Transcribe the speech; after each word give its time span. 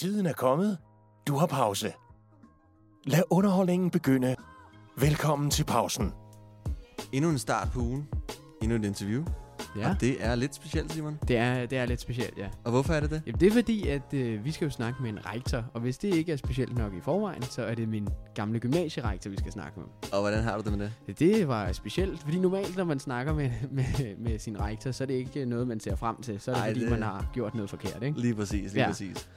Tiden 0.00 0.26
er 0.26 0.32
kommet. 0.32 0.78
Du 1.26 1.36
har 1.36 1.46
pause. 1.46 1.92
Lad 3.04 3.22
underholdningen 3.30 3.90
begynde. 3.90 4.36
Velkommen 4.98 5.50
til 5.50 5.64
pausen. 5.64 6.12
Endnu 7.12 7.30
en 7.30 7.38
start 7.38 7.68
på 7.72 7.80
ugen. 7.80 8.08
Endnu 8.62 8.76
et 8.76 8.84
interview. 8.84 9.24
Ja, 9.76 9.90
Og 9.90 10.00
det 10.00 10.24
er 10.24 10.34
lidt 10.34 10.54
specielt, 10.54 10.92
Simon. 10.92 11.18
det 11.28 11.36
er, 11.36 11.66
det 11.66 11.78
er 11.78 11.86
lidt 11.86 12.00
specielt, 12.00 12.38
ja. 12.38 12.48
Og 12.64 12.70
hvorfor 12.70 12.92
er 12.92 13.00
det 13.00 13.10
det? 13.10 13.22
Jamen, 13.26 13.40
det 13.40 13.48
er 13.48 13.52
fordi, 13.52 13.88
at 13.88 14.14
øh, 14.14 14.44
vi 14.44 14.52
skal 14.52 14.64
jo 14.64 14.70
snakke 14.70 15.02
med 15.02 15.10
en 15.10 15.26
rektor, 15.26 15.64
og 15.74 15.80
hvis 15.80 15.98
det 15.98 16.14
ikke 16.14 16.32
er 16.32 16.36
specielt 16.36 16.78
nok 16.78 16.94
i 16.94 17.00
forvejen, 17.00 17.42
så 17.42 17.62
er 17.62 17.74
det 17.74 17.88
min 17.88 18.08
gamle 18.34 18.60
gymnasierektor, 18.60 19.30
vi 19.30 19.36
skal 19.36 19.52
snakke 19.52 19.80
med. 19.80 19.86
Og 20.12 20.20
hvordan 20.20 20.42
har 20.42 20.56
du 20.58 20.62
det 20.70 20.78
med 20.78 20.86
det? 20.86 20.92
Det, 21.06 21.18
det 21.18 21.48
var 21.48 21.72
specielt, 21.72 22.20
fordi 22.20 22.38
normalt, 22.38 22.76
når 22.76 22.84
man 22.84 22.98
snakker 23.00 23.34
med, 23.34 23.50
med, 23.70 24.16
med 24.18 24.38
sin 24.38 24.60
rektor, 24.60 24.90
så 24.90 25.04
er 25.04 25.06
det 25.06 25.14
ikke 25.14 25.44
noget, 25.44 25.68
man 25.68 25.80
ser 25.80 25.96
frem 25.96 26.22
til. 26.22 26.40
Så 26.40 26.50
er 26.50 26.54
det, 26.54 26.62
Ej, 26.62 26.68
fordi 26.68 26.80
det- 26.80 26.90
man 26.90 27.02
har 27.02 27.26
gjort 27.32 27.54
noget 27.54 27.70
forkert, 27.70 28.02
ikke? 28.02 28.20
Lige 28.20 28.34
præcis, 28.34 28.72
lige. 28.72 28.82
Ja. 28.82 28.88
præcis. 28.88 29.28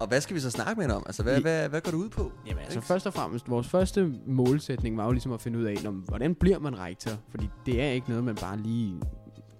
Og 0.00 0.08
hvad 0.08 0.20
skal 0.20 0.36
vi 0.36 0.40
så 0.40 0.50
snakke 0.50 0.74
med 0.74 0.84
hende 0.84 0.96
om? 0.96 1.02
Altså, 1.06 1.22
hvad, 1.22 1.36
Vi- 1.36 1.42
hvad, 1.42 1.68
hvad 1.68 1.80
går 1.80 1.90
du 1.90 1.96
ud 1.96 2.08
på? 2.08 2.32
Jamen 2.46 2.62
altså 2.64 2.80
først 2.80 3.06
og 3.06 3.14
fremmest, 3.14 3.50
vores 3.50 3.68
første 3.68 4.14
målsætning 4.26 4.96
var 4.96 5.04
jo 5.04 5.10
ligesom 5.10 5.32
at 5.32 5.40
finde 5.40 5.58
ud 5.58 5.64
af, 5.64 5.76
om, 5.86 5.94
hvordan 5.94 6.34
bliver 6.34 6.58
man 6.58 6.78
rektor? 6.78 7.10
Fordi 7.30 7.48
det 7.66 7.82
er 7.82 7.88
ikke 7.90 8.08
noget, 8.08 8.24
man 8.24 8.34
bare 8.34 8.56
lige 8.58 9.00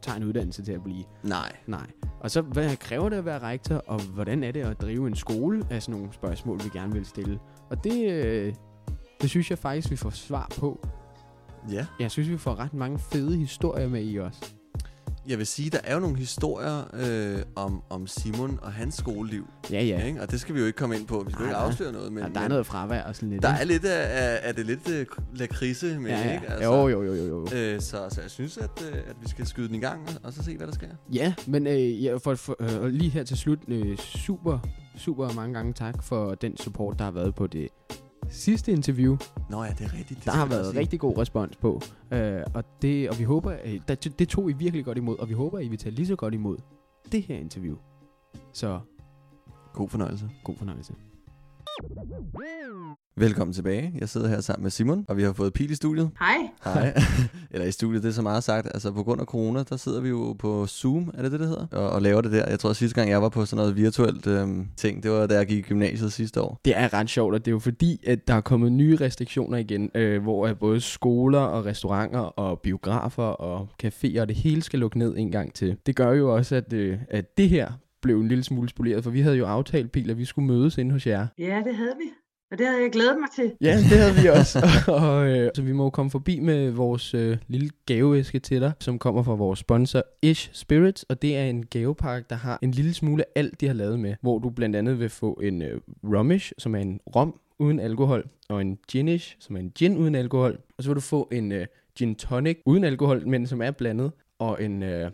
tager 0.02 0.16
en 0.16 0.24
uddannelse 0.24 0.64
til 0.64 0.72
at 0.72 0.82
blive. 0.84 1.04
Nej. 1.22 1.56
Nej. 1.66 1.86
Og 2.20 2.30
så, 2.30 2.42
hvad 2.42 2.76
kræver 2.76 3.08
det 3.08 3.16
at 3.16 3.24
være 3.24 3.38
rektor, 3.38 3.74
og 3.86 4.00
hvordan 4.02 4.44
er 4.44 4.50
det 4.52 4.60
at 4.60 4.80
drive 4.80 5.06
en 5.06 5.14
skole, 5.16 5.62
er 5.70 5.80
sådan 5.80 6.00
nogle 6.00 6.12
spørgsmål, 6.14 6.60
vi 6.64 6.68
gerne 6.72 6.92
vil 6.92 7.06
stille. 7.06 7.38
Og 7.70 7.84
det, 7.84 8.12
øh, 8.12 8.54
det 9.22 9.30
synes 9.30 9.50
jeg 9.50 9.58
faktisk, 9.58 9.90
vi 9.90 9.96
får 9.96 10.10
svar 10.10 10.50
på. 10.58 10.88
Ja. 11.72 11.86
Jeg 12.00 12.10
synes, 12.10 12.28
vi 12.28 12.38
får 12.38 12.54
ret 12.58 12.74
mange 12.74 12.98
fede 12.98 13.36
historier 13.36 13.88
med 13.88 14.04
i 14.04 14.18
os. 14.18 14.40
Jeg 15.28 15.38
vil 15.38 15.46
sige, 15.46 15.70
der 15.70 15.78
er 15.84 15.94
jo 15.94 16.00
nogle 16.00 16.16
historier 16.16 16.84
øh, 16.92 17.42
om, 17.56 17.82
om 17.90 18.06
Simon 18.06 18.58
og 18.62 18.72
hans 18.72 18.94
skoleliv. 18.94 19.46
Ja, 19.70 19.82
ja. 19.82 20.04
Ikke? 20.04 20.22
Og 20.22 20.30
det 20.30 20.40
skal 20.40 20.54
vi 20.54 20.60
jo 20.60 20.66
ikke 20.66 20.76
komme 20.76 20.96
ind 20.96 21.06
på. 21.06 21.22
Vi 21.26 21.32
skal 21.32 21.42
jo 21.42 21.46
ikke 21.46 21.56
afsløre 21.56 21.92
noget. 21.92 22.12
Men, 22.12 22.22
ja 22.22 22.28
der 22.28 22.40
er 22.40 22.48
noget 22.48 22.66
fravær 22.66 23.02
og 23.02 23.16
sådan 23.16 23.30
lidt. 23.30 23.42
der 23.42 23.48
ikke? 23.48 23.60
er 23.60 23.64
lidt 23.64 23.84
af, 23.84 24.22
af, 24.22 24.40
er 24.42 24.52
det 24.52 24.66
lidt 24.66 24.88
øh, 24.90 25.06
lakridse 25.34 25.98
med, 25.98 26.10
ja, 26.10 26.18
ja. 26.18 26.34
ikke? 26.34 26.64
Jo, 26.64 26.88
jo, 26.88 27.02
jo, 27.02 27.14
jo, 27.14 27.24
jo. 27.26 27.46
Øh, 27.54 27.80
så, 27.80 28.06
så 28.10 28.20
jeg 28.20 28.30
synes, 28.30 28.58
at, 28.58 28.70
øh, 28.92 28.96
at 28.96 29.16
vi 29.22 29.28
skal 29.28 29.46
skyde 29.46 29.68
den 29.68 29.74
i 29.74 29.80
gang, 29.80 30.08
og, 30.08 30.14
og 30.22 30.32
så 30.32 30.42
se, 30.42 30.56
hvad 30.56 30.66
der 30.66 30.72
sker. 30.72 30.88
Ja, 31.12 31.34
men 31.46 31.66
øh, 31.66 32.04
ja, 32.04 32.16
for, 32.16 32.34
for, 32.34 32.56
øh, 32.60 32.84
lige 32.84 33.10
her 33.10 33.24
til 33.24 33.36
slut, 33.36 33.58
øh, 33.68 33.96
super, 33.96 34.58
super 34.96 35.32
mange 35.32 35.54
gange 35.54 35.72
tak 35.72 36.02
for 36.02 36.34
den 36.34 36.56
support, 36.56 36.98
der 36.98 37.04
har 37.04 37.12
været 37.12 37.34
på 37.34 37.46
det 37.46 37.68
sidste 38.30 38.72
interview. 38.72 39.16
Nå 39.50 39.64
ja, 39.64 39.70
det 39.78 39.84
er 39.86 39.94
rigtigt. 39.94 40.18
Det 40.18 40.24
Der 40.24 40.30
har 40.30 40.46
været 40.46 40.66
sige. 40.66 40.80
rigtig 40.80 41.00
god 41.00 41.18
respons 41.18 41.56
på, 41.56 41.80
øh, 42.12 42.42
og, 42.54 42.64
det, 42.82 43.10
og 43.10 43.18
vi 43.18 43.24
håber, 43.24 43.56
øh, 43.64 43.80
det, 43.88 44.18
det 44.18 44.28
tog 44.28 44.50
I 44.50 44.52
virkelig 44.52 44.84
godt 44.84 44.98
imod, 44.98 45.18
og 45.18 45.28
vi 45.28 45.34
håber, 45.34 45.58
I 45.58 45.68
vil 45.68 45.78
tage 45.78 45.94
lige 45.94 46.06
så 46.06 46.16
godt 46.16 46.34
imod 46.34 46.56
det 47.12 47.22
her 47.22 47.36
interview. 47.36 47.76
Så 48.52 48.80
God 49.72 49.88
fornøjelse. 49.88 50.30
god 50.44 50.56
fornøjelse. 50.56 50.94
Velkommen 53.16 53.54
tilbage. 53.54 53.92
Jeg 54.00 54.08
sidder 54.08 54.28
her 54.28 54.40
sammen 54.40 54.62
med 54.62 54.70
Simon, 54.70 55.04
og 55.08 55.16
vi 55.16 55.22
har 55.22 55.32
fået 55.32 55.52
Pil 55.52 55.70
i 55.70 55.74
studiet. 55.74 56.10
Hej. 56.18 56.36
Hej. 56.64 56.94
Eller 57.50 57.66
i 57.66 57.70
studiet, 57.70 58.02
det 58.02 58.08
er 58.08 58.12
så 58.12 58.22
meget 58.22 58.44
sagt. 58.44 58.66
Altså 58.66 58.92
på 58.92 59.02
grund 59.02 59.20
af 59.20 59.26
corona, 59.26 59.62
der 59.62 59.76
sidder 59.76 60.00
vi 60.00 60.08
jo 60.08 60.32
på 60.38 60.66
Zoom, 60.66 61.10
er 61.14 61.22
det 61.22 61.32
det, 61.32 61.40
det 61.40 61.48
hedder? 61.48 61.66
Og, 61.72 61.90
og 61.90 62.02
laver 62.02 62.20
det 62.20 62.32
der. 62.32 62.48
Jeg 62.48 62.58
tror, 62.60 62.70
at 62.70 62.76
sidste 62.76 62.94
gang 62.94 63.10
jeg 63.10 63.22
var 63.22 63.28
på 63.28 63.44
sådan 63.44 63.56
noget 63.62 63.76
virtuelt 63.76 64.26
øhm, 64.26 64.66
ting, 64.76 65.02
det 65.02 65.10
var 65.10 65.26
da 65.26 65.34
jeg 65.34 65.46
gik 65.46 65.58
i 65.58 65.62
gymnasiet 65.68 66.12
sidste 66.12 66.42
år. 66.42 66.60
Det 66.64 66.76
er 66.76 66.94
ret 66.94 67.10
sjovt, 67.10 67.34
og 67.34 67.44
det 67.44 67.50
er 67.50 67.54
jo 67.54 67.58
fordi, 67.58 68.00
at 68.06 68.28
der 68.28 68.34
er 68.34 68.40
kommet 68.40 68.72
nye 68.72 68.96
restriktioner 68.96 69.58
igen, 69.58 69.90
øh, 69.94 70.22
hvor 70.22 70.54
både 70.54 70.80
skoler 70.80 71.40
og 71.40 71.66
restauranter 71.66 72.20
og 72.20 72.60
biografer 72.60 73.22
og 73.22 73.68
caféer 73.84 74.20
og 74.20 74.28
det 74.28 74.36
hele 74.36 74.62
skal 74.62 74.78
lukke 74.78 74.98
ned 74.98 75.14
en 75.16 75.30
gang 75.30 75.54
til. 75.54 75.76
Det 75.86 75.96
gør 75.96 76.12
jo 76.12 76.34
også, 76.34 76.56
at, 76.56 76.72
øh, 76.72 76.98
at 77.10 77.38
det 77.38 77.48
her 77.48 77.72
blev 78.02 78.20
en 78.20 78.28
lille 78.28 78.44
smule 78.44 78.68
spoleret, 78.68 79.04
for 79.04 79.10
vi 79.10 79.20
havde 79.20 79.36
jo 79.36 79.46
aftalt, 79.46 79.92
Pil, 79.92 80.10
at 80.10 80.18
vi 80.18 80.24
skulle 80.24 80.46
mødes 80.46 80.78
inde 80.78 80.92
hos 80.92 81.06
jer. 81.06 81.26
Ja, 81.38 81.62
det 81.64 81.76
havde 81.76 81.94
vi. 81.98 82.10
Og 82.50 82.58
det 82.58 82.66
havde 82.66 82.82
jeg 82.82 82.92
glædet 82.92 83.16
mig 83.20 83.28
til. 83.36 83.52
Ja, 83.60 83.76
det 83.76 83.98
havde 83.98 84.14
vi 84.22 84.28
også. 84.28 84.66
og, 85.02 85.28
øh, 85.28 85.50
så 85.54 85.62
vi 85.62 85.72
må 85.72 85.84
jo 85.84 85.90
komme 85.90 86.10
forbi 86.10 86.38
med 86.38 86.70
vores 86.70 87.14
øh, 87.14 87.36
lille 87.48 87.70
gaveæske 87.86 88.38
til 88.38 88.60
dig, 88.60 88.72
som 88.80 88.98
kommer 88.98 89.22
fra 89.22 89.34
vores 89.34 89.58
sponsor 89.58 90.02
Ish 90.22 90.50
Spirits, 90.52 91.02
og 91.02 91.22
det 91.22 91.36
er 91.36 91.44
en 91.44 91.66
gavepakke, 91.66 92.26
der 92.30 92.36
har 92.36 92.58
en 92.62 92.70
lille 92.70 92.94
smule 92.94 93.24
af 93.24 93.40
alt, 93.40 93.60
de 93.60 93.66
har 93.66 93.74
lavet 93.74 94.00
med, 94.00 94.14
hvor 94.20 94.38
du 94.38 94.50
blandt 94.50 94.76
andet 94.76 94.98
vil 94.98 95.08
få 95.08 95.32
en 95.42 95.62
øh, 95.62 95.80
Rumish, 96.04 96.52
som 96.58 96.74
er 96.74 96.78
en 96.78 97.00
rom 97.16 97.40
uden 97.58 97.80
alkohol, 97.80 98.28
og 98.48 98.60
en 98.60 98.78
Ginish, 98.88 99.36
som 99.38 99.56
er 99.56 99.60
en 99.60 99.70
gin 99.70 99.96
uden 99.96 100.14
alkohol, 100.14 100.58
og 100.78 100.84
så 100.84 100.90
vil 100.90 100.96
du 100.96 101.00
få 101.00 101.28
en 101.32 101.52
øh, 101.52 101.66
gin 101.98 102.14
tonic 102.14 102.58
uden 102.66 102.84
alkohol, 102.84 103.28
men 103.28 103.46
som 103.46 103.62
er 103.62 103.70
blandet, 103.70 104.12
og 104.38 104.62
en, 104.62 104.82
øh, 104.82 105.10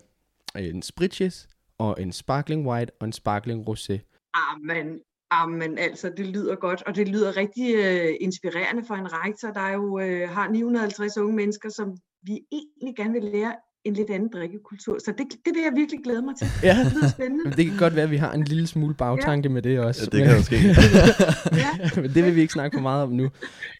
en 0.59 0.83
Spritches, 0.83 1.49
og 1.79 2.03
en 2.03 2.13
sparkling 2.13 2.67
white, 2.67 2.93
og 3.01 3.07
en 3.07 3.13
sparkling 3.13 3.69
rosé. 3.69 3.99
Amen, 4.35 5.01
amen, 5.31 5.79
altså, 5.79 6.13
det 6.17 6.27
lyder 6.27 6.57
godt. 6.57 6.83
Og 6.87 6.97
det 6.97 7.09
lyder 7.09 7.37
rigtig 7.37 7.75
øh, 7.75 8.15
inspirerende 8.21 8.85
for 8.87 8.95
en 8.95 9.09
rektor, 9.13 9.51
der 9.51 9.73
jo 9.73 9.99
øh, 9.99 10.29
har 10.29 10.49
950 10.49 11.17
unge 11.17 11.37
mennesker, 11.37 11.69
som 11.69 11.97
vi 12.23 12.41
egentlig 12.53 12.97
gerne 12.97 13.13
vil 13.13 13.23
lære 13.23 13.55
en 13.85 13.95
lidt 13.95 14.11
anden 14.11 14.29
drikkekultur. 14.33 14.99
Så 14.99 15.13
det, 15.19 15.27
det 15.45 15.55
vil 15.55 15.63
jeg 15.63 15.73
virkelig 15.77 16.01
glæde 16.05 16.23
mig 16.23 16.35
til. 16.37 16.47
Ja. 16.63 16.77
Det 16.85 16.93
lyder 16.95 17.09
spændende. 17.09 17.51
Det 17.57 17.67
kan 17.67 17.77
godt 17.79 17.95
være, 17.95 18.05
at 18.05 18.11
vi 18.11 18.17
har 18.17 18.33
en 18.33 18.45
lille 18.45 18.67
smule 18.67 18.95
bagtanke 18.95 19.49
med 19.49 19.63
det 19.63 19.81
også. 19.81 20.09
Ja, 20.13 20.19
det 20.19 20.27
kan 20.27 20.37
jo 20.37 20.43
ske. 20.43 20.57
Ja, 21.65 22.01
men 22.01 22.11
det 22.15 22.25
vil 22.25 22.37
vi 22.37 22.41
ikke 22.41 22.53
snakke 22.53 22.77
for 22.77 22.83
meget 22.83 23.03
om 23.03 23.13
nu. 23.13 23.31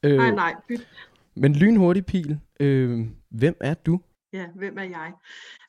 Øh, 0.03 0.17
nej, 0.17 0.31
nej. 0.31 0.55
Men 1.37 1.53
lynhurtig 1.53 2.07
pil. 2.07 2.39
Øh, 2.61 3.07
hvem 3.31 3.57
er 3.61 3.75
du? 3.75 4.01
Ja, 4.35 4.47
hvem 4.55 4.79
er 4.79 4.83
jeg? 4.83 5.13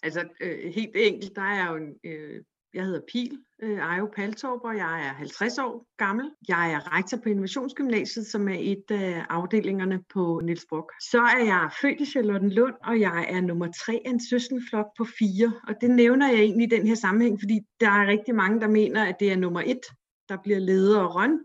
Altså, 0.04 0.24
øh, 0.42 0.74
helt 0.74 0.96
enkelt, 0.96 1.36
der 1.36 1.42
er 1.42 1.72
jo 1.72 1.76
en, 1.76 1.96
øh, 2.04 2.44
jeg 2.74 2.86
hedder 2.86 3.02
Pil, 3.12 3.38
øh, 3.62 3.78
Ejo 3.78 4.10
Paltorp, 4.16 4.60
og 4.64 4.78
jeg 4.78 5.08
er 5.08 5.14
50 5.14 5.58
år 5.58 5.88
gammel. 5.98 6.32
Jeg 6.48 6.72
er 6.74 6.98
rektor 6.98 7.18
på 7.18 7.30
Innovationsgymnasiet, 7.30 8.28
som 8.28 8.50
er 8.50 8.58
et 8.60 8.84
af 8.90 9.26
afdelingerne 9.30 10.04
på 10.14 10.42
Niels 10.44 10.66
Brock. 10.70 10.94
Så 11.02 11.22
er 11.22 11.44
jeg 11.46 11.70
født 11.82 12.02
i 12.02 12.06
Charlottenlund, 12.06 12.74
og 12.84 13.00
jeg 13.00 13.26
er 13.30 13.42
nummer 13.42 13.68
tre 13.86 14.02
af 14.06 14.10
en 14.10 14.26
søskenflok 14.30 14.86
på 14.98 15.06
fire. 15.20 15.54
Og 15.68 15.76
det 15.82 15.90
nævner 15.90 16.28
jeg 16.28 16.40
egentlig 16.40 16.68
i 16.68 16.76
den 16.76 16.88
her 16.88 16.96
sammenhæng, 16.96 17.40
fordi 17.40 17.60
der 17.80 17.90
er 17.90 18.08
rigtig 18.08 18.36
mange, 18.36 18.62
der 18.62 18.68
mener, 18.68 19.04
at 19.06 19.16
det 19.20 19.32
er 19.32 19.38
nummer 19.38 19.62
et, 19.66 19.86
der 20.30 20.38
bliver 20.44 20.60
leder 20.60 21.00
og 21.00 21.16
røn. 21.16 21.40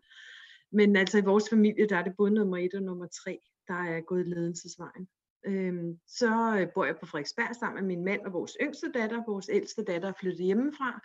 Men 0.73 0.97
altså 0.97 1.19
i 1.19 1.25
vores 1.25 1.45
familie, 1.51 1.87
der 1.89 1.97
er 1.97 2.05
det 2.05 2.13
både 2.17 2.31
nummer 2.31 2.57
et 2.57 2.75
og 2.75 2.83
nummer 2.83 3.07
tre, 3.25 3.39
der 3.69 3.75
er 3.75 4.01
gået 4.01 4.27
ledelsesvejen. 4.27 5.09
Øhm, 5.47 5.97
så 6.07 6.57
øh, 6.61 6.67
bor 6.75 6.85
jeg 6.85 6.95
på 7.01 7.07
Frederiksberg 7.07 7.57
sammen 7.61 7.83
med 7.87 7.97
min 7.97 8.05
mand 8.05 8.21
og 8.27 8.33
vores 8.33 8.57
yngste 8.63 8.87
datter. 8.95 9.23
Vores 9.29 9.49
ældste 9.53 9.85
datter 9.85 10.09
er 10.09 10.13
flyttet 10.21 10.47
hjemmefra. 10.47 11.01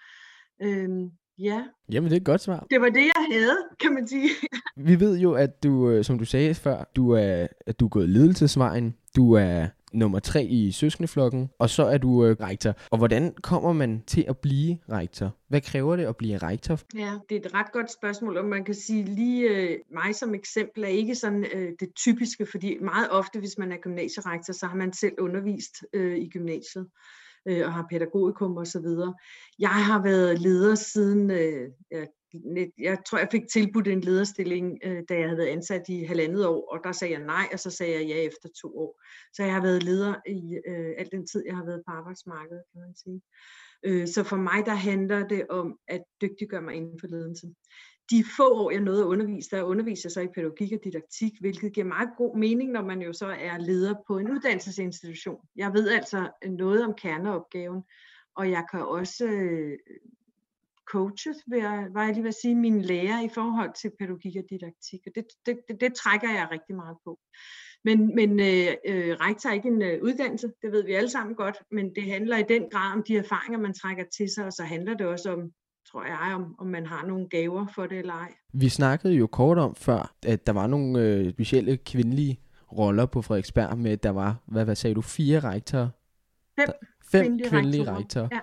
Øhm, 0.62 1.10
ja, 1.38 1.66
Jamen, 1.92 2.10
det 2.10 2.16
er 2.16 2.20
et 2.20 2.26
godt 2.26 2.42
svar. 2.42 2.68
det 2.70 2.82
var 2.82 2.90
det, 2.90 3.06
jeg 3.16 3.26
havde, 3.32 3.58
kan 3.80 3.94
man 3.94 4.08
sige. 4.08 4.30
Vi 4.78 5.00
ved 5.00 5.18
jo, 5.20 5.34
at 5.34 5.64
du, 5.64 5.90
øh, 5.90 6.04
som 6.04 6.20
du 6.20 6.26
sagde 6.26 6.54
før, 6.54 6.84
du 6.96 7.10
er, 7.12 7.48
at 7.68 7.80
du 7.80 7.86
er 7.86 7.90
gået 7.90 8.10
ledelsesvejen. 8.10 8.96
Du 9.16 9.32
er 9.34 9.68
nummer 9.96 10.20
tre 10.20 10.44
i 10.44 10.72
søskendeflokken, 10.72 11.50
og 11.60 11.70
så 11.70 11.86
er 11.86 11.98
du 11.98 12.26
øh, 12.26 12.38
rektor. 12.40 12.74
Og 12.92 12.98
hvordan 12.98 13.34
kommer 13.42 13.74
man 13.74 14.04
til 14.08 14.26
at 14.28 14.38
blive 14.38 14.78
rektor? 14.92 15.36
Hvad 15.50 15.62
kræver 15.62 15.96
det 15.96 16.06
at 16.06 16.18
blive 16.18 16.38
rektor? 16.38 16.80
Ja, 16.96 17.14
det 17.30 17.36
er 17.36 17.40
et 17.40 17.54
ret 17.54 17.72
godt 17.72 17.92
spørgsmål, 17.92 18.38
og 18.38 18.46
man 18.46 18.64
kan 18.64 18.76
sige 18.76 19.04
lige 19.04 19.50
øh, 19.50 19.78
mig 19.94 20.16
som 20.16 20.36
eksempel 20.36 20.84
er 20.84 20.88
ikke 20.88 21.16
sådan 21.16 21.46
øh, 21.54 21.72
det 21.80 21.90
typiske, 21.96 22.46
fordi 22.46 22.78
meget 22.82 23.08
ofte, 23.12 23.40
hvis 23.40 23.58
man 23.58 23.72
er 23.72 23.78
gymnasierektor, 23.78 24.54
så 24.54 24.68
har 24.68 24.76
man 24.76 24.94
selv 24.94 25.14
undervist 25.20 25.86
øh, 25.94 26.18
i 26.18 26.30
gymnasiet 26.30 26.88
øh, 27.48 27.66
og 27.66 27.74
har 27.74 27.88
pædagogikum 27.90 28.58
og 28.58 28.68
så 28.68 28.80
videre. 28.80 29.14
Jeg 29.60 29.86
har 29.86 30.04
været 30.04 30.42
leder 30.42 30.76
siden, 30.76 31.32
øh, 31.32 31.70
jeg, 32.44 32.52
net- 32.54 32.74
jeg 32.78 32.98
tror, 33.08 33.18
jeg 33.18 33.28
fik 33.32 33.48
tilbudt 33.54 33.88
en 33.88 34.02
lederstilling, 34.02 34.80
øh, 34.84 35.04
da 35.10 35.14
jeg 35.14 35.24
havde 35.24 35.38
været 35.38 35.48
ansat 35.48 35.90
i 35.90 36.04
halvandet 36.04 36.48
år, 36.48 36.74
og 36.74 36.80
der 36.84 36.92
sagde 36.92 37.14
jeg 37.14 37.24
nej, 37.26 37.48
og 37.54 37.60
så 37.60 37.70
sagde 37.70 37.94
jeg 37.94 38.06
ja 38.08 38.16
efter 38.16 38.50
to 38.62 38.78
år. 38.78 39.02
Så 39.34 39.44
jeg 39.44 39.54
har 39.54 39.62
været 39.62 39.84
leder 39.84 40.14
i 40.28 40.60
øh, 40.68 40.94
al 40.98 41.10
den 41.12 41.28
tid, 41.28 41.44
jeg 41.46 41.56
har 41.56 41.66
været 41.66 41.84
på 41.88 41.92
arbejdsmarkedet, 41.92 42.64
kan 42.72 42.82
man 42.82 42.96
sige. 42.96 43.22
Øh, 43.84 44.08
så 44.08 44.24
for 44.24 44.38
mig, 44.38 44.66
der 44.66 44.74
handler 44.74 45.28
det 45.28 45.48
om 45.50 45.80
at 45.88 46.04
dygtiggøre 46.22 46.62
mig 46.62 46.76
inden 46.76 47.00
for 47.00 47.08
ledelse. 47.08 47.48
De 48.10 48.24
få 48.38 48.54
år, 48.54 48.72
jeg 48.72 48.82
nåede 48.82 49.02
at 49.02 49.06
undervise, 49.06 49.56
der 49.56 49.64
underviser 49.64 50.10
jeg 50.10 50.12
så 50.12 50.22
i 50.22 50.28
pædagogik 50.36 50.72
og 50.74 50.80
didaktik, 50.84 51.32
hvilket 51.40 51.74
giver 51.74 51.88
meget 51.88 52.10
god 52.18 52.38
mening, 52.38 52.72
når 52.72 52.82
man 52.82 53.02
jo 53.02 53.14
så 53.14 53.26
er 53.40 53.58
leder 53.58 53.94
på 54.08 54.18
en 54.18 54.32
uddannelsesinstitution. 54.32 55.42
Jeg 55.56 55.74
ved 55.74 55.90
altså 55.90 56.30
noget 56.50 56.86
om 56.86 56.94
kerneopgaven, 56.94 57.84
og 58.36 58.52
jeg 58.52 58.66
kan 58.72 58.86
også 58.86 59.26
øh, 59.26 59.78
coache, 60.92 61.34
vil 61.48 61.60
jeg, 61.60 61.88
var 61.94 62.04
jeg 62.04 62.14
lige 62.14 62.24
ved 62.24 62.30
at 62.36 62.42
sige, 62.42 62.56
mine 62.56 62.82
lærer 62.82 63.22
i 63.22 63.30
forhold 63.34 63.72
til 63.82 63.92
pædagogik 64.00 64.36
og 64.38 64.44
didaktik, 64.50 65.00
og 65.08 65.12
det, 65.16 65.26
det, 65.46 65.58
det, 65.68 65.82
det 65.82 65.94
trækker 65.94 66.30
jeg 66.30 66.48
rigtig 66.52 66.76
meget 66.76 66.98
på. 67.06 67.20
Men, 67.84 68.16
men 68.16 68.30
øh, 68.40 68.68
øh, 68.90 69.12
rektor 69.26 69.50
er 69.50 69.54
ikke 69.54 69.68
en 69.68 69.82
øh, 69.82 70.04
uddannelse, 70.04 70.48
det 70.62 70.72
ved 70.72 70.84
vi 70.86 70.94
alle 70.94 71.10
sammen 71.10 71.36
godt, 71.36 71.58
men 71.72 71.96
det 71.96 72.04
handler 72.04 72.38
i 72.38 72.44
den 72.50 72.64
grad 72.72 72.94
om 72.94 73.04
de 73.08 73.18
erfaringer, 73.18 73.60
man 73.60 73.74
trækker 73.74 74.04
til 74.18 74.30
sig, 74.36 74.46
og 74.46 74.54
så 74.54 74.64
handler 74.64 74.94
det 74.94 75.08
også 75.08 75.34
om, 75.34 75.52
tror 75.92 76.04
jeg, 76.06 76.36
om, 76.36 76.56
om 76.60 76.68
man 76.68 76.86
har 76.86 77.06
nogle 77.06 77.30
gaver 77.30 77.68
for 77.76 77.86
det 77.88 77.98
eller 77.98 78.14
ej. 78.14 78.34
Vi 78.54 78.70
snakkede 78.70 79.14
jo 79.14 79.28
kort 79.28 79.58
om 79.58 79.76
før, 79.76 80.14
at 80.26 80.48
der 80.48 80.54
var 80.54 80.68
nogle 80.68 81.02
øh, 81.02 81.32
specielle 81.32 81.78
kvindelige 81.78 82.40
roller 82.78 83.06
på 83.06 83.22
Frederiksberg 83.22 83.78
med, 83.78 83.92
at 83.92 84.04
der 84.04 84.10
var, 84.10 84.36
hvad, 84.48 84.66
hvad 84.66 84.76
sagde 84.76 84.94
du, 84.96 85.02
fire 85.02 85.40
rektorer? 85.40 85.90
Fem 86.60 86.68
Der- 86.68 86.74
Fem 87.12 87.22
kvindelige 87.26 87.50
kvindelige 87.50 87.82
rektorer. 87.82 87.98
rektorer. 88.00 88.28
Ja. 88.32 88.40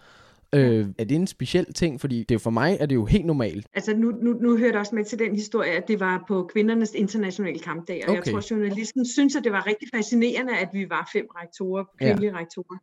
Øh, 0.55 0.87
er 0.99 1.05
det 1.05 1.15
en 1.15 1.27
speciel 1.27 1.73
ting? 1.73 2.01
Fordi 2.01 2.25
det 2.29 2.35
er 2.35 2.39
for 2.39 2.51
mig 2.51 2.77
er 2.81 2.87
det 2.87 2.95
jo 2.95 3.05
helt 3.05 3.27
normalt. 3.27 3.67
Altså 3.75 3.97
nu, 3.97 4.11
nu, 4.11 4.33
nu 4.33 4.57
hørte 4.57 4.73
jeg 4.73 4.81
også 4.81 4.95
med 4.95 5.05
til 5.05 5.19
den 5.19 5.35
historie, 5.35 5.71
at 5.71 5.89
det 5.89 6.01
var 6.01 6.25
på 6.29 6.51
kvindernes 6.53 6.93
internationale 6.95 7.59
kampdag, 7.59 8.05
og 8.05 8.11
okay. 8.11 8.25
jeg 8.25 8.33
tror, 8.33 8.51
journalisten 8.51 9.07
synes, 9.07 9.37
at 9.37 9.45
det 9.45 9.53
var 9.53 9.67
rigtig 9.67 9.89
fascinerende, 9.95 10.57
at 10.57 10.69
vi 10.73 10.91
var 10.91 11.11
fem 11.13 11.27
rektorer, 11.37 11.85
kvindelige 11.99 12.31
ja. 12.31 12.39
rektorer. 12.39 12.79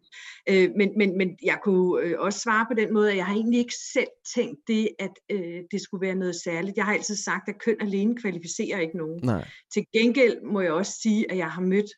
Øh, 0.49 0.69
men, 0.77 0.89
men, 0.97 1.17
men 1.17 1.37
jeg 1.43 1.59
kunne 1.63 2.03
øh, 2.03 2.15
også 2.19 2.39
svare 2.39 2.65
på 2.69 2.73
den 2.73 2.93
måde, 2.93 3.11
at 3.11 3.17
jeg 3.17 3.25
har 3.25 3.33
egentlig 3.33 3.59
ikke 3.59 3.75
selv 3.93 4.09
tænkt 4.35 4.59
det, 4.67 4.89
at 4.99 5.11
øh, 5.31 5.61
det 5.71 5.81
skulle 5.81 6.07
være 6.07 6.15
noget 6.15 6.35
særligt. 6.35 6.77
Jeg 6.77 6.85
har 6.85 6.93
altid 6.93 7.15
sagt, 7.15 7.49
at 7.49 7.59
køn 7.59 7.75
alene 7.81 8.15
kvalificerer 8.15 8.79
ikke 8.79 8.97
nogen. 8.97 9.19
Nej. 9.23 9.47
Til 9.73 9.85
gengæld 9.93 10.41
må 10.51 10.61
jeg 10.61 10.71
også 10.71 10.93
sige, 11.01 11.31
at 11.31 11.37
jeg 11.37 11.51
har 11.51 11.61
mødt 11.61 11.91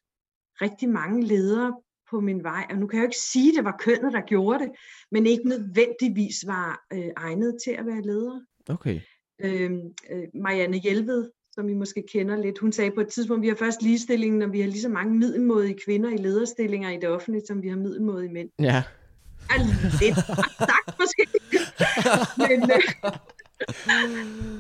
rigtig 0.61 0.89
mange 0.89 1.25
ledere 1.25 1.73
på 2.11 2.19
min 2.19 2.43
vej, 2.43 2.65
og 2.69 2.77
nu 2.77 2.87
kan 2.87 2.97
jeg 2.97 3.03
jo 3.03 3.07
ikke 3.07 3.17
sige, 3.17 3.49
at 3.49 3.55
det 3.57 3.63
var 3.65 3.75
kønnet, 3.79 4.13
der 4.13 4.21
gjorde 4.21 4.59
det, 4.63 4.71
men 5.11 5.25
ikke 5.25 5.47
nødvendigvis 5.47 6.35
var 6.47 6.85
øh, 6.93 7.09
egnet 7.17 7.57
til 7.65 7.71
at 7.71 7.85
være 7.85 8.01
ledere. 8.01 8.45
Okay. 8.69 8.99
Øh, 9.43 9.71
øh, 10.11 10.23
Marianne 10.33 10.77
Hjelved, 10.77 11.29
som 11.51 11.69
I 11.69 11.73
måske 11.73 12.03
kender 12.13 12.37
lidt, 12.37 12.59
hun 12.59 12.71
sagde 12.71 12.91
på 12.91 13.01
et 13.01 13.07
tidspunkt, 13.07 13.41
vi 13.43 13.47
har 13.47 13.55
først 13.55 13.81
ligestilling, 13.81 14.37
når 14.37 14.47
vi 14.47 14.61
har 14.61 14.67
lige 14.67 14.81
så 14.81 14.89
mange 14.89 15.13
middelmådige 15.17 15.79
kvinder 15.85 16.09
i 16.09 16.17
lederstillinger 16.17 16.89
i 16.89 16.97
det 17.01 17.09
offentlige, 17.09 17.43
som 17.47 17.61
vi 17.63 17.67
har 17.69 17.77
middelmådige 17.77 18.33
mænd. 18.33 18.49
Ja. 18.59 18.83
Er 19.49 19.57
lidt 20.01 20.15
sagt 20.69 20.99
måske. 20.99 21.23
men, 22.47 22.71
øh, 22.71 23.13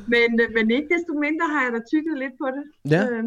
men, 0.07 0.39
øh, 0.41 0.47
men 0.53 0.71
ikke 0.71 0.89
desto 0.95 1.13
mindre 1.25 1.47
har 1.47 1.63
jeg 1.63 1.71
da 1.73 1.79
tykket 1.91 2.17
lidt 2.17 2.33
på 2.41 2.47
det 2.55 2.91
Ja. 2.93 3.09
øh, 3.09 3.23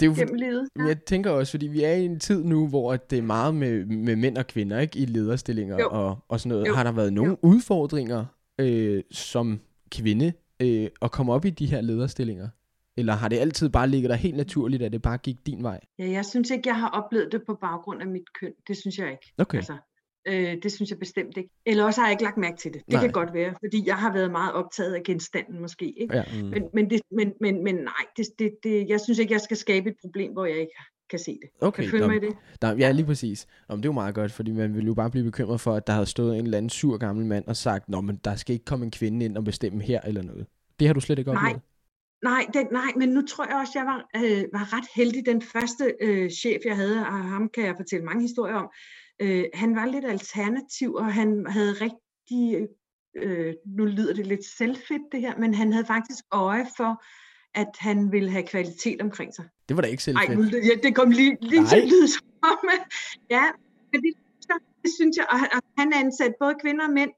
Det 0.00 0.06
er 0.06 0.10
jo, 0.10 0.16
gennem 0.18 0.34
livet. 0.34 0.68
Men 0.76 0.88
jeg 0.88 1.04
tænker 1.04 1.30
også, 1.30 1.50
fordi 1.50 1.66
vi 1.66 1.82
er 1.82 1.92
i 1.92 2.04
en 2.04 2.20
tid 2.20 2.44
nu, 2.44 2.68
hvor 2.68 2.96
det 2.96 3.18
er 3.18 3.22
meget 3.22 3.54
med, 3.54 3.84
med 3.84 4.16
mænd 4.16 4.36
og 4.38 4.46
kvinder 4.46 4.78
ikke 4.80 4.98
i 4.98 5.04
lederstillinger 5.06 5.78
Jo. 5.80 5.88
og, 5.90 6.18
og 6.28 6.40
sådan 6.40 6.48
noget. 6.48 6.66
Jo. 6.68 6.74
Har 6.74 6.82
der 6.82 6.92
været 6.92 7.12
nogle 7.12 7.30
Jo. 7.30 7.36
udfordringer 7.42 8.24
øh, 8.60 9.02
som 9.10 9.60
kvinde 9.90 10.32
øh, 10.62 10.88
at 11.02 11.10
komme 11.10 11.32
op 11.32 11.44
i 11.44 11.50
de 11.50 11.66
her 11.66 11.80
lederstillinger? 11.80 12.48
Eller 12.96 13.12
har 13.12 13.28
det 13.28 13.38
altid 13.38 13.68
bare 13.68 13.88
ligget 13.88 14.10
der 14.10 14.16
helt 14.16 14.36
naturligt, 14.36 14.82
at 14.82 14.92
det 14.92 15.02
bare 15.02 15.18
gik 15.18 15.36
din 15.46 15.62
vej? 15.62 15.80
Ja, 15.98 16.10
jeg 16.10 16.24
synes 16.24 16.50
ikke, 16.50 16.68
jeg 16.68 16.76
har 16.80 16.88
oplevet 16.88 17.28
det 17.32 17.42
på 17.46 17.58
baggrund 17.60 18.00
af 18.00 18.06
mit 18.06 18.22
køn. 18.40 18.52
Det 18.68 18.76
synes 18.76 18.98
jeg 18.98 19.10
ikke. 19.10 19.32
Okay. 19.38 19.56
Altså, 19.58 19.72
øh, 20.26 20.62
det 20.62 20.72
synes 20.72 20.90
jeg 20.90 20.98
bestemt 20.98 21.36
ikke. 21.36 21.50
Eller 21.66 21.84
også 21.84 22.00
har 22.00 22.08
jeg 22.08 22.12
ikke 22.12 22.22
lagt 22.22 22.36
mærke 22.36 22.56
til 22.56 22.72
det. 22.72 22.82
Det 22.86 22.92
Nej. 22.92 23.02
kan 23.02 23.12
godt 23.12 23.34
være, 23.34 23.54
fordi 23.64 23.82
jeg 23.86 23.96
har 23.96 24.12
været 24.12 24.30
meget 24.30 24.52
optaget 24.52 24.94
af 24.94 25.02
genstanden 25.02 25.60
måske. 25.60 26.00
Ikke? 26.00 26.16
Ja. 26.16 26.24
Mm. 26.42 26.48
Men, 26.48 26.62
men, 26.74 26.90
det, 26.90 27.00
men, 27.10 27.32
men, 27.40 27.64
men 27.64 27.74
nej, 27.74 28.04
det, 28.16 28.26
det, 28.38 28.50
det, 28.62 28.88
jeg 28.88 29.00
synes 29.00 29.18
ikke, 29.18 29.32
jeg 29.32 29.40
skal 29.40 29.56
skabe 29.56 29.90
et 29.90 29.96
problem, 30.00 30.32
hvor 30.32 30.44
jeg 30.44 30.58
ikke 30.58 30.72
kan 31.10 31.18
se 31.18 31.38
det. 31.42 31.50
Okay, 31.60 31.82
Kan 31.82 31.90
følge 31.90 32.00
nå, 32.00 32.06
mig 32.06 32.16
i 32.16 32.26
det? 32.26 32.36
Der, 32.62 32.76
ja, 32.76 32.90
lige 32.90 33.06
præcis. 33.06 33.46
Nå, 33.68 33.76
det 33.76 33.84
er 33.84 33.88
jo 33.88 33.92
meget 33.92 34.14
godt, 34.14 34.32
fordi 34.32 34.52
man 34.52 34.74
ville 34.74 34.86
jo 34.86 34.94
bare 34.94 35.10
blive 35.10 35.24
bekymret 35.24 35.60
for, 35.60 35.74
at 35.74 35.86
der 35.86 35.92
havde 35.92 36.06
stået 36.06 36.38
en 36.38 36.44
eller 36.44 36.58
anden 36.58 36.70
sur 36.70 36.96
gammel 36.96 37.26
mand 37.26 37.44
og 37.46 37.56
sagt, 37.56 37.88
Nå, 37.88 38.00
men 38.00 38.20
der 38.24 38.36
skal 38.36 38.52
ikke 38.52 38.64
komme 38.64 38.84
en 38.84 38.90
kvinde 38.90 39.24
ind 39.24 39.36
og 39.36 39.44
bestemme 39.44 39.82
her 39.82 40.00
eller 40.00 40.22
noget. 40.22 40.46
Det 40.78 40.86
har 40.86 40.94
du 40.94 41.00
slet 41.00 41.18
ikke 41.18 41.32
Nej. 41.32 41.42
oplevet? 41.42 41.62
Nej, 42.24 42.46
det, 42.54 42.66
nej, 42.72 42.90
men 42.96 43.08
nu 43.08 43.22
tror 43.22 43.46
jeg 43.48 43.56
også, 43.56 43.72
jeg 43.74 43.86
var, 43.86 44.08
øh, 44.16 44.44
var 44.52 44.76
ret 44.76 44.88
heldig. 44.94 45.26
Den 45.26 45.42
første 45.42 45.94
øh, 46.00 46.30
chef, 46.30 46.60
jeg 46.64 46.76
havde, 46.76 46.98
og 46.98 47.12
ham 47.12 47.48
kan 47.54 47.64
jeg 47.64 47.74
fortælle 47.76 48.04
mange 48.04 48.22
historier 48.22 48.54
om, 48.54 48.68
øh, 49.20 49.44
han 49.54 49.76
var 49.76 49.86
lidt 49.86 50.04
alternativ, 50.04 50.94
og 50.94 51.12
han 51.14 51.46
havde 51.48 51.72
rigtig, 51.72 52.68
øh, 53.16 53.54
nu 53.78 53.84
lyder 53.84 54.14
det 54.14 54.26
lidt 54.26 54.44
selvfedt 54.44 55.02
det 55.12 55.20
her, 55.20 55.36
men 55.38 55.54
han 55.54 55.72
havde 55.72 55.86
faktisk 55.86 56.24
øje 56.32 56.66
for, 56.76 57.02
at 57.54 57.68
han 57.78 58.12
ville 58.12 58.30
have 58.30 58.46
kvalitet 58.46 59.02
omkring 59.02 59.34
sig. 59.34 59.44
Det 59.68 59.76
var 59.76 59.82
da 59.82 59.88
ikke 59.88 60.02
selv 60.02 60.16
Nej, 60.16 60.26
ja, 60.52 60.74
det 60.88 60.94
kom 60.94 61.10
lige, 61.10 61.36
lige 61.40 61.66
til 61.66 61.76
at 61.76 61.88
lyde 61.88 62.08
som 62.08 62.26
om, 62.42 62.58
ja, 63.30 63.44
men 63.92 64.02
det, 64.02 64.12
synes 64.14 64.46
jeg- 64.48 64.60
det 64.82 64.90
synes 65.00 65.16
jeg, 65.16 65.26
og 65.30 65.38
han, 65.38 65.48
og 65.52 65.60
han 65.78 65.92
ansatte 65.94 66.34
både 66.40 66.54
kvinder 66.62 66.86
og 66.86 66.92
mænd. 66.92 67.10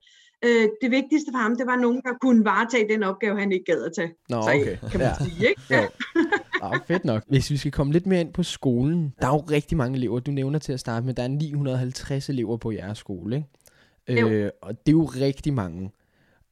Øh, 0.45 0.69
det 0.83 0.91
vigtigste 0.91 1.31
for 1.33 1.39
ham, 1.39 1.57
det 1.57 1.67
var 1.67 1.77
nogen, 1.77 2.03
der 2.05 2.13
kunne 2.21 2.45
varetage 2.45 2.89
den 2.89 3.03
opgave, 3.03 3.41
han 3.41 3.53
ikke 3.53 3.65
gad 3.65 3.83
at 3.85 3.93
tage. 3.97 4.13
Nå, 4.29 4.37
okay. 4.37 4.77
kan 4.91 5.01
man 5.01 5.09
Ja. 5.21 5.25
sige, 5.25 5.49
ikke? 5.49 5.63
Jo. 5.71 5.83
Ja, 6.73 6.79
fedt 6.95 7.05
nok. 7.05 7.23
Hvis 7.29 7.51
vi 7.51 7.57
skal 7.57 7.73
komme 7.73 7.93
lidt 7.93 8.07
mere 8.07 8.21
ind 8.21 8.33
på 8.33 8.43
skolen. 8.43 9.15
Der 9.21 9.27
er 9.27 9.33
jo 9.33 9.39
rigtig 9.41 9.77
mange 9.79 9.97
elever. 9.97 10.21
Du 10.21 10.31
nævner 10.31 10.59
til 10.59 10.73
at 10.73 10.81
starte 10.81 11.07
med, 11.07 11.15
der 11.15 11.23
er 11.23 11.29
950 11.29 12.29
elever 12.29 12.57
på 12.57 12.71
jeres 12.73 12.99
skole, 12.99 13.37
ikke? 14.09 14.21
Jo. 14.21 14.29
Øh, 14.29 14.51
og 14.63 14.71
det 14.87 14.93
er 14.93 14.97
jo 14.97 15.05
rigtig 15.05 15.55
mange. 15.55 15.91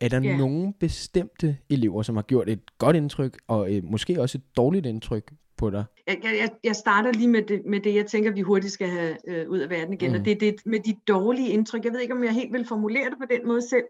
Er 0.00 0.08
der 0.08 0.20
Ja. 0.20 0.36
nogle 0.36 0.72
bestemte 0.80 1.56
elever, 1.70 2.02
som 2.02 2.16
har 2.16 2.22
gjort 2.22 2.48
et 2.48 2.60
godt 2.78 2.96
indtryk, 2.96 3.36
og 3.48 3.74
øh, 3.74 3.84
måske 3.84 4.20
også 4.20 4.38
et 4.38 4.56
dårligt 4.56 4.86
indtryk 4.86 5.32
på 5.56 5.70
dig? 5.70 5.84
Jeg, 6.06 6.16
jeg, 6.24 6.50
jeg- 6.64 6.76
starter 6.76 7.12
lige 7.12 7.28
med 7.28 7.42
det, 7.42 7.62
med 7.66 7.80
det, 7.80 7.94
jeg 7.94 8.06
tænker, 8.06 8.30
vi 8.32 8.40
hurtigt 8.40 8.72
skal 8.72 8.88
have 8.88 9.16
øh, 9.28 9.48
ud 9.48 9.58
af 9.58 9.70
verden 9.70 9.94
igen. 9.94 10.12
Mm. 10.12 10.18
og 10.18 10.24
det 10.24 10.30
er 10.30 10.36
det 10.40 10.54
med 10.66 10.78
de 10.80 10.94
dårlige 11.08 11.48
indtryk. 11.48 11.84
Jeg 11.84 11.92
ved 11.92 12.00
ikke, 12.00 12.14
om 12.14 12.24
jeg 12.24 12.32
helt 12.32 12.52
vil 12.52 12.64
formulere 12.68 13.04
det 13.10 13.18
på 13.18 13.26
den 13.30 13.46
måde 13.48 13.68
selv, 13.68 13.84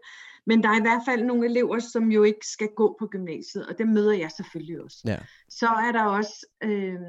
men 0.45 0.63
der 0.63 0.69
er 0.69 0.77
i 0.77 0.81
hvert 0.81 1.01
fald 1.07 1.23
nogle 1.23 1.45
elever, 1.45 1.79
som 1.79 2.11
jo 2.11 2.23
ikke 2.23 2.47
skal 2.47 2.69
gå 2.75 2.95
på 2.99 3.07
gymnasiet, 3.07 3.67
og 3.67 3.77
dem 3.77 3.87
møder 3.87 4.13
jeg 4.13 4.31
selvfølgelig 4.31 4.81
også. 4.81 4.97
Ja. 5.05 5.17
Så 5.49 5.67
er 5.67 5.91
der 5.91 6.03
også, 6.03 6.47
øh, 6.63 6.99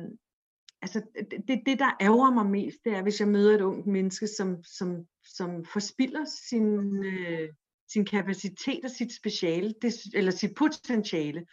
altså 0.83 1.03
det, 1.31 1.49
det, 1.49 1.63
det, 1.67 1.79
der 1.79 1.91
ærger 2.01 2.35
mig 2.35 2.47
mest, 2.47 2.77
det 2.85 2.93
er, 2.93 3.03
hvis 3.03 3.21
jeg 3.21 3.29
møder 3.29 3.55
et 3.55 3.61
ungt 3.61 3.87
menneske, 3.87 4.27
som, 4.27 4.65
som, 4.65 5.07
som 5.25 5.65
forspilder 5.65 6.25
sin, 6.49 7.05
øh, 7.05 7.49
sin 7.93 8.05
kapacitet 8.05 8.85
og 8.85 8.91
sit 8.91 9.17
speciale, 9.17 9.75
det, 9.83 9.95
eller 10.15 10.31
sit 10.31 10.55
potentiale. 10.57 11.47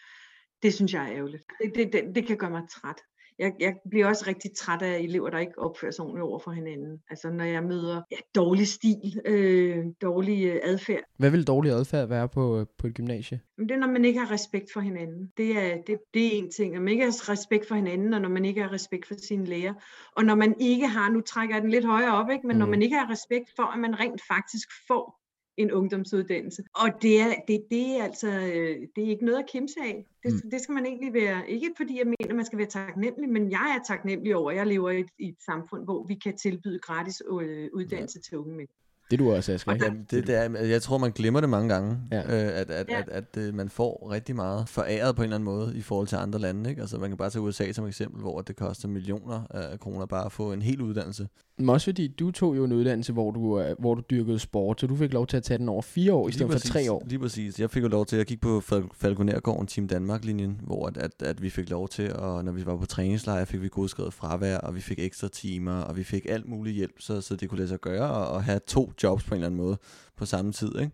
Det 0.63 0.73
synes 0.73 0.93
jeg 0.93 1.03
er 1.09 1.15
ærgerligt. 1.15 1.43
Det, 1.61 1.75
det, 1.75 1.93
det, 1.93 2.15
det 2.15 2.27
kan 2.27 2.37
gøre 2.37 2.49
mig 2.49 2.63
træt. 2.69 3.01
Jeg, 3.39 3.53
jeg 3.59 3.75
bliver 3.89 4.07
også 4.07 4.25
rigtig 4.27 4.51
træt 4.57 4.81
af 4.81 4.99
elever, 4.99 5.29
der 5.29 5.39
ikke 5.39 5.59
opfører 5.59 5.91
sig 5.91 6.05
ordentligt 6.05 6.23
over 6.23 6.39
for 6.39 6.51
hinanden. 6.51 7.01
Altså 7.09 7.29
når 7.29 7.43
jeg 7.43 7.63
møder 7.63 8.01
ja, 8.11 8.17
dårlig 8.35 8.67
stil, 8.67 9.21
øh, 9.25 9.85
dårlig 10.01 10.45
øh, 10.45 10.59
adfærd. 10.63 11.03
Hvad 11.17 11.29
vil 11.29 11.47
dårlig 11.47 11.71
adfærd 11.71 12.07
være 12.07 12.29
på, 12.29 12.59
øh, 12.59 12.65
på 12.77 12.87
et 12.87 12.93
gymnasie? 12.93 13.41
Det 13.57 13.71
er, 13.71 13.77
når 13.77 13.87
man 13.87 14.05
ikke 14.05 14.19
har 14.19 14.31
respekt 14.31 14.73
for 14.73 14.79
hinanden. 14.79 15.31
Det 15.37 15.57
er, 15.57 15.77
det, 15.87 15.97
det 16.13 16.25
er 16.25 16.31
en 16.31 16.51
ting. 16.51 16.73
Når 16.73 16.81
man 16.81 16.89
ikke 16.89 17.03
har 17.03 17.29
respekt 17.29 17.67
for 17.67 17.75
hinanden, 17.75 18.13
og 18.13 18.21
når 18.21 18.29
man 18.29 18.45
ikke 18.45 18.61
har 18.61 18.71
respekt 18.71 19.07
for 19.07 19.15
sine 19.27 19.45
læger. 19.45 19.73
Og 20.15 20.23
når 20.25 20.35
man 20.35 20.55
ikke 20.59 20.87
har, 20.87 21.09
nu 21.09 21.21
trækker 21.21 21.55
jeg 21.55 21.61
den 21.61 21.71
lidt 21.71 21.85
højere 21.85 22.15
op, 22.15 22.29
ikke? 22.29 22.47
men 22.47 22.55
mm. 22.55 22.59
når 22.59 22.67
man 22.67 22.81
ikke 22.81 22.95
har 22.95 23.09
respekt 23.09 23.49
for, 23.55 23.63
at 23.63 23.79
man 23.79 23.99
rent 23.99 24.21
faktisk 24.27 24.69
får 24.87 25.22
en 25.57 25.71
ungdomsuddannelse. 25.71 26.63
Og 26.75 26.89
det 27.01 27.21
er, 27.21 27.33
det, 27.47 27.65
det 27.71 27.97
er 27.97 28.03
altså, 28.03 28.27
øh, 28.27 28.87
det 28.95 29.03
er 29.03 29.09
ikke 29.09 29.25
noget 29.25 29.39
at 29.39 29.49
kimse 29.49 29.79
af. 29.79 30.05
Det, 30.23 30.33
mm. 30.33 30.49
det 30.51 30.61
skal 30.61 30.73
man 30.73 30.85
egentlig 30.85 31.13
være, 31.13 31.49
ikke 31.49 31.71
fordi 31.77 31.97
jeg 31.97 32.05
mener, 32.05 32.35
man 32.35 32.45
skal 32.45 32.57
være 32.57 32.67
taknemmelig, 32.67 33.29
men 33.29 33.51
jeg 33.51 33.79
er 33.79 33.93
taknemmelig 33.93 34.35
over, 34.35 34.51
at 34.51 34.57
jeg 34.57 34.67
lever 34.67 34.89
i 34.89 34.99
et, 34.99 35.09
i 35.19 35.27
et 35.27 35.41
samfund, 35.45 35.83
hvor 35.83 36.03
vi 36.07 36.15
kan 36.15 36.37
tilbyde 36.37 36.79
gratis 36.79 37.21
øh, 37.41 37.69
uddannelse 37.73 38.19
ja. 38.19 38.21
til 38.21 38.37
unge 38.37 38.55
mænd. 38.55 38.69
Det 39.11 39.19
er 39.21 39.23
du 39.23 39.31
også, 39.33 39.51
Asger. 39.51 39.73
Ikke? 39.73 39.85
Jamen, 39.85 40.05
det, 40.11 40.27
det 40.27 40.35
er, 40.35 40.59
jeg 40.65 40.81
tror, 40.81 40.97
man 40.97 41.11
glemmer 41.11 41.39
det 41.39 41.49
mange 41.49 41.69
gange, 41.73 41.97
Ja. 42.11 42.19
øh, 42.19 42.59
at, 42.59 42.71
at, 42.71 42.89
Ja. 42.89 42.99
at, 42.99 43.09
at, 43.09 43.37
at 43.37 43.53
man 43.53 43.69
får 43.69 44.09
rigtig 44.11 44.35
meget 44.35 44.69
foræret 44.69 45.15
på 45.15 45.21
en 45.21 45.23
eller 45.23 45.35
anden 45.35 45.45
måde 45.45 45.73
i 45.77 45.81
forhold 45.81 46.07
til 46.07 46.15
andre 46.15 46.39
lande. 46.39 46.69
Ikke? 46.69 46.81
Altså, 46.81 46.97
man 46.97 47.09
kan 47.09 47.17
bare 47.17 47.29
tage 47.29 47.41
USA 47.41 47.71
som 47.71 47.87
eksempel, 47.87 48.21
hvor 48.21 48.41
det 48.41 48.55
koster 48.55 48.87
millioner 48.87 49.41
af 49.49 49.79
kroner 49.79 50.05
bare 50.05 50.25
at 50.25 50.31
få 50.31 50.53
en 50.53 50.61
hel 50.61 50.81
uddannelse. 50.81 51.27
Men 51.57 51.69
også 51.69 51.85
fordi 51.85 52.07
du 52.07 52.31
tog 52.31 52.57
jo 52.57 52.63
en 52.63 52.71
uddannelse, 52.71 53.13
hvor 53.13 53.31
du, 53.31 53.59
øh, 53.61 53.75
hvor 53.79 53.95
du 53.95 54.01
dyrkede 54.09 54.39
sport, 54.39 54.81
så 54.81 54.87
du 54.87 54.95
fik 54.95 55.13
lov 55.13 55.27
til 55.27 55.37
at 55.37 55.43
tage 55.43 55.57
den 55.57 55.69
over 55.69 55.81
fire 55.81 56.13
år, 56.13 56.29
i 56.29 56.31
stedet 56.31 56.51
for 56.51 56.59
tre 56.59 56.91
år. 56.91 57.03
Lige 57.07 57.19
præcis. 57.19 57.59
Jeg 57.59 57.69
fik 57.69 57.83
jo 57.83 57.87
lov 57.87 58.05
til, 58.05 58.15
at 58.17 58.27
kigge 58.27 58.41
på 58.41 58.59
Fal- 58.59 58.89
Falconergården 58.93 59.67
Team 59.67 59.87
Danmark-linjen, 59.87 60.61
hvor 60.63 60.87
at, 60.87 60.97
at, 60.97 61.11
at 61.21 61.41
vi 61.41 61.49
fik 61.49 61.69
lov 61.69 61.87
til, 61.89 62.13
og 62.15 62.45
når 62.45 62.51
vi 62.51 62.65
var 62.65 62.77
på 62.77 62.85
træningslejr, 62.85 63.45
fik 63.45 63.61
vi 63.61 63.67
godskrevet 63.67 64.13
fravær, 64.13 64.57
og 64.57 64.75
vi 64.75 64.81
fik 64.81 64.99
ekstra 64.99 65.27
timer, 65.27 65.81
og 65.81 65.97
vi 65.97 66.03
fik 66.03 66.25
alt 66.29 66.47
muligt 66.49 66.75
hjælp, 66.75 66.95
så, 66.99 67.21
så 67.21 67.35
det 67.35 67.49
kunne 67.49 67.57
lade 67.57 67.69
sig 67.69 67.81
gøre, 67.81 68.09
og, 68.11 68.27
og 68.27 68.43
have 68.43 68.59
to 68.67 68.92
jobs 69.03 69.23
på 69.23 69.33
en 69.33 69.37
eller 69.37 69.47
anden 69.47 69.57
måde 69.57 69.77
på 70.17 70.25
samme 70.25 70.51
tid. 70.51 70.71
Ikke? 70.79 70.91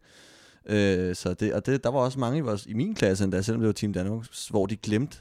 Øh, 1.10 1.16
så 1.16 1.34
det, 1.34 1.54
og 1.54 1.66
det, 1.66 1.84
der 1.84 1.90
var 1.90 2.00
også 2.00 2.20
mange 2.20 2.38
i, 2.38 2.42
vores, 2.42 2.66
i 2.66 2.74
min 2.74 2.96
klasse 2.96 3.24
endda, 3.24 3.42
selvom 3.42 3.62
det 3.62 3.68
var 3.68 3.74
Team 3.74 3.94
Danmark, 3.94 4.26
hvor 4.50 4.66
de 4.66 4.76
glemte, 4.76 5.18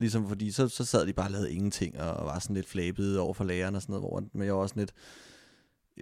ligesom 0.00 0.28
fordi 0.28 0.50
så, 0.50 0.68
så 0.68 0.84
sad 0.84 1.06
de 1.06 1.12
bare 1.12 1.26
og 1.26 1.30
lavede 1.30 1.52
ingenting, 1.52 2.00
og 2.00 2.26
var 2.26 2.38
sådan 2.38 2.56
lidt 2.56 2.68
flabede 2.68 3.20
over 3.20 3.34
for 3.34 3.44
læreren 3.44 3.74
og 3.74 3.82
sådan 3.82 3.92
noget, 3.92 4.02
hvor, 4.02 4.22
men 4.32 4.46
jeg 4.46 4.54
var 4.54 4.60
også 4.60 4.72
sådan 4.72 4.80
lidt, 4.80 4.94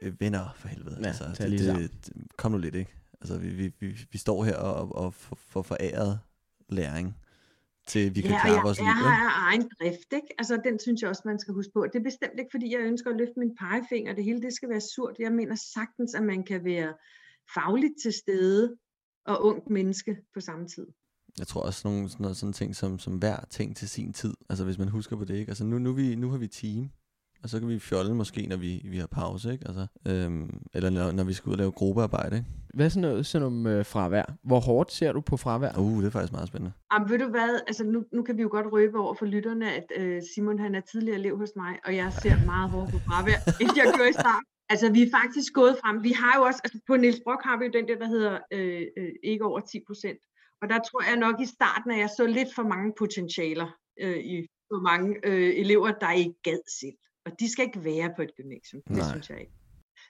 øh, 0.02 0.20
venner 0.20 0.56
for 0.56 0.68
helvede. 0.68 0.98
Ja, 1.00 1.06
altså, 1.06 1.24
det, 1.38 1.58
det, 1.58 1.90
det, 2.06 2.12
kom 2.36 2.52
nu 2.52 2.58
lidt, 2.58 2.74
ikke? 2.74 2.94
Altså, 3.20 3.38
vi, 3.38 3.48
vi, 3.48 3.72
vi, 3.80 4.06
vi 4.12 4.18
står 4.18 4.44
her 4.44 4.56
og, 4.56 4.96
og 4.96 5.14
får 5.14 5.38
for 5.48 5.62
foræret 5.62 6.18
læring, 6.68 7.16
til 7.86 8.14
vi 8.14 8.20
kan 8.20 8.30
Ja, 8.30 8.40
klare 8.40 8.54
jeg, 8.54 8.64
vores 8.64 8.78
liv. 8.78 8.84
jeg 8.84 8.94
har 8.94 9.48
egen 9.48 9.70
drift, 9.80 10.10
ikke? 10.12 10.30
Altså, 10.38 10.60
den 10.64 10.78
synes 10.78 11.02
jeg 11.02 11.10
også, 11.10 11.22
man 11.24 11.38
skal 11.38 11.54
huske 11.54 11.72
på. 11.74 11.86
Det 11.92 11.98
er 11.98 12.02
bestemt 12.10 12.36
ikke, 12.38 12.50
fordi 12.50 12.72
jeg 12.74 12.80
ønsker 12.80 13.10
at 13.10 13.16
løfte 13.16 13.38
min 13.38 13.56
pegefinger. 13.56 14.14
Det 14.14 14.24
hele, 14.24 14.42
det 14.42 14.52
skal 14.54 14.68
være 14.68 14.80
surt. 14.80 15.16
Jeg 15.18 15.32
mener 15.32 15.56
sagtens, 15.74 16.14
at 16.14 16.22
man 16.22 16.44
kan 16.44 16.64
være 16.64 16.94
fagligt 17.54 17.94
til 18.02 18.12
stede 18.12 18.76
og 19.26 19.44
ungt 19.44 19.70
menneske 19.70 20.16
på 20.34 20.40
samme 20.40 20.68
tid. 20.68 20.86
Jeg 21.38 21.46
tror 21.46 21.62
også 21.62 21.88
nogle 21.88 22.08
sådan, 22.08 22.22
noget, 22.22 22.36
sådan 22.36 22.52
ting 22.52 22.76
som, 22.76 22.98
som 22.98 23.16
hver 23.18 23.36
ting 23.50 23.76
til 23.76 23.88
sin 23.88 24.12
tid. 24.12 24.34
Altså 24.50 24.64
hvis 24.64 24.78
man 24.78 24.88
husker 24.88 25.16
på 25.16 25.24
det, 25.24 25.34
ikke? 25.34 25.50
Altså 25.50 25.64
nu, 25.64 25.78
nu, 25.78 25.92
vi, 25.92 26.14
nu 26.14 26.30
har 26.30 26.38
vi 26.38 26.48
team, 26.48 26.90
og 27.42 27.48
så 27.48 27.58
kan 27.60 27.68
vi 27.68 27.78
fjolle 27.78 28.14
måske, 28.14 28.46
når 28.46 28.56
vi, 28.56 28.82
vi 28.84 28.98
har 28.98 29.06
pause, 29.06 29.52
ikke? 29.52 29.64
Altså, 29.68 29.86
øhm, 30.08 30.60
eller 30.74 30.90
når, 30.90 31.12
når 31.12 31.24
vi 31.24 31.32
skal 31.32 31.48
ud 31.48 31.54
og 31.54 31.58
lave 31.58 31.72
gruppearbejde, 31.72 32.36
ikke? 32.36 32.48
Hvad 32.74 32.86
er 32.86 32.90
sådan 32.90 33.08
noget 33.08 33.26
sådan 33.26 33.46
om 33.46 33.66
øh, 33.66 33.84
fravær? 33.84 34.24
Hvor 34.44 34.60
hårdt 34.60 34.92
ser 34.92 35.12
du 35.12 35.20
på 35.20 35.36
fravær? 35.36 35.72
Uh, 35.78 35.98
det 36.00 36.06
er 36.06 36.10
faktisk 36.10 36.32
meget 36.32 36.48
spændende. 36.48 36.72
Jamen, 36.92 37.10
ved 37.10 37.18
du 37.18 37.28
hvad, 37.28 37.60
altså 37.66 37.84
nu, 37.84 38.04
nu 38.12 38.22
kan 38.22 38.36
vi 38.36 38.42
jo 38.42 38.48
godt 38.50 38.72
røbe 38.72 38.98
over 38.98 39.14
for 39.14 39.26
lytterne, 39.26 39.72
at 39.72 39.86
øh, 39.96 40.22
Simon 40.34 40.58
han 40.58 40.74
er 40.74 40.80
tidligere 40.80 41.18
elev 41.18 41.38
hos 41.38 41.52
mig, 41.56 41.78
og 41.84 41.96
jeg 41.96 42.12
ser 42.12 42.46
meget 42.46 42.70
hårdt 42.70 42.90
på 42.92 42.98
fravær, 42.98 43.38
end 43.60 43.70
jeg 43.76 43.92
gjorde 43.94 44.10
i 44.10 44.12
starten. 44.12 44.46
Altså, 44.68 44.92
vi 44.92 45.02
er 45.02 45.10
faktisk 45.20 45.52
gået 45.52 45.76
frem. 45.82 46.02
Vi 46.02 46.12
har 46.12 46.38
jo 46.38 46.42
også, 46.44 46.60
altså 46.64 46.78
på 46.86 46.96
Niels 46.96 47.20
Brock 47.24 47.42
har 47.44 47.58
vi 47.58 47.64
jo 47.64 47.70
den 47.78 47.88
der, 47.88 47.98
der 47.98 48.06
hedder 48.06 48.38
øh, 48.52 48.82
øh, 48.98 49.12
ikke 49.22 49.44
over 49.44 49.60
10 49.60 49.80
procent. 49.86 50.20
Og 50.62 50.68
der 50.68 50.78
tror 50.88 51.02
jeg 51.08 51.16
nok 51.16 51.40
i 51.40 51.46
starten, 51.46 51.90
at 51.90 51.98
jeg 51.98 52.10
så 52.16 52.26
lidt 52.26 52.54
for 52.54 52.62
mange 52.62 52.92
potentialer 52.98 53.68
øh, 54.00 54.18
i 54.18 54.46
for 54.70 54.80
mange 54.90 55.10
øh, 55.24 55.52
elever, 55.62 55.90
der 56.02 56.12
ikke 56.12 56.34
gad 56.42 56.62
selv. 56.80 56.98
Og 57.26 57.32
de 57.40 57.52
skal 57.52 57.64
ikke 57.64 57.84
være 57.84 58.12
på 58.16 58.22
et 58.22 58.30
gymnasium. 58.36 58.82
Det 58.88 58.96
Nej. 58.96 59.10
synes 59.10 59.30
jeg 59.30 59.40
ikke. 59.40 59.52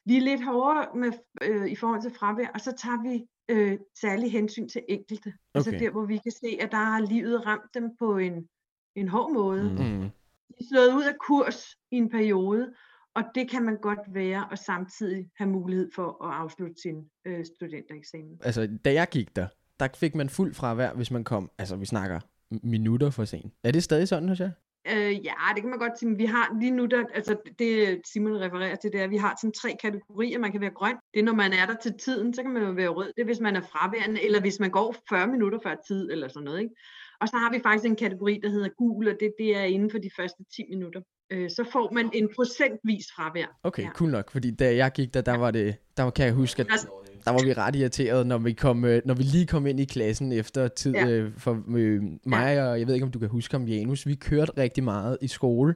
Vi 0.05 0.17
er 0.17 0.21
lidt 0.21 0.45
hårdere 0.45 0.87
med, 0.95 1.13
øh, 1.43 1.67
i 1.69 1.77
forhold 1.77 2.03
til 2.03 2.11
fravær, 2.19 2.47
og 2.55 2.61
så 2.61 2.73
tager 2.83 3.03
vi 3.03 3.27
øh, 3.49 3.79
særlig 4.01 4.33
hensyn 4.33 4.69
til 4.69 4.83
enkelte. 4.89 5.29
Okay. 5.29 5.39
Altså 5.55 5.71
Okay. 5.71 5.81
der, 5.81 5.91
hvor 5.91 6.05
vi 6.07 6.17
kan 6.17 6.33
se, 6.33 6.59
at 6.61 6.71
der 6.71 6.77
har 6.77 7.01
livet 7.01 7.47
ramt 7.47 7.75
dem 7.75 7.97
på 7.99 8.19
en, 8.19 8.49
en 8.97 9.09
hård 9.09 9.33
måde. 9.33 9.63
Mm. 9.63 9.71
Mm. 9.71 10.11
De 10.49 10.55
er 10.61 10.65
slået 10.73 10.95
ud 10.95 11.05
af 11.05 11.15
kurs 11.27 11.65
i 11.91 11.97
en 11.97 12.09
periode, 12.11 12.73
og 13.15 13.23
det 13.35 13.51
kan 13.51 13.63
man 13.63 13.77
godt 13.77 14.01
være, 14.09 14.49
og 14.51 14.59
samtidig 14.59 15.31
have 15.37 15.51
mulighed 15.51 15.91
for 15.95 16.25
at 16.25 16.35
afslutte 16.35 16.83
sin 16.83 17.11
øh, 17.25 17.45
studentereksamen. 17.45 18.39
Altså, 18.43 18.79
da 18.85 18.93
jeg 18.93 19.09
gik 19.11 19.37
der, 19.37 19.47
der 19.81 19.89
fik 19.95 20.15
man 20.15 20.29
fuld 20.29 20.55
fravær, 20.55 20.93
hvis 20.93 21.11
man 21.11 21.25
kom, 21.25 21.51
altså 21.59 21.77
vi 21.77 21.87
snakker 21.87 22.21
minutter 22.63 23.11
for 23.11 23.25
sent. 23.25 23.53
Er 23.65 23.71
det 23.71 23.83
stadig 23.83 24.09
sådan 24.09 24.29
hos 24.29 24.41
jer? 24.41 24.51
Øh, 24.89 25.25
ja, 25.25 25.33
det 25.55 25.63
kan 25.63 25.71
man 25.71 25.79
godt 25.79 25.99
sige. 25.99 26.17
Vi 26.17 26.25
har 26.25 26.57
lige 26.61 26.71
nu, 26.71 26.87
der, 26.87 27.05
altså 27.15 27.37
det 27.59 28.01
Simon 28.13 28.41
refererer 28.41 28.77
til, 28.77 28.93
det 28.93 29.01
er, 29.01 29.05
at 29.05 29.11
vi 29.11 29.17
har 29.17 29.39
sådan 29.41 29.53
tre 29.53 29.77
kategorier. 29.83 30.39
Man 30.39 30.53
kan 30.53 30.61
være 30.61 30.71
grøn. 30.71 30.97
Det 31.15 31.21
er, 31.21 31.25
når 31.25 31.35
man 31.35 31.53
er 31.53 31.67
der 31.67 31.75
til 31.83 31.93
tiden, 31.99 32.35
så 32.35 32.43
kan 32.43 32.51
man 32.51 32.63
jo 32.63 32.71
være 32.71 32.89
rød. 32.89 33.07
Det 33.07 33.21
er, 33.23 33.25
hvis 33.25 33.41
man 33.41 33.57
er 33.57 33.61
fraværende, 33.61 34.23
eller 34.25 34.41
hvis 34.41 34.61
man 34.61 34.71
går 34.71 34.97
40 35.09 35.27
minutter 35.27 35.59
før 35.63 35.75
tid, 35.87 36.11
eller 36.13 36.29
sådan 36.29 36.45
noget. 36.45 36.61
Ikke? 36.61 36.75
Og 37.21 37.29
så 37.29 37.37
har 37.37 37.53
vi 37.53 37.61
faktisk 37.63 37.91
en 37.91 37.97
kategori, 37.97 38.41
der 38.43 38.49
hedder 38.49 38.69
gul, 38.79 39.09
og 39.09 39.15
det, 39.21 39.33
det 39.39 39.57
er 39.57 39.63
inden 39.63 39.91
for 39.91 39.99
de 39.99 40.11
første 40.17 40.45
10 40.57 40.63
minutter. 40.71 41.01
Øh, 41.31 41.51
så 41.51 41.65
får 41.73 41.91
man 41.93 42.11
en 42.15 42.29
procentvis 42.37 43.05
fravær. 43.17 43.59
Okay, 43.63 43.83
Ja. 43.83 43.89
cool 43.95 44.11
nok, 44.11 44.31
fordi 44.31 44.51
da 44.51 44.77
jeg 44.77 44.93
gik 44.93 45.15
der, 45.15 45.21
der 45.21 45.37
var 45.37 45.51
det, 45.51 45.77
der 45.97 46.11
kan 46.11 46.25
jeg 46.27 46.35
huske, 46.35 46.61
at 46.61 46.67
Altså- 46.71 46.89
der 47.25 47.31
var 47.31 47.45
vi 47.45 47.53
ret 47.53 47.77
irriteret, 47.77 48.27
når 48.27 48.39
vi, 48.39 48.53
kom, 48.53 48.85
øh, 48.85 49.03
når 49.05 49.15
vi 49.15 49.23
lige 49.23 49.47
kom 49.47 49.67
ind 49.67 49.81
i 49.81 49.85
klassen 49.85 50.33
efter 50.33 50.69
tid 50.69 50.93
ja. 50.95 51.07
øh, 51.07 51.33
for 51.39 51.63
øh, 51.77 52.03
mig, 52.27 52.69
og 52.71 52.79
jeg 52.79 52.87
ved 52.87 52.95
ikke, 52.95 53.05
om 53.07 53.13
du 53.13 53.19
kan 53.19 53.29
huske 53.29 53.57
om 53.57 53.65
Janus, 53.65 54.07
vi 54.07 54.15
kørte 54.15 54.53
rigtig 54.59 54.85
meget 54.85 55.19
i 55.21 55.29
skole, 55.29 55.75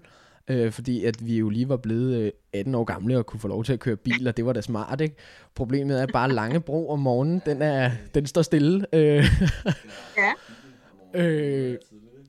øh, 0.48 0.72
fordi 0.72 1.04
at 1.04 1.26
vi 1.26 1.38
jo 1.38 1.48
lige 1.48 1.68
var 1.68 1.76
blevet 1.76 2.16
øh, 2.16 2.30
18 2.52 2.74
år 2.74 2.84
gamle 2.84 3.18
og 3.18 3.26
kunne 3.26 3.40
få 3.40 3.48
lov 3.48 3.64
til 3.64 3.72
at 3.72 3.80
køre 3.80 3.96
bil, 3.96 4.28
og 4.28 4.36
det 4.36 4.46
var 4.46 4.52
da 4.52 4.60
smart, 4.60 5.00
ikke? 5.00 5.16
Problemet 5.54 6.02
er 6.02 6.06
bare 6.12 6.32
Langebro 6.32 6.90
om 6.90 6.98
morgenen, 6.98 7.42
den, 7.46 7.62
er, 7.62 7.90
den 8.14 8.26
står 8.26 8.42
stille. 8.42 8.86
Øh, 8.92 9.24
Ja. 11.14 11.22
øh, 11.22 11.76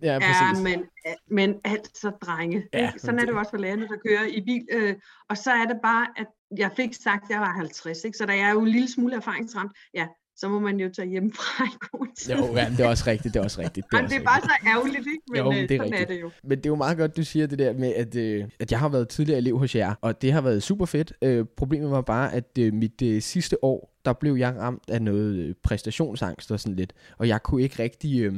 ja, 0.02 0.14
Ja, 0.14 0.54
men, 0.64 0.84
men 1.30 1.56
altså, 1.64 2.10
drenge. 2.22 2.64
Ja, 2.74 2.80
Ja, 2.80 2.92
Sådan 2.98 3.20
er 3.20 3.26
det 3.26 3.32
jo 3.32 3.40
også 3.40 3.50
for 3.52 3.58
lærerne, 3.58 3.88
der 3.88 3.98
kører 4.08 4.26
i 4.26 4.42
bil. 4.42 4.66
Øh, 4.72 4.96
og 5.30 5.38
så 5.38 5.52
er 5.52 5.66
det 5.66 5.78
bare, 5.84 6.08
at 6.18 6.28
jeg 6.58 6.72
fik 6.76 6.94
sagt, 6.94 7.24
at 7.24 7.30
jeg 7.30 7.40
var 7.40 7.54
50, 7.54 8.04
ikke? 8.04 8.18
så 8.18 8.26
der 8.26 8.34
er 8.34 8.52
jo 8.52 8.60
en 8.62 8.68
lille 8.68 8.92
smule 8.92 9.16
erfaringsramt. 9.16 9.72
Ja, 9.94 10.08
så 10.36 10.50
må 10.50 10.60
man 10.60 10.80
jo 10.80 10.90
tage 10.96 11.10
hjemmefra 11.10 11.64
i 11.66 11.78
god 11.92 12.08
tid. 12.18 12.36
Jo, 12.36 12.56
ja, 12.56 12.70
det 12.70 12.80
er 12.80 12.90
også 12.90 13.04
rigtigt, 13.08 13.34
det 13.34 13.40
er 13.40 13.44
også 13.44 13.62
rigtigt. 13.62 13.86
Det 13.92 13.98
er, 13.98 14.04
også 14.04 14.16
det 14.16 14.22
er 14.22 14.26
bare 14.26 14.42
så 14.42 14.52
ærgerligt, 14.68 14.98
ikke? 14.98 15.22
Men, 15.30 15.38
Jo, 15.38 15.52
men 15.52 15.64
øh, 15.64 15.70
det 15.70 15.76
er 15.76 15.84
sådan 15.84 15.94
er 15.94 16.06
det 16.06 16.22
jo. 16.22 16.32
Men 16.44 16.58
det 16.58 16.66
er 16.66 16.70
jo 16.70 16.76
meget 16.76 16.98
godt, 16.98 17.18
du 17.18 17.24
siger 17.24 17.48
det 17.48 17.60
der 17.60 17.74
med, 17.74 17.94
at, 17.94 18.16
øh, 18.16 18.46
at 18.60 18.72
jeg 18.72 18.80
har 18.80 18.90
været 18.90 19.10
tidligere 19.10 19.38
elev 19.38 19.58
hos 19.58 19.76
jer, 19.76 19.94
og 20.02 20.22
det 20.22 20.34
har 20.34 20.42
været 20.42 20.64
super 20.64 20.86
fedt. 20.86 21.14
Øh, 21.22 21.46
problemet 21.58 21.92
var 21.92 22.02
bare, 22.02 22.34
at 22.34 22.58
øh, 22.60 22.74
mit 22.74 23.02
øh, 23.02 23.22
sidste 23.22 23.64
år, 23.64 23.94
der 24.06 24.14
blev 24.14 24.36
jeg 24.36 24.56
ramt 24.56 24.84
af 24.90 25.02
noget 25.02 25.36
øh, 25.36 25.56
præstationsangst 25.64 26.52
og 26.52 26.60
sådan 26.60 26.76
lidt, 26.76 26.94
og 27.18 27.28
jeg 27.28 27.44
kunne 27.44 27.64
ikke 27.64 27.84
rigtig 27.84 28.22
øh, 28.22 28.36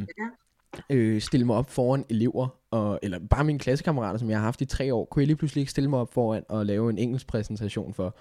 øh, 0.89 1.21
stille 1.21 1.45
mig 1.45 1.55
op 1.55 1.69
foran 1.69 2.05
elever, 2.09 2.47
og, 2.71 2.99
eller 3.03 3.19
bare 3.29 3.43
mine 3.43 3.59
klassekammerater, 3.59 4.19
som 4.19 4.29
jeg 4.29 4.37
har 4.37 4.43
haft 4.45 4.61
i 4.61 4.65
tre 4.65 4.93
år, 4.93 5.05
kunne 5.05 5.21
jeg 5.21 5.27
lige 5.27 5.37
pludselig 5.37 5.61
ikke 5.61 5.71
stille 5.71 5.89
mig 5.89 5.99
op 5.99 6.13
foran 6.13 6.43
og 6.49 6.65
lave 6.65 6.89
en 6.89 6.97
engelsk 6.97 7.27
præsentation 7.27 7.93
for 7.93 8.15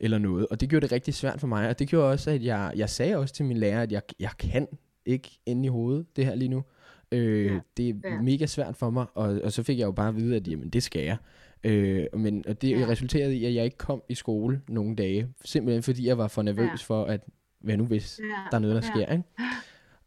eller 0.00 0.18
noget. 0.18 0.46
Og 0.50 0.60
det 0.60 0.68
gjorde 0.68 0.82
det 0.86 0.92
rigtig 0.92 1.14
svært 1.14 1.40
for 1.40 1.46
mig, 1.46 1.68
og 1.68 1.78
det 1.78 1.88
gjorde 1.88 2.10
også, 2.10 2.30
at 2.30 2.44
jeg, 2.44 2.72
jeg 2.76 2.90
sagde 2.90 3.16
også 3.16 3.34
til 3.34 3.44
min 3.44 3.56
lærer, 3.56 3.82
at 3.82 3.92
jeg, 3.92 4.02
jeg 4.20 4.30
kan 4.38 4.68
ikke 5.06 5.38
inde 5.46 5.64
i 5.64 5.68
hovedet 5.68 6.06
det 6.16 6.24
her 6.26 6.34
lige 6.34 6.48
nu. 6.48 6.64
Øh, 7.12 7.46
Ja, 7.46 7.58
det 7.76 7.88
er 7.88 7.94
ja. 8.10 8.20
mega 8.22 8.46
svært 8.46 8.76
for 8.76 8.90
mig, 8.90 9.06
og, 9.14 9.40
og 9.44 9.52
så 9.52 9.62
fik 9.62 9.78
jeg 9.78 9.84
jo 9.86 9.92
bare 9.92 10.08
at 10.08 10.16
vide, 10.16 10.36
at 10.36 10.48
jamen, 10.48 10.68
det 10.68 10.82
skal 10.82 11.02
jeg. 11.02 11.16
Øh, 11.64 12.06
men 12.16 12.44
og 12.48 12.62
det 12.62 12.70
Ja. 12.80 12.86
resulterede 12.88 13.36
i, 13.36 13.44
at 13.44 13.54
jeg 13.54 13.64
ikke 13.64 13.78
kom 13.78 14.02
i 14.08 14.14
skole 14.14 14.60
nogle 14.68 14.96
dage, 14.96 15.28
simpelthen 15.44 15.82
fordi 15.82 16.06
jeg 16.06 16.18
var 16.18 16.28
for 16.28 16.42
nervøs 16.42 16.68
ja. 16.70 16.74
for, 16.94 17.04
at 17.04 17.20
hvad 17.60 17.76
nu 17.76 17.84
hvis 17.84 18.20
Ja, 18.22 18.24
der 18.50 18.56
er 18.56 18.60
noget, 18.60 18.82
der 18.82 18.88
ja. 18.88 18.94
sker, 19.04 19.12
ikke? 19.12 19.24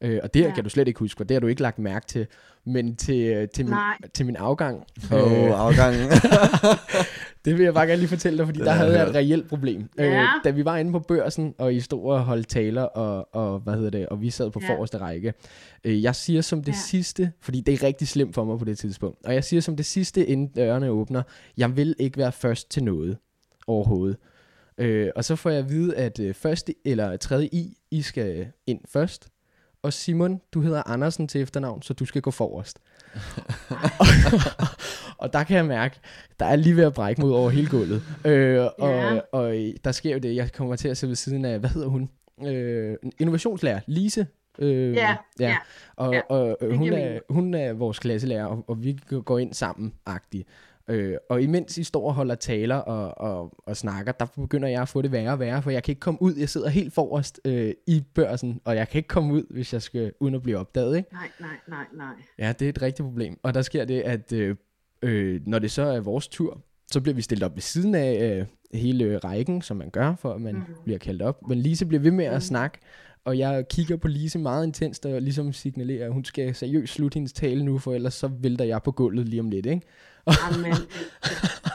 Øh, 0.05 0.19
og 0.23 0.33
det 0.33 0.41
her 0.41 0.49
Ja. 0.49 0.55
kan 0.55 0.63
du 0.63 0.69
slet 0.69 0.87
ikke 0.87 0.99
huske, 0.99 1.17
for 1.19 1.23
det 1.23 1.35
har 1.35 1.39
du 1.39 1.47
ikke 1.47 1.61
lagt 1.61 1.79
mærke 1.79 2.05
til. 2.07 2.27
Men 2.65 2.95
til, 2.95 3.49
til, 3.53 3.65
min, 3.65 3.71
Nej. 3.73 3.97
til 4.13 4.25
min 4.25 4.35
afgang, 4.35 4.83
Åh, 5.13 5.21
oh, 5.31 5.59
afgangen. 5.59 6.09
det 7.45 7.57
vil 7.57 7.63
jeg 7.63 7.73
bare 7.73 7.85
gerne 7.87 7.99
lige 7.99 8.09
fortælle 8.09 8.37
dig, 8.37 8.45
fordi 8.47 8.59
Det 8.59 8.65
der 8.65 8.71
havde 8.71 8.99
jeg 8.99 9.09
et 9.09 9.15
reelt 9.15 9.49
problem. 9.49 9.89
Ja. 9.97 10.21
Øh, 10.21 10.27
da 10.43 10.49
vi 10.49 10.65
var 10.65 10.77
inde 10.77 10.91
på 10.91 10.99
børsen, 10.99 11.53
og 11.57 11.73
I 11.73 11.79
stod 11.79 12.11
og 12.11 12.23
holdt 12.23 12.47
taler, 12.47 12.81
og, 12.81 13.35
og, 13.35 13.59
hvad 13.59 13.73
hedder 13.73 13.89
det, 13.89 14.05
og 14.09 14.21
vi 14.21 14.29
sad 14.29 14.49
på 14.51 14.59
Ja. 14.63 14.69
forreste 14.75 14.97
række. 14.97 15.33
Øh, 15.83 16.03
jeg 16.03 16.15
siger 16.15 16.41
som 16.41 16.63
det 16.63 16.71
Ja. 16.71 16.77
sidste, 16.77 17.31
fordi 17.41 17.61
det 17.61 17.73
er 17.73 17.83
rigtig 17.83 18.07
slemt 18.07 18.35
for 18.35 18.43
mig 18.43 18.59
på 18.59 18.65
det 18.65 18.77
tidspunkt, 18.77 19.25
og 19.25 19.33
jeg 19.33 19.43
siger 19.43 19.61
som 19.61 19.75
det 19.75 19.85
sidste, 19.85 20.25
inden 20.25 20.47
dørene 20.47 20.89
åbner, 20.89 21.21
jeg 21.57 21.77
vil 21.77 21.95
ikke 21.99 22.17
være 22.17 22.31
først 22.31 22.71
til 22.71 22.83
noget 22.83 23.17
overhovedet. 23.67 24.17
Øh, 24.77 25.09
og 25.15 25.25
så 25.25 25.35
får 25.35 25.49
jeg 25.49 25.59
at 25.59 25.69
vide, 25.69 25.95
at 25.95 26.19
øh, 26.19 26.33
første 26.33 26.73
eller 26.85 27.17
tredje 27.17 27.45
I, 27.51 27.77
I 27.91 28.01
skal 28.01 28.47
ind 28.67 28.79
først. 28.93 29.27
Og 29.85 29.93
Simon, 29.93 30.41
du 30.53 30.61
hedder 30.61 30.83
Andersen 30.89 31.27
til 31.27 31.41
efternavn, 31.41 31.81
så 31.81 31.93
du 31.93 32.05
skal 32.05 32.21
gå 32.21 32.31
forrest. 32.31 32.79
og 35.17 35.33
der 35.33 35.43
kan 35.43 35.57
jeg 35.57 35.65
mærke, 35.65 35.99
der 36.39 36.45
er 36.45 36.55
lige 36.55 36.75
ved 36.77 36.83
at 36.83 36.93
brække 36.93 37.21
mod 37.21 37.31
over 37.33 37.49
hele 37.49 37.69
gulvet. 37.69 38.03
Øh, 38.25 38.65
og, 38.79 38.89
Ja. 38.89 39.19
og 39.31 39.55
der 39.83 39.91
sker 39.91 40.13
jo 40.13 40.19
det, 40.19 40.35
jeg 40.35 40.51
kommer 40.51 40.75
til 40.75 40.87
at 40.87 40.97
sidde 40.97 41.09
ved 41.09 41.15
siden 41.15 41.45
af, 41.45 41.59
hvad 41.59 41.69
hedder 41.69 41.87
hun? 41.87 42.09
Øh, 42.45 42.95
innovationslærer, 43.19 43.79
Lise. 43.87 44.27
Øh, 44.59 44.93
Ja, 44.93 45.15
ja, 45.39 45.57
Og, 45.95 46.13
ja, 46.13 46.21
og 46.29 46.57
øh, 46.61 46.77
hun, 46.77 46.93
er, 46.93 47.19
hun 47.29 47.53
er 47.53 47.73
vores 47.73 47.99
klasselærer, 47.99 48.45
og, 48.45 48.63
og 48.67 48.83
vi 48.83 48.99
går 49.25 49.39
ind 49.39 49.53
sammen, 49.53 49.93
agtigt. 50.05 50.47
Øh, 50.89 51.17
og 51.29 51.41
imens 51.41 51.77
I 51.77 51.83
står 51.83 52.07
og 52.07 52.13
holder 52.13 52.35
taler 52.35 52.75
og, 52.75 53.17
og, 53.31 53.53
og 53.65 53.77
snakker, 53.77 54.11
der 54.11 54.25
begynder 54.25 54.67
jeg 54.67 54.81
at 54.81 54.89
få 54.89 55.01
det 55.01 55.11
værre 55.11 55.31
og 55.31 55.39
værre, 55.39 55.61
for 55.61 55.71
jeg 55.71 55.83
kan 55.83 55.91
ikke 55.91 55.99
komme 55.99 56.21
ud. 56.21 56.35
Jeg 56.35 56.49
sidder 56.49 56.69
helt 56.69 56.93
forrest 56.93 57.39
øh, 57.45 57.73
i 57.87 58.03
børsen, 58.13 58.61
og 58.65 58.75
jeg 58.75 58.89
kan 58.89 58.99
ikke 58.99 59.07
komme 59.07 59.33
ud, 59.33 59.43
hvis 59.49 59.73
jeg 59.73 59.81
skal, 59.81 60.11
uden 60.19 60.35
at 60.35 60.41
blive 60.41 60.57
opdaget. 60.57 60.97
Ikke? 60.97 61.09
Nej, 61.13 61.27
nej, 61.39 61.49
nej, 61.67 61.85
nej. 61.97 62.13
Ja, 62.39 62.53
det 62.59 62.65
er 62.65 62.69
et 62.69 62.81
rigtigt 62.81 63.05
problem. 63.05 63.39
Og 63.43 63.53
der 63.53 63.61
sker 63.61 63.85
det, 63.85 64.01
at 64.01 64.33
øh, 64.33 64.55
øh, 65.01 65.41
når 65.47 65.59
det 65.59 65.71
så 65.71 65.81
er 65.81 65.99
vores 65.99 66.27
tur, 66.27 66.61
så 66.91 67.01
bliver 67.01 67.15
vi 67.15 67.21
stillet 67.21 67.43
op 67.43 67.55
ved 67.55 67.61
siden 67.61 67.95
af 67.95 68.37
øh, 68.39 68.45
hele 68.79 69.17
rækken, 69.17 69.61
som 69.61 69.77
man 69.77 69.89
gør, 69.89 70.15
for 70.15 70.33
at 70.33 70.41
man 70.41 70.53
Mhm. 70.55 70.63
mm. 70.67 70.75
bliver 70.83 70.99
kaldt 70.99 71.21
op. 71.21 71.47
Men 71.47 71.57
Lise 71.57 71.85
bliver 71.85 72.01
ved 72.01 72.11
med 72.11 72.25
Mhm. 72.27 72.35
at 72.35 72.43
snakke, 72.43 72.77
og 73.23 73.37
jeg 73.37 73.65
kigger 73.69 73.97
på 73.97 74.07
Lise 74.07 74.39
meget 74.39 74.65
intenst 74.65 75.05
og 75.05 75.21
ligesom 75.21 75.53
signalerer, 75.53 76.05
at 76.05 76.13
hun 76.13 76.25
skal 76.25 76.55
seriøst 76.55 76.93
slutte 76.93 77.15
hendes 77.15 77.33
tale 77.33 77.65
nu, 77.65 77.77
for 77.77 77.93
ellers 77.93 78.13
så 78.13 78.27
vælter 78.27 78.65
jeg 78.65 78.83
på 78.83 78.91
gulvet 78.91 79.29
lige 79.29 79.39
om 79.39 79.49
lidt, 79.49 79.65
ikke? 79.65 79.81
Amen. 80.27 80.73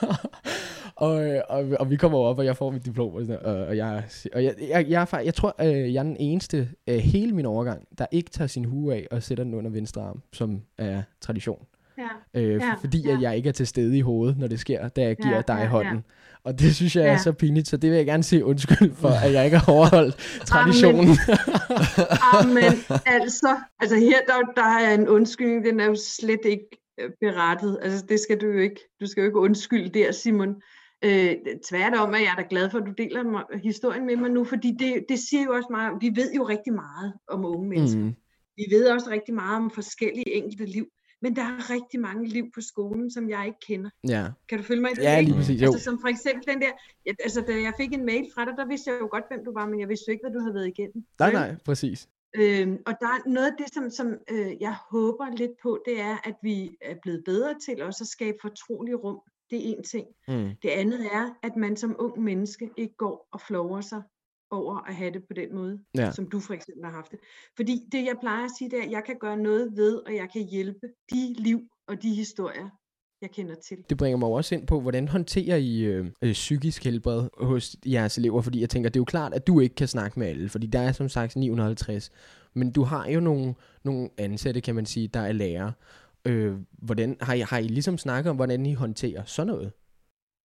og, 0.96 1.26
øh, 1.26 1.40
og, 1.48 1.64
og 1.80 1.90
vi 1.90 1.96
kommer 1.96 2.18
op, 2.18 2.38
og 2.38 2.44
jeg 2.44 2.56
får 2.56 2.70
mit 2.70 2.84
diplom, 2.86 3.14
og, 3.14 3.20
sådan, 3.20 3.38
og, 3.44 3.54
og, 3.66 3.76
jeg, 3.76 4.02
og 4.34 4.44
jeg, 4.44 4.54
jeg, 4.68 4.86
jeg, 4.88 5.02
er 5.02 5.06
fak- 5.06 5.24
jeg 5.24 5.34
tror, 5.34 5.54
øh, 5.60 5.94
jeg 5.94 5.98
er 6.00 6.02
den 6.02 6.16
eneste 6.20 6.68
af 6.86 7.00
hele 7.00 7.32
min 7.32 7.46
overgang, 7.46 7.82
der 7.98 8.06
ikke 8.10 8.30
tager 8.30 8.48
sin 8.48 8.64
hue 8.64 8.94
af 8.94 9.06
og 9.10 9.22
sætter 9.22 9.44
den 9.44 9.54
under 9.54 9.70
venstre 9.70 10.02
arm, 10.02 10.22
som 10.32 10.60
er 10.78 11.02
tradition. 11.20 11.58
Ja. 11.98 12.40
Øh, 12.40 12.50
Ja, 12.60 12.74
fordi 12.80 13.02
ja. 13.08 13.12
at 13.14 13.22
jeg 13.22 13.36
ikke 13.36 13.48
er 13.48 13.52
til 13.52 13.66
stede 13.66 13.98
i 13.98 14.00
hovedet, 14.00 14.38
når 14.38 14.46
det 14.46 14.60
sker, 14.60 14.88
da 14.88 15.02
jeg 15.02 15.16
giver 15.16 15.34
Ja, 15.34 15.42
dig 15.48 15.54
ja, 15.54 15.60
ja. 15.62 15.66
hånden. 15.68 16.04
Og 16.44 16.58
det 16.60 16.74
synes 16.76 16.96
jeg 16.96 17.04
er 17.06 17.10
Ja. 17.10 17.18
så 17.18 17.32
pinligt, 17.32 17.68
så 17.68 17.76
det 17.76 17.90
vil 17.90 17.96
jeg 17.96 18.06
gerne 18.06 18.22
sige 18.22 18.44
undskyld 18.44 18.94
for, 18.94 19.08
at 19.08 19.32
jeg 19.32 19.44
ikke 19.44 19.58
har 19.58 19.72
overholdt 19.72 20.16
traditionen. 20.46 21.16
Amen, 22.32 22.64
altså, 23.06 23.56
altså 23.80 23.96
her 23.96 24.16
der, 24.26 24.62
der 24.62 24.68
er 24.68 24.94
en 24.94 25.08
undskyldning, 25.08 25.64
den 25.64 25.80
er 25.80 25.86
jo 25.86 25.96
slet 26.18 26.40
ikke 26.44 26.64
øh, 26.70 26.78
berettet. 27.20 27.78
Altså 27.82 28.06
det 28.06 28.20
skal 28.20 28.40
du 28.40 28.46
jo 28.46 28.58
ikke, 28.58 28.80
du 29.00 29.06
skal 29.06 29.20
jo 29.20 29.26
ikke 29.26 29.38
undskylde 29.38 29.88
der, 29.88 30.12
Simon. 30.12 30.62
Øh, 31.04 31.34
tværtom 31.68 32.14
er 32.14 32.18
jeg 32.18 32.34
da 32.38 32.44
glad 32.50 32.70
for, 32.70 32.78
at 32.78 32.86
du 32.86 32.92
deler 32.98 33.22
mig, 33.22 33.44
historien 33.62 34.06
med 34.06 34.16
mig 34.16 34.30
nu, 34.30 34.44
fordi 34.44 34.76
det, 34.78 35.04
det 35.08 35.18
siger 35.18 35.44
jo 35.44 35.52
også 35.52 35.68
meget, 35.70 35.92
vi 36.00 36.12
ved 36.14 36.32
jo 36.34 36.42
rigtig 36.48 36.72
meget 36.72 37.12
om 37.28 37.44
unge 37.44 37.68
mennesker. 37.68 38.00
Mm. 38.00 38.14
Vi 38.56 38.64
ved 38.70 38.88
også 38.88 39.10
rigtig 39.10 39.34
meget 39.34 39.56
om 39.56 39.70
forskellige 39.70 40.34
enkelte 40.34 40.64
liv, 40.64 40.86
men 41.22 41.36
der 41.36 41.42
er 41.42 41.70
rigtig 41.70 42.00
mange 42.00 42.28
liv 42.28 42.44
på 42.54 42.60
skolen, 42.60 43.10
som 43.10 43.30
jeg 43.30 43.46
ikke 43.46 43.58
kender. 43.66 43.90
Ja. 44.08 44.26
Kan 44.48 44.58
du 44.58 44.64
følge 44.64 44.80
mig 44.80 44.90
i 44.90 44.94
det? 44.94 45.02
ja, 45.02 45.20
lige 45.20 45.34
præcis. 45.34 45.62
Jo. 45.62 45.66
Altså 45.66 45.84
som 45.84 46.00
for 46.00 46.08
eksempel 46.08 46.46
den 46.46 46.60
der, 46.60 46.70
ja, 47.06 47.12
altså 47.22 47.40
da 47.40 47.52
jeg 47.52 47.72
fik 47.76 47.92
en 47.92 48.06
mail 48.06 48.26
fra 48.34 48.44
dig, 48.44 48.54
der 48.56 48.66
vidste 48.66 48.90
jeg 48.90 49.00
jo 49.00 49.08
godt, 49.10 49.24
hvem 49.30 49.44
du 49.44 49.52
var, 49.52 49.66
men 49.66 49.80
jeg 49.80 49.88
vidste 49.88 50.04
jo 50.08 50.12
ikke, 50.12 50.22
hvad 50.22 50.32
du 50.32 50.40
havde 50.40 50.54
været 50.54 50.68
igennem. 50.68 51.04
Nej, 51.18 51.32
nej, 51.32 51.56
præcis. 51.64 52.08
Øhm, 52.36 52.78
og 52.86 52.94
der 53.00 53.06
er 53.06 53.28
noget 53.28 53.46
af 53.46 53.56
det, 53.58 53.74
som, 53.74 53.90
som 53.90 54.18
øh, 54.30 54.62
jeg 54.62 54.76
håber 54.90 55.36
lidt 55.36 55.52
på, 55.62 55.82
det 55.86 56.00
er, 56.00 56.16
at 56.24 56.34
vi 56.42 56.76
er 56.80 56.94
blevet 57.02 57.24
bedre 57.24 57.54
til 57.66 57.82
også 57.82 58.04
at 58.04 58.08
skabe 58.08 58.36
fortrolige 58.40 58.94
rum. 58.94 59.20
Det 59.50 59.58
er 59.58 59.76
en 59.76 59.82
ting. 59.82 60.06
Mm. 60.28 60.50
Det 60.62 60.68
andet 60.68 61.06
er, 61.12 61.34
at 61.42 61.56
man 61.56 61.76
som 61.76 61.96
ung 61.98 62.22
menneske 62.22 62.70
ikke 62.76 62.94
går 62.96 63.28
og 63.32 63.40
flover 63.40 63.80
sig 63.80 64.02
over 64.50 64.88
at 64.88 64.94
have 64.94 65.10
det 65.10 65.24
på 65.28 65.34
den 65.34 65.54
måde, 65.54 65.84
Ja. 65.94 66.10
som 66.12 66.30
du 66.30 66.40
for 66.40 66.54
eksempel 66.54 66.84
har 66.84 66.92
haft 66.92 67.10
det. 67.10 67.18
Fordi 67.56 67.88
det, 67.92 68.04
jeg 68.04 68.16
plejer 68.20 68.44
at 68.44 68.50
sige, 68.58 68.70
det 68.70 68.78
er, 68.78 68.82
at 68.82 68.90
jeg 68.90 69.04
kan 69.04 69.18
gøre 69.18 69.36
noget 69.36 69.76
ved, 69.76 69.96
og 70.06 70.14
jeg 70.14 70.28
kan 70.32 70.42
hjælpe 70.42 70.86
de 71.12 71.34
liv 71.38 71.60
og 71.88 72.02
de 72.02 72.14
historier, 72.14 72.68
jeg 73.22 73.30
kender 73.30 73.54
til. 73.54 73.76
Det 73.90 73.98
bringer 73.98 74.16
mig 74.16 74.28
også 74.28 74.54
ind 74.54 74.66
på, 74.66 74.80
hvordan 74.80 75.08
håndterer 75.08 75.56
I 75.56 75.80
øh, 75.80 76.06
øh, 76.22 76.32
psykisk 76.32 76.84
helbred 76.84 77.28
hos 77.38 77.76
jeres 77.86 78.18
elever? 78.18 78.42
Fordi 78.42 78.60
jeg 78.60 78.70
tænker, 78.70 78.90
det 78.90 78.96
er 78.96 79.00
jo 79.00 79.04
klart, 79.04 79.34
at 79.34 79.46
du 79.46 79.60
ikke 79.60 79.74
kan 79.74 79.88
snakke 79.88 80.18
med 80.18 80.26
alle, 80.26 80.48
fordi 80.48 80.66
der 80.66 80.80
er 80.80 80.92
som 80.92 81.08
sagt 81.08 81.36
950. 81.36 82.10
Men 82.54 82.72
du 82.72 82.82
har 82.82 83.08
jo 83.08 83.20
nogle, 83.20 83.54
nogle 83.84 84.10
ansatte, 84.18 84.60
kan 84.60 84.74
man 84.74 84.86
sige, 84.86 85.08
der 85.08 85.20
er 85.20 85.32
lærere. 85.32 85.72
Øh, 86.24 86.56
hvordan, 86.72 87.16
har, 87.20 87.34
I, 87.34 87.40
har 87.40 87.58
I 87.58 87.68
ligesom 87.68 87.98
snakket 87.98 88.30
om, 88.30 88.36
hvordan 88.36 88.66
I 88.66 88.74
håndterer 88.74 89.24
sådan 89.24 89.46
noget? 89.46 89.72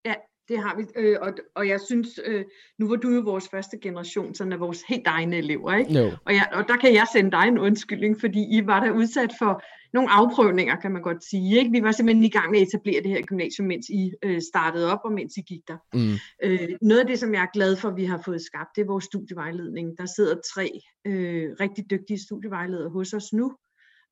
Ja, 0.04 0.14
det 0.48 0.58
har 0.58 0.76
vi, 0.76 0.84
øh, 0.96 1.16
og, 1.20 1.32
og 1.54 1.68
jeg 1.68 1.80
synes, 1.80 2.20
øh, 2.26 2.44
nu 2.78 2.88
var 2.88 2.96
du 2.96 3.10
jo 3.10 3.20
vores 3.20 3.48
første 3.48 3.78
generation, 3.78 4.34
sådan 4.34 4.52
af 4.52 4.60
vores 4.60 4.82
helt 4.88 5.06
egne 5.06 5.36
elever, 5.36 5.74
ikke? 5.74 5.92
No. 5.92 6.10
Og, 6.24 6.34
jeg, 6.34 6.48
og 6.52 6.68
der 6.68 6.76
kan 6.76 6.94
jeg 6.94 7.06
sende 7.12 7.30
dig 7.30 7.48
en 7.48 7.58
undskyldning, 7.58 8.20
fordi 8.20 8.58
I 8.58 8.66
var 8.66 8.80
der 8.80 8.90
udsat 8.90 9.32
for 9.38 9.62
nogle 9.92 10.10
afprøvninger, 10.10 10.76
kan 10.76 10.92
man 10.92 11.02
godt 11.02 11.24
sige. 11.24 11.58
Ikke? 11.58 11.70
Vi 11.70 11.82
var 11.82 11.92
simpelthen 11.92 12.24
i 12.24 12.28
gang 12.28 12.50
med 12.50 12.60
at 12.60 12.68
etablere 12.68 13.02
det 13.02 13.10
her 13.10 13.22
gymnasium, 13.22 13.68
mens 13.68 13.88
I 13.88 14.12
øh, 14.22 14.42
startede 14.42 14.92
op, 14.92 15.00
og 15.04 15.12
mens 15.12 15.36
I 15.36 15.40
gik 15.40 15.60
der. 15.68 15.76
Mm. 15.94 16.14
Øh, 16.42 16.68
noget 16.82 17.00
af 17.00 17.06
det, 17.06 17.18
som 17.18 17.34
jeg 17.34 17.42
er 17.42 17.52
glad 17.52 17.76
for, 17.76 17.88
at 17.88 17.96
vi 17.96 18.04
har 18.04 18.22
fået 18.24 18.42
skabt, 18.42 18.76
det 18.76 18.82
er 18.82 18.86
vores 18.86 19.04
studievejledning. 19.04 19.98
Der 19.98 20.06
sidder 20.16 20.36
tre 20.54 20.80
øh, 21.06 21.50
rigtig 21.60 21.90
dygtige 21.90 22.18
studievejledere 22.18 22.90
hos 22.90 23.12
os 23.12 23.32
nu, 23.32 23.52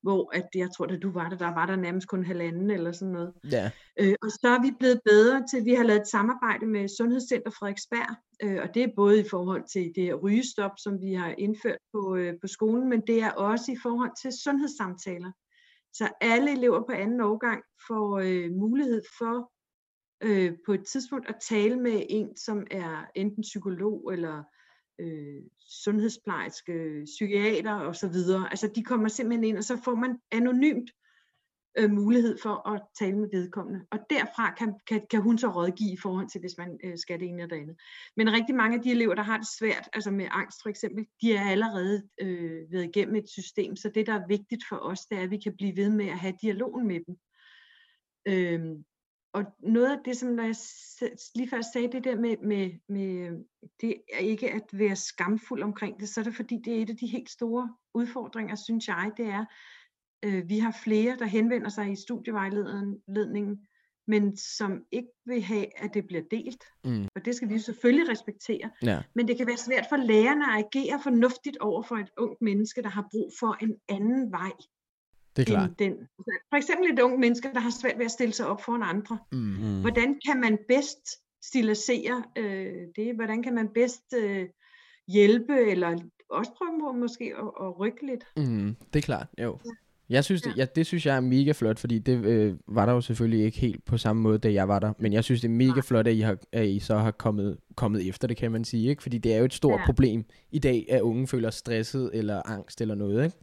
hvor 0.05 0.35
at 0.39 0.47
jeg 0.55 0.69
tror, 0.71 0.85
da 0.85 0.97
du 0.97 1.11
var 1.11 1.29
der, 1.29 1.37
der 1.37 1.53
var 1.53 1.65
der 1.65 1.75
nærmest 1.75 2.07
kun 2.07 2.25
halvanden 2.25 2.71
eller 2.71 2.91
sådan 2.91 3.13
noget. 3.13 3.33
Ja. 3.51 3.71
Øh, 3.99 4.15
og 4.21 4.29
så 4.31 4.47
er 4.47 4.61
vi 4.61 4.71
blevet 4.79 5.01
bedre 5.05 5.43
til, 5.49 5.65
vi 5.65 5.73
har 5.73 5.83
lavet 5.83 6.01
et 6.01 6.07
samarbejde 6.07 6.65
med 6.65 6.87
Sundhedscenter 6.97 7.51
Frederiksberg, 7.51 8.15
øh, 8.43 8.59
og 8.63 8.73
det 8.73 8.83
er 8.83 8.95
både 8.95 9.19
i 9.19 9.29
forhold 9.29 9.63
til 9.73 9.91
det 9.95 10.23
rygestop, 10.23 10.71
som 10.77 11.01
vi 11.01 11.13
har 11.13 11.33
indført 11.37 11.81
på, 11.93 12.15
øh, 12.15 12.33
på 12.41 12.47
skolen, 12.47 12.89
men 12.89 13.01
det 13.07 13.21
er 13.21 13.31
også 13.31 13.71
i 13.71 13.77
forhold 13.83 14.11
til 14.21 14.31
sundhedssamtaler. 14.43 15.31
Så 15.93 16.09
alle 16.21 16.51
elever 16.51 16.81
på 16.85 16.91
anden 16.91 17.21
årgang 17.21 17.61
får 17.87 18.19
øh, 18.19 18.51
mulighed 18.51 19.01
for 19.17 19.51
øh, 20.23 20.53
på 20.65 20.73
et 20.73 20.85
tidspunkt 20.85 21.29
at 21.29 21.35
tale 21.49 21.75
med 21.79 22.05
en, 22.09 22.37
som 22.37 22.67
er 22.71 23.05
enten 23.15 23.41
psykolog 23.41 24.13
eller 24.13 24.43
øh, 24.99 25.41
sundhedsplejerske, 25.69 27.01
psykiater 27.05 27.73
osv. 27.73 28.15
Altså 28.51 28.71
de 28.75 28.83
kommer 28.83 29.07
simpelthen 29.07 29.43
ind, 29.43 29.57
og 29.57 29.63
så 29.63 29.81
får 29.83 29.95
man 29.95 30.19
anonymt 30.31 30.91
øh, 31.77 31.91
mulighed 31.91 32.37
for 32.43 32.69
at 32.69 32.81
tale 32.99 33.17
med 33.17 33.29
vedkommende. 33.31 33.85
Og 33.91 33.99
derfra 34.09 34.53
kan, 34.53 34.73
kan, 34.87 35.01
kan 35.09 35.21
hun 35.21 35.37
så 35.37 35.47
rådgive 35.47 35.93
i 35.93 35.97
forhold 35.97 36.29
til, 36.29 36.41
hvis 36.41 36.57
man 36.57 36.79
øh, 36.83 36.97
skal 36.97 37.19
det 37.19 37.27
ene 37.27 37.41
eller 37.41 37.55
det 37.55 37.61
andet. 37.61 37.77
Men 38.17 38.33
rigtig 38.33 38.55
mange 38.55 38.77
af 38.77 38.83
de 38.83 38.91
elever, 38.91 39.15
der 39.15 39.23
har 39.23 39.37
det 39.37 39.47
svært, 39.59 39.89
altså 39.93 40.11
med 40.11 40.27
angst 40.31 40.59
for 40.61 40.69
eksempel, 40.69 41.05
de 41.21 41.33
er 41.33 41.49
allerede 41.49 42.03
øh, 42.21 42.71
været 42.71 42.83
igennem 42.83 43.15
et 43.15 43.29
system, 43.29 43.75
så 43.75 43.89
det, 43.95 44.07
der 44.07 44.13
er 44.13 44.27
vigtigt 44.27 44.63
for 44.69 44.75
os, 44.75 45.05
det 45.05 45.17
er, 45.17 45.21
at 45.21 45.31
vi 45.31 45.37
kan 45.37 45.55
blive 45.57 45.77
ved 45.77 45.89
med 45.89 46.05
at 46.05 46.19
have 46.19 46.33
dialogen 46.41 46.87
med 46.87 46.99
dem. 47.07 47.17
Øhm, 48.27 48.85
og 49.35 49.43
noget 49.59 49.91
af 49.91 49.97
det, 50.05 50.17
som 50.17 50.29
når 50.29 50.43
jeg 50.43 50.55
lige 51.35 51.49
først 51.49 51.73
sagde 51.73 51.91
det 51.91 52.03
der 52.03 52.15
med, 52.15 52.37
med, 52.37 52.71
med 52.89 53.39
det 53.81 53.95
er 54.13 54.19
ikke 54.19 54.51
at 54.51 54.63
være 54.71 54.95
skamfuld 54.95 55.63
omkring 55.63 55.99
det, 55.99 56.09
så 56.09 56.19
er 56.19 56.23
det 56.23 56.35
fordi, 56.35 56.61
det 56.65 56.77
er 56.77 56.81
et 56.81 56.89
af 56.89 56.97
de 56.97 57.07
helt 57.07 57.29
store 57.29 57.75
udfordringer, 57.93 58.55
synes 58.55 58.87
jeg, 58.87 59.11
det 59.17 59.25
er, 59.25 59.45
øh, 60.25 60.49
vi 60.49 60.59
har 60.59 60.77
flere, 60.83 61.17
der 61.19 61.25
henvender 61.25 61.69
sig 61.69 61.91
i 61.91 61.95
studievejledningen, 61.95 63.67
men 64.07 64.37
som 64.37 64.83
ikke 64.91 65.09
vil 65.25 65.41
have, 65.41 65.83
at 65.83 65.93
det 65.93 66.07
bliver 66.07 66.23
delt. 66.31 66.63
Mm. 66.83 67.07
Og 67.15 67.25
det 67.25 67.35
skal 67.35 67.49
vi 67.49 67.59
selvfølgelig 67.59 68.09
respektere. 68.09 68.71
Ja. 68.83 69.01
Men 69.15 69.27
det 69.27 69.37
kan 69.37 69.47
være 69.47 69.57
svært 69.57 69.85
for 69.89 69.97
lærerne 69.97 70.45
at 70.45 70.65
agere 70.65 70.99
fornuftigt 71.03 71.57
over 71.57 71.81
for 71.81 71.95
et 71.95 72.09
ungt 72.17 72.41
menneske, 72.41 72.81
der 72.81 72.89
har 72.89 73.07
brug 73.11 73.31
for 73.39 73.57
en 73.63 73.75
anden 73.89 74.31
vej 74.31 74.51
Det 75.35 75.41
er 75.41 75.45
klart. 75.45 75.79
den. 75.79 75.93
For 76.49 76.55
eksempel 76.55 76.93
et 76.93 76.99
ungt 76.99 77.19
menneske, 77.19 77.49
der 77.53 77.59
har 77.59 77.69
svært 77.81 77.97
ved 77.97 78.05
at 78.05 78.11
stille 78.11 78.33
sig 78.33 78.47
op 78.47 78.61
foran 78.61 78.83
andre. 78.83 79.17
Mm. 79.31 79.37
Mm. 79.39 79.81
Hvordan 79.81 80.19
kan 80.27 80.39
man 80.41 80.57
bedst 80.67 81.07
stilisere 81.43 82.23
øh, 82.37 82.73
det? 82.95 83.15
Hvordan 83.15 83.43
kan 83.43 83.55
man 83.55 83.67
bedst 83.73 84.03
øh, 84.17 84.45
hjælpe, 85.07 85.53
eller 85.71 85.99
også 86.29 86.51
prøve 86.57 86.97
måske 86.99 87.33
at, 87.37 87.65
at 87.67 87.79
rykke 87.79 88.05
lidt? 88.05 88.23
Mm, 88.37 88.75
det 88.93 88.99
er 88.99 89.03
klart, 89.03 89.27
jo. 89.41 89.59
Jeg 90.09 90.23
synes, 90.23 90.41
det, 90.41 90.49
Ja. 90.49 90.53
ja, 90.57 90.65
det 90.75 90.85
synes 90.85 91.05
jeg 91.05 91.15
er 91.15 91.19
mega 91.19 91.51
flot, 91.51 91.79
fordi 91.79 91.99
det 91.99 92.25
øh, 92.25 92.55
var 92.67 92.85
der 92.85 92.93
jo 92.93 93.01
selvfølgelig 93.01 93.45
ikke 93.45 93.57
helt 93.59 93.85
på 93.85 93.97
samme 93.97 94.21
måde, 94.21 94.37
da 94.37 94.53
jeg 94.53 94.67
var 94.67 94.79
der. 94.79 94.93
Men 94.99 95.13
jeg 95.13 95.23
synes, 95.23 95.41
det 95.41 95.47
er 95.47 95.51
mega 95.53 95.79
flot, 95.83 96.07
at 96.07 96.13
I, 96.15 96.19
har, 96.19 96.37
at 96.51 96.67
I 96.67 96.79
så 96.79 96.97
har 96.97 97.11
kommet, 97.11 97.57
kommet 97.75 98.09
efter 98.09 98.27
det, 98.27 98.37
kan 98.37 98.51
man 98.51 98.63
sige. 98.65 98.89
Ikke? 98.89 99.03
Fordi 99.03 99.17
det 99.17 99.33
er 99.33 99.37
jo 99.37 99.45
et 99.45 99.53
stort 99.53 99.79
Ja. 99.79 99.85
problem 99.85 100.25
i 100.51 100.59
dag, 100.59 100.85
at 100.89 101.01
unge 101.01 101.27
føler 101.27 101.49
stresset 101.49 102.09
eller 102.13 102.41
angst 102.49 102.81
eller 102.81 102.95
noget. 102.95 103.25
Ikke? 103.25 103.37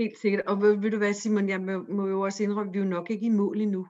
Helt 0.00 0.18
sikkert. 0.22 0.42
Og 0.46 0.62
ved, 0.62 0.76
ved 0.76 0.90
du 0.90 0.96
hvad, 0.98 1.12
Simon, 1.14 1.48
jeg 1.48 1.60
må, 1.60 1.84
må 1.88 2.06
jo 2.08 2.20
også 2.20 2.42
indrømme, 2.42 2.70
at 2.70 2.74
vi 2.74 2.78
er 2.78 2.84
jo 2.84 2.90
nok 2.90 3.10
ikke 3.10 3.26
i 3.26 3.28
mål 3.28 3.60
endnu. 3.60 3.86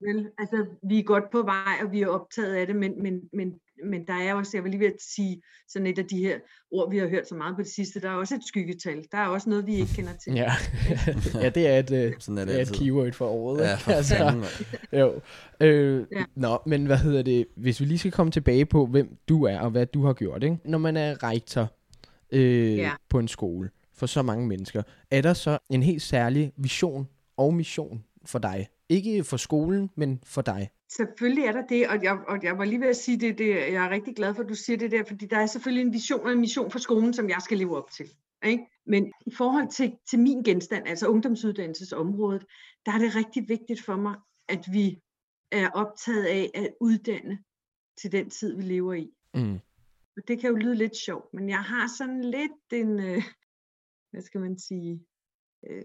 Vel, 0.00 0.28
altså, 0.38 0.66
vi 0.88 0.98
er 0.98 1.02
godt 1.02 1.24
på 1.32 1.42
vej, 1.42 1.74
og 1.84 1.92
vi 1.92 2.02
er 2.02 2.08
optaget 2.08 2.54
af 2.54 2.66
det, 2.66 2.76
men, 2.76 3.02
men, 3.02 3.20
men, 3.32 3.52
men 3.90 4.06
der 4.06 4.14
er 4.14 4.34
også, 4.34 4.50
jeg 4.56 4.64
vil 4.64 4.70
lige 4.70 4.80
ved 4.80 4.86
at 4.86 5.02
sige, 5.14 5.42
sådan 5.68 5.86
et 5.86 5.98
af 5.98 6.04
de 6.04 6.16
her 6.18 6.38
ord, 6.70 6.90
vi 6.90 6.98
har 6.98 7.08
hørt 7.08 7.28
så 7.28 7.34
meget 7.34 7.56
på 7.56 7.62
det 7.62 7.70
sidste, 7.70 8.00
der 8.00 8.10
er 8.10 8.14
også 8.14 8.34
et 8.34 8.44
skyggetal. 8.46 9.04
Der 9.12 9.18
er 9.18 9.26
også 9.26 9.50
noget, 9.50 9.66
vi 9.66 9.74
ikke 9.74 9.94
kender 9.94 10.12
til. 10.24 10.32
Ja, 10.32 10.52
ja 11.42 11.48
det 11.48 11.66
er 11.66 11.78
et, 11.78 11.90
øh, 11.90 12.12
Sådan 12.18 12.38
er 12.38 12.44
det 12.44 12.54
det 12.54 12.56
er 12.60 12.62
et 12.72 12.72
keyword 12.78 13.12
for 13.12 13.26
året. 13.26 13.60
Ja, 13.60 13.74
for 13.74 13.92
fanden, 14.02 14.40
mand. 14.40 14.92
jo. 14.92 15.20
Øh, 15.60 16.06
Ja. 16.12 16.24
Nå, 16.34 16.58
men 16.66 16.86
hvad 16.86 16.98
hedder 16.98 17.22
det? 17.22 17.46
Hvis 17.56 17.80
vi 17.80 17.84
lige 17.84 17.98
skal 17.98 18.12
komme 18.12 18.30
tilbage 18.32 18.66
på, 18.66 18.86
hvem 18.86 19.16
du 19.28 19.44
er 19.44 19.58
og 19.60 19.70
hvad 19.70 19.86
du 19.86 20.04
har 20.06 20.12
gjort. 20.12 20.42
Ikke? 20.42 20.58
Når 20.64 20.78
man 20.78 20.96
er 20.96 21.22
rektor 21.22 21.72
øh, 22.32 22.76
Ja. 22.76 22.90
på 23.08 23.18
en 23.18 23.28
skole 23.28 23.70
for 23.96 24.06
så 24.06 24.22
mange 24.22 24.46
mennesker, 24.46 24.82
er 25.10 25.22
der 25.22 25.34
så 25.34 25.58
en 25.70 25.82
helt 25.82 26.02
særlig 26.02 26.52
vision 26.56 27.08
og 27.36 27.54
mission 27.54 28.04
for 28.24 28.38
dig? 28.38 28.68
Ikke 28.88 29.24
for 29.24 29.36
skolen, 29.36 29.90
men 29.96 30.20
for 30.24 30.42
dig. 30.42 30.70
Selvfølgelig 30.88 31.44
er 31.44 31.52
der 31.52 31.66
det, 31.66 31.88
og 31.88 32.02
jeg, 32.02 32.18
og 32.28 32.42
jeg 32.42 32.58
var 32.58 32.64
lige 32.64 32.80
ved 32.80 32.88
at 32.88 32.96
sige 32.96 33.20
det, 33.20 33.38
det, 33.38 33.48
jeg 33.48 33.84
er 33.86 33.90
rigtig 33.90 34.16
glad 34.16 34.34
for, 34.34 34.42
at 34.42 34.48
du 34.48 34.54
siger 34.54 34.76
det 34.76 34.90
der, 34.90 35.04
fordi 35.04 35.26
der 35.26 35.38
er 35.38 35.46
selvfølgelig 35.46 35.86
en 35.86 35.92
vision 35.92 36.26
og 36.26 36.32
en 36.32 36.40
mission 36.40 36.70
for 36.70 36.78
skolen, 36.78 37.14
som 37.14 37.28
jeg 37.28 37.38
skal 37.40 37.58
leve 37.58 37.76
op 37.76 37.90
til. 37.90 38.06
Ikke? 38.44 38.66
Men 38.86 39.12
i 39.26 39.34
forhold 39.34 39.70
til, 39.70 39.92
til 40.10 40.18
min 40.18 40.42
genstand, 40.42 40.88
altså 40.88 41.06
ungdomsuddannelsesområdet, 41.06 42.44
der 42.86 42.92
er 42.92 42.98
det 42.98 43.16
rigtig 43.16 43.48
vigtigt 43.48 43.84
for 43.84 43.96
mig, 43.96 44.14
at 44.48 44.64
vi 44.72 44.98
er 45.52 45.70
optaget 45.70 46.24
af 46.24 46.50
at 46.54 46.68
uddanne 46.80 47.38
til 48.00 48.12
den 48.12 48.30
tid, 48.30 48.56
vi 48.56 48.62
lever 48.62 48.94
i. 48.94 49.10
Mm. 49.34 49.60
Og 50.16 50.22
det 50.28 50.40
kan 50.40 50.50
jo 50.50 50.56
lyde 50.56 50.74
lidt 50.74 50.96
sjovt, 50.96 51.34
men 51.34 51.48
jeg 51.48 51.58
har 51.62 51.96
sådan 51.98 52.24
lidt 52.24 52.72
en, 52.72 53.00
øh, 53.00 53.22
hvad 54.16 54.22
skal 54.22 54.40
man 54.40 54.58
sige, 54.58 55.00
øh, 55.70 55.84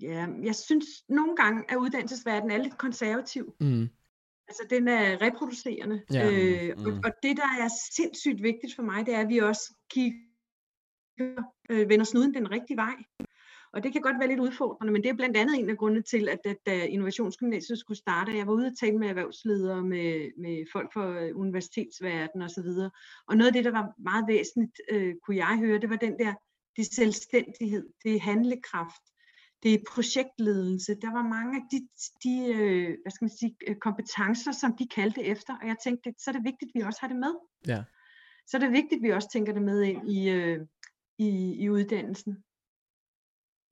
ja, 0.00 0.26
jeg 0.42 0.54
synes 0.54 0.86
nogle 1.08 1.36
gange, 1.36 1.64
at 1.68 1.76
uddannelsesverdenen 1.76 2.50
er 2.50 2.62
lidt 2.62 2.78
konservativ. 2.78 3.54
Mm. 3.60 3.88
Altså 4.48 4.66
den 4.70 4.88
er 4.88 5.22
reproducerende. 5.22 6.02
Ja. 6.12 6.30
Øh, 6.30 6.74
og, 6.76 6.92
Mm. 6.92 7.00
og 7.04 7.12
det, 7.22 7.36
der 7.36 7.50
er 7.60 7.68
sindssygt 7.96 8.42
vigtigt 8.42 8.74
for 8.76 8.82
mig, 8.82 9.06
det 9.06 9.14
er, 9.14 9.20
at 9.20 9.28
vi 9.28 9.38
også 9.38 9.74
kigger, 9.90 11.42
øh, 11.70 11.88
vender 11.88 12.04
snuden 12.04 12.34
den 12.34 12.50
rigtige 12.50 12.76
vej. 12.76 12.96
Og 13.72 13.82
det 13.82 13.92
kan 13.92 14.02
godt 14.02 14.18
være 14.18 14.28
lidt 14.28 14.40
udfordrende, 14.40 14.92
men 14.92 15.02
det 15.02 15.10
er 15.10 15.14
blandt 15.14 15.36
andet 15.36 15.58
en 15.58 15.70
af 15.70 15.76
grundene 15.78 16.02
til, 16.02 16.28
at, 16.28 16.40
at 16.44 16.56
da 16.66 16.84
Innovationsgymnasiet 16.84 17.78
skulle 17.78 17.98
starte, 17.98 18.36
jeg 18.36 18.46
var 18.46 18.52
ude 18.52 18.66
og 18.66 18.78
tale 18.80 18.98
med 18.98 19.08
erhvervsledere, 19.08 19.82
med, 19.82 20.30
med 20.38 20.64
folk 20.72 20.92
fra 20.92 21.20
øh, 21.22 21.36
universitetsverdenen 21.36 22.44
osv. 22.44 22.68
Og 23.28 23.36
noget 23.36 23.46
af 23.46 23.52
det, 23.52 23.64
der 23.64 23.70
var 23.70 23.94
meget 23.98 24.24
væsentligt, 24.28 24.80
øh, 24.90 25.14
kunne 25.22 25.36
jeg 25.36 25.58
høre, 25.58 25.80
det 25.80 25.90
var 25.90 25.96
den 25.96 26.18
der, 26.18 26.34
det 26.78 26.86
er 26.86 26.94
selvstændighed, 26.94 27.86
det 28.04 28.16
er 28.16 28.20
handlekraft, 28.20 29.02
det 29.62 29.74
er 29.74 29.78
projektledelse. 29.92 30.94
Der 30.94 31.12
var 31.12 31.22
mange 31.22 31.56
af 31.56 31.62
de, 31.72 31.88
de 32.24 32.34
øh, 32.54 32.96
hvad 33.02 33.12
skal 33.12 33.24
man 33.24 33.36
sige, 33.40 33.56
øh, 33.68 33.76
kompetencer, 33.76 34.52
som 34.52 34.76
de 34.76 34.88
kaldte 34.88 35.22
efter, 35.24 35.56
og 35.60 35.66
jeg 35.66 35.76
tænkte, 35.84 36.14
så 36.18 36.30
er 36.30 36.32
det 36.32 36.44
vigtigt, 36.44 36.68
at 36.70 36.74
vi 36.74 36.80
også 36.80 36.98
har 37.00 37.08
det 37.08 37.16
med. 37.16 37.34
Ja. 37.66 37.82
Så 38.46 38.56
er 38.56 38.60
det 38.60 38.72
vigtigt, 38.72 38.98
at 38.98 39.02
vi 39.02 39.10
også 39.10 39.28
tænker 39.32 39.52
det 39.52 39.62
med 39.62 39.82
ind 39.82 40.10
i, 40.10 40.28
øh, 40.30 40.58
i, 41.18 41.28
i 41.62 41.70
uddannelsen. 41.70 42.44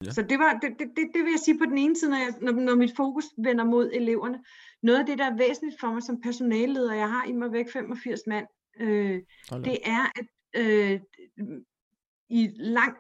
Ja. 0.04 0.10
Så 0.10 0.22
det, 0.22 0.38
var, 0.38 0.52
det, 0.62 0.70
det, 0.78 0.88
det, 0.96 1.04
det 1.14 1.24
vil 1.24 1.30
jeg 1.30 1.40
sige 1.44 1.58
på 1.58 1.64
den 1.64 1.78
ene 1.78 1.96
side, 1.96 2.10
når, 2.10 2.18
jeg, 2.18 2.34
når, 2.40 2.52
når 2.52 2.74
mit 2.74 2.96
fokus 2.96 3.24
vender 3.38 3.64
mod 3.64 3.90
eleverne. 3.92 4.44
Noget 4.82 4.98
af 4.98 5.06
det, 5.06 5.18
der 5.18 5.24
er 5.24 5.36
væsentligt 5.36 5.80
for 5.80 5.92
mig 5.92 6.02
som 6.02 6.20
personalleder, 6.20 6.94
jeg 6.94 7.10
har 7.10 7.24
i 7.24 7.32
mig 7.32 7.52
væk 7.52 7.72
85 7.72 8.20
mand, 8.26 8.46
øh, 8.80 9.22
Hold 9.50 9.64
det 9.64 9.78
er, 9.84 10.04
at 10.18 10.26
øh, 10.54 11.00
i 12.28 12.50
langt, 12.54 12.98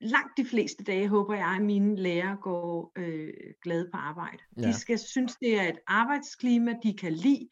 langt 0.00 0.36
de 0.36 0.44
fleste 0.44 0.84
dage 0.84 1.08
håber 1.08 1.34
jeg, 1.34 1.56
at 1.56 1.62
mine 1.62 1.96
lærere 1.96 2.36
går 2.36 2.92
øh, 2.96 3.32
glade 3.62 3.88
på 3.92 3.96
arbejde. 3.96 4.42
Ja. 4.56 4.62
De 4.62 4.72
skal 4.72 4.98
synes, 4.98 5.36
det 5.36 5.60
er 5.60 5.68
et 5.68 5.78
arbejdsklima, 5.86 6.74
de 6.82 6.96
kan 6.96 7.12
lide. 7.12 7.48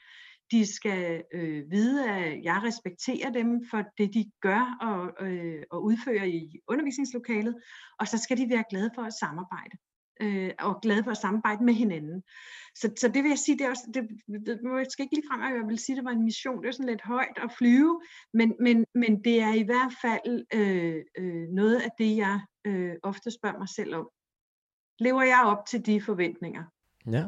De 0.51 0.75
skal 0.75 1.23
øh, 1.35 1.71
vide, 1.71 2.11
at 2.11 2.45
jeg 2.45 2.63
respekterer 2.65 3.31
dem 3.31 3.65
for 3.71 3.83
det, 3.99 4.15
de 4.15 4.31
gør 4.41 4.79
og, 4.81 5.27
øh, 5.27 5.63
og 5.71 5.85
udfører 5.85 6.25
i 6.25 6.61
undervisningslokalet. 6.69 7.55
Og 7.99 8.09
så 8.09 8.19
skal 8.19 8.39
de 8.39 8.51
være 8.51 8.65
glade 8.71 8.91
for 8.95 9.03
at 9.03 9.13
samarbejde. 9.13 9.77
Øh, 10.21 10.51
og 10.59 10.81
glade 10.83 11.05
for 11.05 11.11
at 11.11 11.17
samarbejde 11.17 11.65
med 11.65 11.75
hinanden. 11.75 12.23
Så, 12.75 12.91
så 13.01 13.09
det 13.09 13.23
vil 13.23 13.29
jeg 13.29 13.39
sige, 13.39 13.59
det 13.59 13.65
er 13.65 13.71
også, 13.71 13.83
det, 13.95 14.03
det 14.47 14.61
må 14.63 14.77
jeg 14.79 14.87
skal 14.91 15.03
ikke 15.03 15.15
lige 15.15 15.29
frem, 15.31 15.41
at 15.43 15.61
jeg 15.61 15.69
vil 15.69 15.79
sige, 15.79 15.95
at 15.95 15.97
det 15.97 16.05
var 16.05 16.11
en 16.11 16.25
mission. 16.25 16.63
Det 16.63 16.69
er 16.69 16.73
sådan 16.73 16.87
lidt 16.87 17.03
højt 17.03 17.39
at 17.43 17.51
flyve, 17.59 18.01
men, 18.35 18.55
men, 18.61 18.85
men 18.95 19.25
det 19.25 19.41
er 19.41 19.55
i 19.55 19.63
hvert 19.63 19.93
fald 20.03 20.47
øh, 20.55 20.97
øh, 21.19 21.49
noget 21.49 21.77
af 21.77 21.91
det, 21.99 22.17
jeg 22.17 22.41
øh, 22.65 22.93
ofte 23.03 23.31
spørger 23.31 23.59
mig 23.59 23.69
selv 23.69 23.95
om. 23.95 24.09
Lever 24.99 25.23
jeg 25.23 25.43
op 25.45 25.67
til 25.67 25.87
de 25.87 26.01
forventninger? 26.01 26.65
Ja. 27.11 27.25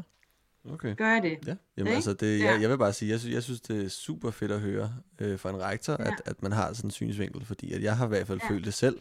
Okay. 0.72 0.96
Gør 0.96 1.08
jeg 1.12 1.22
det? 1.22 1.38
Ja, 1.46 1.56
jamen 1.76 1.92
altså, 1.92 2.12
det, 2.12 2.40
jeg, 2.40 2.62
jeg 2.62 2.70
vil 2.70 2.78
bare 2.78 2.92
sige, 2.92 3.10
jeg 3.10 3.20
synes, 3.20 3.34
jeg 3.34 3.42
synes 3.42 3.60
det 3.60 3.84
er 3.84 3.88
super 3.88 4.30
fedt 4.30 4.52
at 4.52 4.60
høre 4.60 4.92
øh, 5.20 5.38
fra 5.38 5.50
en 5.50 5.60
rektor, 5.60 5.92
Ja. 5.92 6.04
at, 6.10 6.22
at 6.24 6.42
man 6.42 6.52
har 6.52 6.72
sådan 6.72 6.88
en 6.88 6.90
synsvinkel, 6.90 7.44
fordi 7.44 7.72
at 7.72 7.82
jeg 7.82 7.96
har 7.96 8.06
i 8.06 8.08
hvert 8.08 8.26
fald 8.26 8.40
Ja. 8.42 8.48
følt 8.48 8.64
det 8.64 8.74
selv 8.74 9.00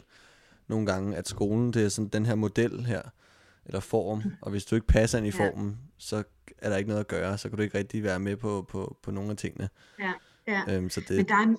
nogle 0.68 0.86
gange, 0.86 1.16
at 1.16 1.28
skolen, 1.28 1.74
det 1.74 1.86
er 1.86 1.90
sådan 1.90 2.10
den 2.10 2.26
her 2.26 2.36
model 2.36 2.86
her, 2.86 3.02
eller 3.66 3.80
form, 3.80 4.22
og 4.42 4.52
hvis 4.52 4.66
du 4.66 4.76
ikke 4.76 4.88
passer 4.88 5.18
ind 5.18 5.28
i 5.28 5.30
Ja. 5.30 5.50
formen, 5.50 5.78
så 5.98 6.24
er 6.58 6.70
der 6.70 6.78
ikke 6.78 6.88
noget 6.88 7.00
at 7.00 7.08
gøre, 7.08 7.38
så 7.38 7.50
kan 7.50 7.58
du 7.58 7.64
ikke 7.64 7.78
rigtig 7.78 8.04
være 8.04 8.20
med 8.20 8.36
på, 8.36 8.66
på, 8.70 8.98
på 9.04 9.12
nogle 9.12 9.32
af 9.32 9.38
tingene. 9.38 9.70
Ja, 10.00 10.14
ja. 10.48 10.76
Øhm, 10.76 10.90
så 10.90 11.02
det, 11.02 11.18
Men 11.18 11.28
der 11.28 11.36
er, 11.36 11.56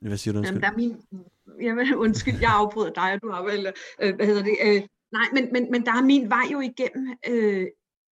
hvad 0.08 0.16
siger 0.16 0.32
du, 0.32 0.38
jamen, 0.38 0.54
undskyld? 0.54 0.60
der 0.62 0.68
er 0.68 0.76
min... 0.76 0.96
Jamen, 1.66 1.94
undskyld, 1.94 2.40
jeg 2.40 2.50
afbryder 2.50 2.92
dig, 2.92 3.12
og 3.12 3.22
du 3.22 3.30
har 3.30 3.42
vel... 3.42 3.72
Øh, 4.02 4.14
hvad 4.14 4.26
hedder 4.26 4.42
det? 4.42 4.56
Øh, 4.64 4.82
nej, 5.12 5.26
men, 5.32 5.48
men, 5.52 5.70
men 5.70 5.86
der 5.86 5.92
er 5.92 6.02
min 6.02 6.30
vej 6.30 6.44
jo 6.52 6.60
igennem, 6.60 7.14
øh, 7.28 7.66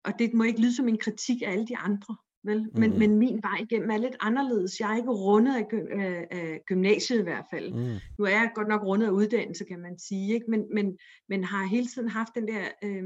og 0.05 0.13
det 0.19 0.35
må 0.35 0.45
ikke 0.45 0.61
lyde 0.61 0.77
som 0.77 0.89
en 0.89 0.99
kritik 0.99 1.43
af 1.43 1.51
alle 1.51 1.67
de 1.67 1.77
andre, 1.77 2.17
vel? 2.45 2.71
Men, 2.75 2.91
Mhm. 2.91 2.99
men 2.99 3.19
min 3.19 3.43
vej 3.43 3.59
igennem 3.61 3.91
er 3.91 3.97
lidt 3.97 4.17
anderledes. 4.21 4.81
Jeg 4.81 4.93
er 4.93 4.97
ikke 4.97 5.11
rundet 5.11 5.57
af, 5.57 5.63
gy- 5.73 6.01
af, 6.01 6.29
af 6.31 6.61
gymnasiet 6.67 7.19
i 7.21 7.23
hvert 7.23 7.45
fald. 7.51 7.73
Mm, 7.73 7.99
Nu 8.19 8.25
er 8.25 8.29
jeg 8.31 8.53
godt 8.55 8.69
nok 8.69 8.83
rundet 8.83 9.07
af 9.07 9.11
uddannelse, 9.11 9.65
kan 9.65 9.81
man 9.81 9.99
sige, 9.99 10.35
ikke? 10.35 10.47
Men, 10.49 10.65
men, 10.75 10.99
men 11.29 11.45
har 11.45 11.67
hele 11.67 11.87
tiden 11.87 12.09
haft 12.09 12.35
den 12.35 12.49
der... 12.49 12.65
Øh, 12.85 13.05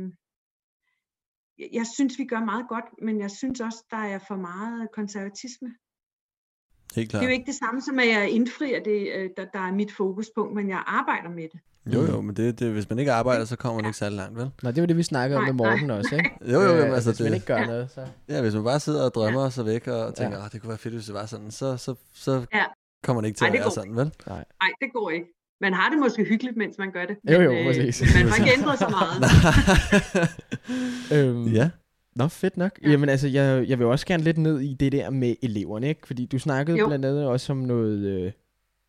jeg 1.72 1.86
synes, 1.94 2.18
vi 2.18 2.24
gør 2.24 2.44
meget 2.44 2.68
godt, 2.68 2.84
men 3.02 3.20
jeg 3.20 3.30
synes 3.30 3.60
også, 3.60 3.84
der 3.90 3.96
er 3.96 4.18
for 4.28 4.36
meget 4.36 4.88
konservatisme. 4.92 5.74
Helt 6.96 7.08
Det 7.10 7.14
er 7.16 7.18
klart. 7.20 7.24
jo 7.24 7.28
ikke 7.32 7.46
det 7.46 7.54
samme 7.54 7.80
som, 7.82 7.98
at 7.98 8.08
jeg 8.08 8.30
indfrier 8.30 8.82
det, 8.84 9.08
øh, 9.16 9.30
der, 9.36 9.44
der 9.52 9.58
er 9.68 9.72
mit 9.72 9.92
fokuspunkt, 9.96 10.54
men 10.54 10.68
jeg 10.68 10.82
arbejder 10.86 11.28
med 11.28 11.42
det. 11.52 11.60
Jo, 11.94 12.00
jo, 12.06 12.20
men 12.20 12.36
det, 12.36 12.58
det, 12.60 12.72
hvis 12.72 12.88
man 12.90 12.98
ikke 12.98 13.12
arbejder, 13.12 13.44
så 13.44 13.56
kommer 13.56 13.82
man 13.82 13.88
ikke 13.88 13.98
særlig 13.98 14.16
langt, 14.16 14.36
vel? 14.38 14.50
Nå, 14.62 14.70
det 14.70 14.80
var 14.80 14.86
det, 14.86 14.96
vi 14.96 15.02
snakkede 15.02 15.36
om 15.36 15.42
Nej, 15.44 15.52
med 15.52 15.56
Morten 15.64 15.90
også, 15.90 16.14
ikke? 16.16 16.30
Jo, 16.52 16.60
jo, 16.60 16.72
Øh, 16.72 16.78
jamen, 16.78 16.94
altså 16.94 17.10
hvis 17.10 17.20
man 17.20 17.28
det- 17.28 17.34
ikke 17.34 17.46
gør 17.46 17.56
Ja. 17.58 17.66
noget, 17.66 17.90
så... 17.90 18.00
Ja, 18.28 18.40
hvis 18.40 18.54
man 18.54 18.64
bare 18.64 18.80
sidder 18.80 19.04
og 19.04 19.14
drømmer 19.14 19.48
sig 19.48 19.66
væk 19.66 19.86
og 19.88 20.14
tænker, 20.14 20.36
Ja. 20.36 20.42
ja. 20.42 20.48
det 20.52 20.60
kunne 20.60 20.68
være 20.68 20.78
fedt, 20.78 20.94
hvis 20.94 21.04
det 21.06 21.14
var 21.14 21.26
sådan, 21.26 21.50
så, 21.50 21.76
så, 21.76 21.94
så 22.14 22.46
Ja. 22.54 22.64
kommer 23.04 23.20
det 23.20 23.28
ikke 23.28 23.36
til 23.38 23.44
Ej, 23.44 23.48
at 23.48 23.52
det 23.52 23.58
være 23.58 23.64
går 23.64 23.70
sådan, 23.70 23.96
vel? 23.96 24.12
Nej, 24.26 24.44
det 24.80 24.88
går 24.92 25.10
ikke. 25.10 25.26
Man 25.60 25.72
har 25.74 25.90
det 25.90 25.98
måske 25.98 26.24
hyggeligt, 26.24 26.56
mens 26.56 26.78
man 26.78 26.90
gør 26.92 27.04
det. 27.04 27.16
Jo, 27.32 27.40
jo, 27.40 27.50
men, 27.52 27.58
øh, 27.60 27.66
præcis. 27.66 28.00
men 28.14 28.24
man 28.24 28.32
får 28.32 28.44
ikke 28.44 28.58
ændret 28.58 28.78
så 28.78 28.88
meget. 28.88 29.16
Øhm, 31.14 31.46
ja. 31.48 31.70
Nå, 32.16 32.28
fedt 32.28 32.56
nok. 32.56 32.78
Ja. 32.82 32.86
Ja. 32.86 32.92
Jamen 32.92 33.08
altså, 33.08 33.28
jeg, 33.28 33.68
jeg 33.68 33.78
vil 33.78 33.86
også 33.86 34.06
gerne 34.06 34.22
lidt 34.22 34.38
ned 34.38 34.60
i 34.60 34.74
det 34.74 34.92
der 34.92 35.10
med 35.10 35.34
eleverne, 35.42 35.88
ikke? 35.88 36.06
Fordi 36.06 36.26
du 36.26 36.38
snakkede 36.38 36.78
jo. 36.78 36.86
Blandt 36.86 37.04
andet 37.04 37.26
også 37.26 37.52
om 37.52 37.58
noget... 37.58 37.98
Øh, 37.98 38.32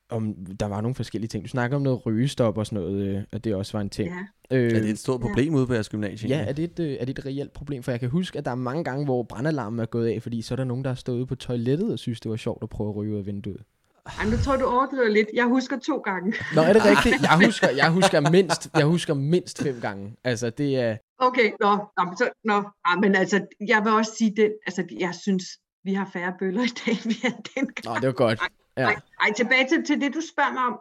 om, 0.09 0.35
der 0.59 0.65
var 0.65 0.81
nogle 0.81 0.95
forskellige 0.95 1.27
ting. 1.27 1.43
Du 1.43 1.49
snakkede 1.49 1.75
om 1.75 1.81
noget 1.81 2.05
rygestop 2.05 2.57
og 2.57 2.65
sådan 2.65 2.83
noget, 2.83 3.07
øh, 3.07 3.21
at 3.31 3.43
det 3.43 3.55
også 3.55 3.73
var 3.73 3.81
en 3.81 3.89
ting. 3.89 4.09
Ja. 4.51 4.57
Øh, 4.57 4.71
Er 4.71 4.79
det 4.79 4.89
et 4.89 4.99
stort 4.99 5.21
problem 5.21 5.53
ude 5.55 5.67
på 5.67 5.73
jeres 5.73 5.89
gymnasie? 5.89 6.29
Ja, 6.29 6.45
er 6.45 6.53
det, 6.53 6.63
et, 6.63 6.79
øh, 6.79 6.97
er 6.99 7.05
det 7.05 7.19
et 7.19 7.25
reelt 7.25 7.53
problem? 7.53 7.83
For 7.83 7.91
jeg 7.91 7.99
kan 7.99 8.09
huske, 8.09 8.37
at 8.37 8.45
der 8.45 8.51
er 8.51 8.55
mange 8.55 8.83
gange, 8.83 9.05
hvor 9.05 9.23
brandalarmen 9.23 9.79
er 9.79 9.85
gået 9.85 10.07
af, 10.07 10.21
fordi 10.21 10.41
så 10.41 10.53
er 10.53 10.55
der 10.55 10.63
nogen, 10.63 10.83
der 10.83 10.89
har 10.89 10.95
stået 10.95 11.17
ude 11.17 11.25
på 11.25 11.35
toilettet 11.35 11.91
og 11.91 11.99
synes, 11.99 12.19
det 12.19 12.31
var 12.31 12.37
sjovt 12.37 12.63
at 12.63 12.69
prøve 12.69 12.89
at 12.89 12.95
ryge 12.95 13.13
ud 13.13 13.17
af 13.17 13.25
vinduet. 13.25 13.61
Ej, 14.05 14.25
nu 14.29 14.37
tror 14.37 14.53
jeg, 14.53 14.61
du 14.61 14.65
overdriver 14.65 15.09
lidt. 15.09 15.27
Jeg 15.33 15.45
husker 15.45 15.79
to 15.79 15.97
gange. 15.97 16.33
Nå, 16.55 16.61
er 16.61 16.73
det 16.73 16.85
rigtigt? 16.85 17.15
Jeg 17.21 17.45
husker, 17.45 17.67
jeg 17.69 17.91
husker, 17.91 18.29
mindst, 18.31 18.69
jeg 18.75 18.85
husker 18.85 19.13
mindst 19.13 19.63
fem 19.63 19.79
gange. 19.81 20.13
Altså, 20.23 20.49
det 20.49 20.75
er... 20.79 20.97
Okay, 21.19 21.51
nå, 21.59 21.75
nå, 21.97 22.03
men 22.03 22.17
så, 22.17 22.29
nå, 22.43 22.63
ah, 22.85 22.99
men 23.01 23.15
altså, 23.15 23.47
jeg 23.67 23.83
vil 23.83 23.91
også 23.91 24.11
sige 24.17 24.33
det, 24.35 24.57
altså, 24.65 24.83
jeg 24.99 25.15
synes, 25.15 25.43
vi 25.83 25.93
har 25.93 26.09
færre 26.13 26.33
bøller 26.39 26.63
i 26.63 26.67
dag, 26.85 26.93
end 27.05 27.07
vi 27.07 27.19
havde 27.21 27.41
dengang. 27.55 27.85
Nå, 27.85 27.95
det 27.95 28.07
var 28.07 28.13
godt. 28.13 28.39
Ja. 28.77 28.83
Ej, 28.83 28.95
ej, 29.21 29.33
tilbage 29.33 29.67
til, 29.69 29.85
til 29.85 30.01
det, 30.01 30.13
du 30.13 30.21
spørger 30.33 30.53
mig 30.53 30.63
om. 30.63 30.79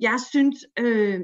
Jeg 0.00 0.18
synes, 0.30 0.56
øh, 0.78 1.20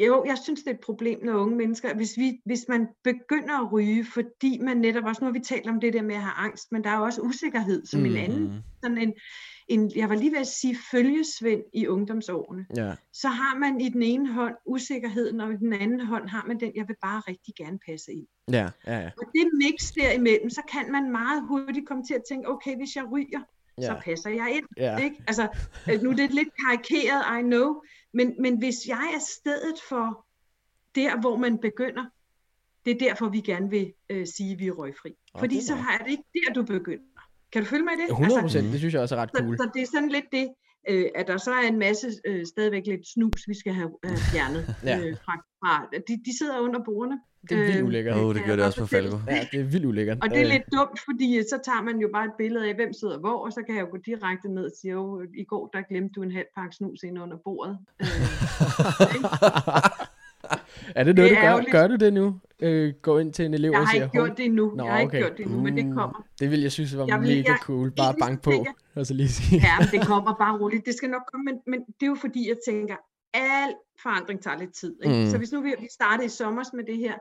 jo, 0.00 0.24
jeg 0.24 0.38
synes, 0.38 0.60
det 0.60 0.70
er 0.70 0.74
et 0.74 0.80
problem, 0.80 1.24
når 1.24 1.34
unge 1.34 1.56
mennesker, 1.56 1.94
hvis, 1.94 2.16
vi, 2.16 2.40
hvis 2.44 2.64
man 2.68 2.88
begynder 3.04 3.64
at 3.66 3.72
ryge, 3.72 4.04
fordi 4.04 4.58
man 4.58 4.76
netop 4.76 5.04
også, 5.04 5.24
nu 5.24 5.26
har 5.26 5.32
vi 5.32 5.40
talt 5.40 5.68
om 5.68 5.80
det 5.80 5.92
der 5.92 6.02
med 6.02 6.14
at 6.14 6.22
have 6.22 6.34
angst, 6.36 6.72
men 6.72 6.84
der 6.84 6.90
er 6.90 6.98
jo 6.98 7.04
også 7.04 7.20
usikkerhed 7.20 7.86
som 7.86 8.00
mm, 8.00 8.06
en 8.06 8.16
anden, 8.16 8.44
Mm. 8.44 8.62
sådan 8.82 8.98
en, 8.98 9.14
en, 9.68 9.92
jeg 9.96 10.08
var 10.08 10.14
lige 10.14 10.32
ved 10.32 10.38
at 10.38 10.46
sige, 10.46 10.76
følgesvend 10.90 11.62
i 11.72 11.86
ungdomsårene. 11.86 12.66
Ja. 12.76 12.94
Så 13.12 13.28
har 13.28 13.58
man 13.58 13.80
i 13.80 13.88
den 13.88 14.02
ene 14.02 14.32
hånd 14.32 14.54
usikkerheden, 14.66 15.40
og 15.40 15.52
i 15.52 15.56
den 15.56 15.72
anden 15.72 16.00
hånd 16.00 16.28
har 16.28 16.44
man 16.46 16.60
den, 16.60 16.72
jeg 16.74 16.88
vil 16.88 16.96
bare 17.02 17.22
rigtig 17.28 17.54
gerne 17.54 17.78
passe 17.86 18.12
ind. 18.12 18.26
Ja, 18.52 18.68
ja, 18.86 18.98
ja. 18.98 19.10
Og 19.18 19.24
det 19.34 19.50
mix 19.54 19.92
derimellem, 19.92 20.50
så 20.50 20.62
kan 20.72 20.92
man 20.92 21.10
meget 21.10 21.42
hurtigt 21.48 21.88
komme 21.88 22.04
til 22.04 22.14
at 22.14 22.22
tænke, 22.28 22.48
okay, 22.48 22.76
hvis 22.76 22.96
jeg 22.96 23.04
ryger, 23.12 23.40
ja. 23.80 23.86
så 23.86 24.00
passer 24.04 24.30
jeg 24.30 24.52
ind. 24.56 24.66
ja. 24.76 24.98
Ikke? 24.98 25.16
Altså, 25.26 25.48
øh, 25.90 26.02
nu 26.02 26.10
er 26.10 26.14
det 26.14 26.30
lidt 26.30 26.48
karikeret, 26.64 27.40
I 27.40 27.42
know, 27.42 27.82
men, 28.12 28.34
men 28.40 28.58
hvis 28.58 28.76
jeg 28.88 29.12
er 29.14 29.20
stedet 29.20 29.76
for 29.88 30.26
der, 30.94 31.20
hvor 31.20 31.36
man 31.36 31.58
begynder, 31.58 32.04
det 32.84 32.94
er 32.94 32.98
derfor, 32.98 33.28
vi 33.28 33.40
gerne 33.40 33.70
vil 33.70 33.92
øh, 34.08 34.26
sige, 34.26 34.52
at 34.52 34.58
vi 34.58 34.66
er 34.66 34.72
røgfri. 34.72 35.10
Åh, 35.34 35.40
Fordi 35.40 35.58
er 35.58 35.62
så 35.62 35.74
har 35.74 35.98
det 35.98 36.10
ikke 36.10 36.24
der, 36.34 36.52
du 36.52 36.62
begynder. 36.62 37.04
Kan 37.56 37.64
du 37.64 37.68
følge 37.74 37.84
mig 37.84 37.92
i 37.98 38.00
det? 38.02 38.08
100 38.10 38.24
Altså, 38.24 38.40
procent, 38.40 38.72
det 38.72 38.78
synes 38.78 38.94
jeg 38.94 39.02
også 39.02 39.16
er 39.16 39.20
ret 39.22 39.30
så, 39.36 39.42
cool. 39.42 39.56
så 39.56 39.68
det 39.74 39.82
er 39.82 39.86
sådan 39.96 40.08
lidt 40.08 40.24
det, 40.32 40.46
øh, 40.90 41.06
at 41.14 41.26
der 41.26 41.36
så 41.36 41.50
er 41.60 41.66
en 41.68 41.78
masse 41.78 42.06
øh, 42.28 42.46
stadigvæk 42.52 42.82
lidt 42.86 43.04
snus, 43.14 43.40
vi 43.48 43.54
skal 43.62 43.72
have 43.80 43.90
øh, 44.06 44.16
fjernet 44.32 44.62
Ja. 44.90 44.96
øh, 44.98 45.16
fra, 45.24 45.34
fra. 45.60 45.72
De, 46.08 46.12
de 46.26 46.32
sidder 46.38 46.58
under 46.66 46.80
bordene. 46.88 47.18
Det 47.48 47.54
er 47.58 47.62
vildt 47.62 47.76
øh, 47.76 47.84
ulækkert. 47.86 48.16
Ikke? 48.16 48.26
oh, 48.26 48.34
det 48.34 48.42
gør 48.46 48.56
det 48.56 48.64
også 48.64 48.80
på. 48.80 48.86
Falco. 48.86 49.16
Ja, 49.28 49.46
det 49.52 49.60
er 49.60 49.64
vildt 49.64 49.86
ulækkert. 49.86 50.18
Og 50.22 50.30
det 50.30 50.38
er 50.38 50.44
Øh, 50.44 50.50
lidt 50.52 50.62
dumt, 50.72 50.98
fordi 51.08 51.38
øh, 51.38 51.44
så 51.52 51.58
tager 51.64 51.82
man 51.82 51.96
jo 52.04 52.08
bare 52.12 52.24
et 52.24 52.36
billede 52.38 52.68
af, 52.68 52.74
hvem 52.74 52.92
sidder 52.92 53.18
hvor, 53.18 53.38
og 53.46 53.52
så 53.52 53.60
kan 53.66 53.74
jeg 53.76 53.82
jo 53.84 53.88
gå 53.90 53.98
direkte 54.06 54.48
ned 54.56 54.64
og 54.64 54.72
sige, 54.80 54.92
jo, 54.92 55.22
i 55.42 55.44
går 55.44 55.64
der 55.74 55.80
glemte 55.90 56.12
du 56.16 56.22
en 56.22 56.32
halv 56.38 56.46
pakke 56.56 56.76
snus 56.76 57.02
ind 57.02 57.18
under 57.24 57.36
bordet. 57.44 57.78
Øh, 58.00 58.06
er 60.96 61.04
det 61.04 61.16
noget, 61.16 61.30
Det 61.30 61.36
du 61.36 61.40
gør? 61.42 61.48
ærgerligt. 61.48 61.72
Gør 61.72 61.86
du 61.86 61.96
det 61.96 62.12
nu? 62.12 62.40
Øh, 62.60 62.94
gå 63.02 63.18
ind 63.18 63.32
til 63.32 63.44
en 63.44 63.54
elev 63.54 63.70
jeg 63.70 63.80
og 63.80 63.86
har 63.86 63.92
siger, 63.92 64.04
ikke 64.04 64.12
gjort 64.12 64.36
det 64.36 64.44
endnu. 64.44 64.74
Nå, 64.76 64.84
jeg 64.84 64.92
har 64.92 65.00
ikke 65.00 65.10
okay. 65.10 65.18
gjort 65.18 65.36
det 65.38 65.46
endnu, 65.46 65.60
men 65.62 65.76
det 65.76 65.84
Uh, 65.84 65.94
kommer. 65.94 66.26
Det 66.40 66.50
vil 66.50 66.60
jeg 66.62 66.72
synes 66.72 66.96
var 66.96 67.06
Jeg 67.06 67.20
vil- 67.20 67.28
mega 67.36 67.50
jeg- 67.50 67.58
cool. 67.62 67.90
Bare 67.96 68.14
bank 68.20 68.42
på. 68.42 68.50
jeg- 68.50 68.74
Og 68.94 69.06
så 69.06 69.14
lige 69.14 69.28
sige. 69.28 69.60
Ja, 69.60 69.86
det 69.98 70.06
kommer 70.10 70.34
bare 70.34 70.58
roligt. 70.58 70.86
Det 70.86 70.94
skal 70.94 71.10
nok 71.10 71.22
komme, 71.32 71.44
men, 71.44 71.54
men 71.66 71.80
det 71.80 72.02
er 72.02 72.06
jo 72.06 72.14
fordi, 72.20 72.48
jeg 72.48 72.56
tænker, 72.68 72.96
al 73.34 73.74
forandring 74.02 74.42
tager 74.42 74.58
lidt 74.58 74.74
tid. 74.74 74.96
Ikke? 75.04 75.16
Mm. 75.16 75.22
Mm. 75.22 75.30
Så 75.30 75.38
hvis 75.38 75.52
nu 75.52 75.60
vi, 75.60 75.74
vi 75.80 75.88
startede 75.90 76.26
i 76.26 76.28
sommer 76.28 76.62
med 76.76 76.84
det 76.84 76.96
her, 76.98 77.14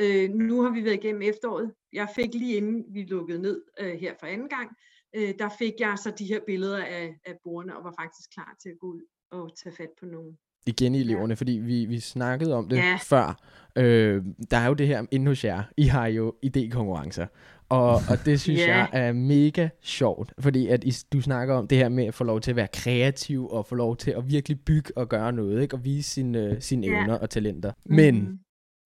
øh, 0.00 0.30
nu 0.30 0.62
har 0.62 0.70
vi 0.70 0.84
været 0.84 0.94
igennem 0.94 1.22
efteråret. 1.22 1.72
Jeg 1.92 2.08
fik 2.16 2.34
lige 2.34 2.56
inden 2.56 2.84
vi 2.94 3.02
lukkede 3.02 3.42
ned 3.42 3.62
øh, 3.80 3.94
her 4.00 4.12
for 4.20 4.26
anden 4.26 4.48
gang, 4.48 4.70
øh, 5.16 5.34
der 5.38 5.48
fik 5.58 5.72
jeg 5.80 5.98
så 5.98 6.10
de 6.18 6.24
her 6.24 6.40
billeder 6.46 6.78
af, 6.84 7.14
af 7.26 7.34
bordene, 7.44 7.76
og 7.76 7.84
var 7.84 7.94
faktisk 8.00 8.30
klar 8.34 8.54
til 8.62 8.68
at 8.68 8.78
gå 8.80 8.86
ud 8.86 9.00
og 9.30 9.50
tage 9.62 9.76
fat 9.76 9.90
på 10.00 10.06
nogle. 10.06 10.32
Igen 10.66 10.94
i 10.94 11.00
eleverne, 11.00 11.36
fordi 11.36 11.52
vi, 11.52 11.84
vi 11.84 12.00
snakkede 12.00 12.54
om 12.54 12.68
det 12.68 12.76
Ja. 12.76 12.98
før. 13.02 13.38
Øh, 13.76 14.22
der 14.50 14.56
er 14.56 14.66
jo 14.66 14.74
det 14.74 14.86
her 14.86 15.02
inde 15.10 15.26
hos 15.26 15.44
jer. 15.44 15.62
I 15.76 15.84
har 15.84 16.06
jo 16.06 16.34
idékonkurrencer. 16.46 17.26
Og, 17.68 17.90
og 17.94 18.18
det 18.24 18.40
synes 18.40 18.60
Ja. 18.60 18.76
jeg 18.76 18.88
er 18.92 19.12
mega 19.12 19.68
sjovt, 19.82 20.32
fordi 20.38 20.66
at 20.68 20.84
I, 20.84 20.92
du 21.12 21.20
snakker 21.20 21.54
om 21.54 21.66
det 21.68 21.78
her 21.78 21.88
med 21.88 22.04
at 22.04 22.14
få 22.14 22.24
lov 22.24 22.40
til 22.40 22.50
at 22.50 22.56
være 22.56 22.68
kreativ, 22.72 23.48
og 23.48 23.66
få 23.66 23.74
lov 23.74 23.96
til 23.96 24.10
at 24.10 24.30
virkelig 24.30 24.60
bygge 24.60 24.92
og 24.96 25.08
gøre 25.08 25.32
noget, 25.32 25.62
ikke? 25.62 25.76
og 25.76 25.84
vise 25.84 26.10
sine, 26.10 26.56
sine 26.60 26.86
Ja. 26.86 26.92
evner 27.00 27.14
og 27.14 27.30
talenter. 27.30 27.72
Men 27.84 28.14
Mhm. 28.14 28.38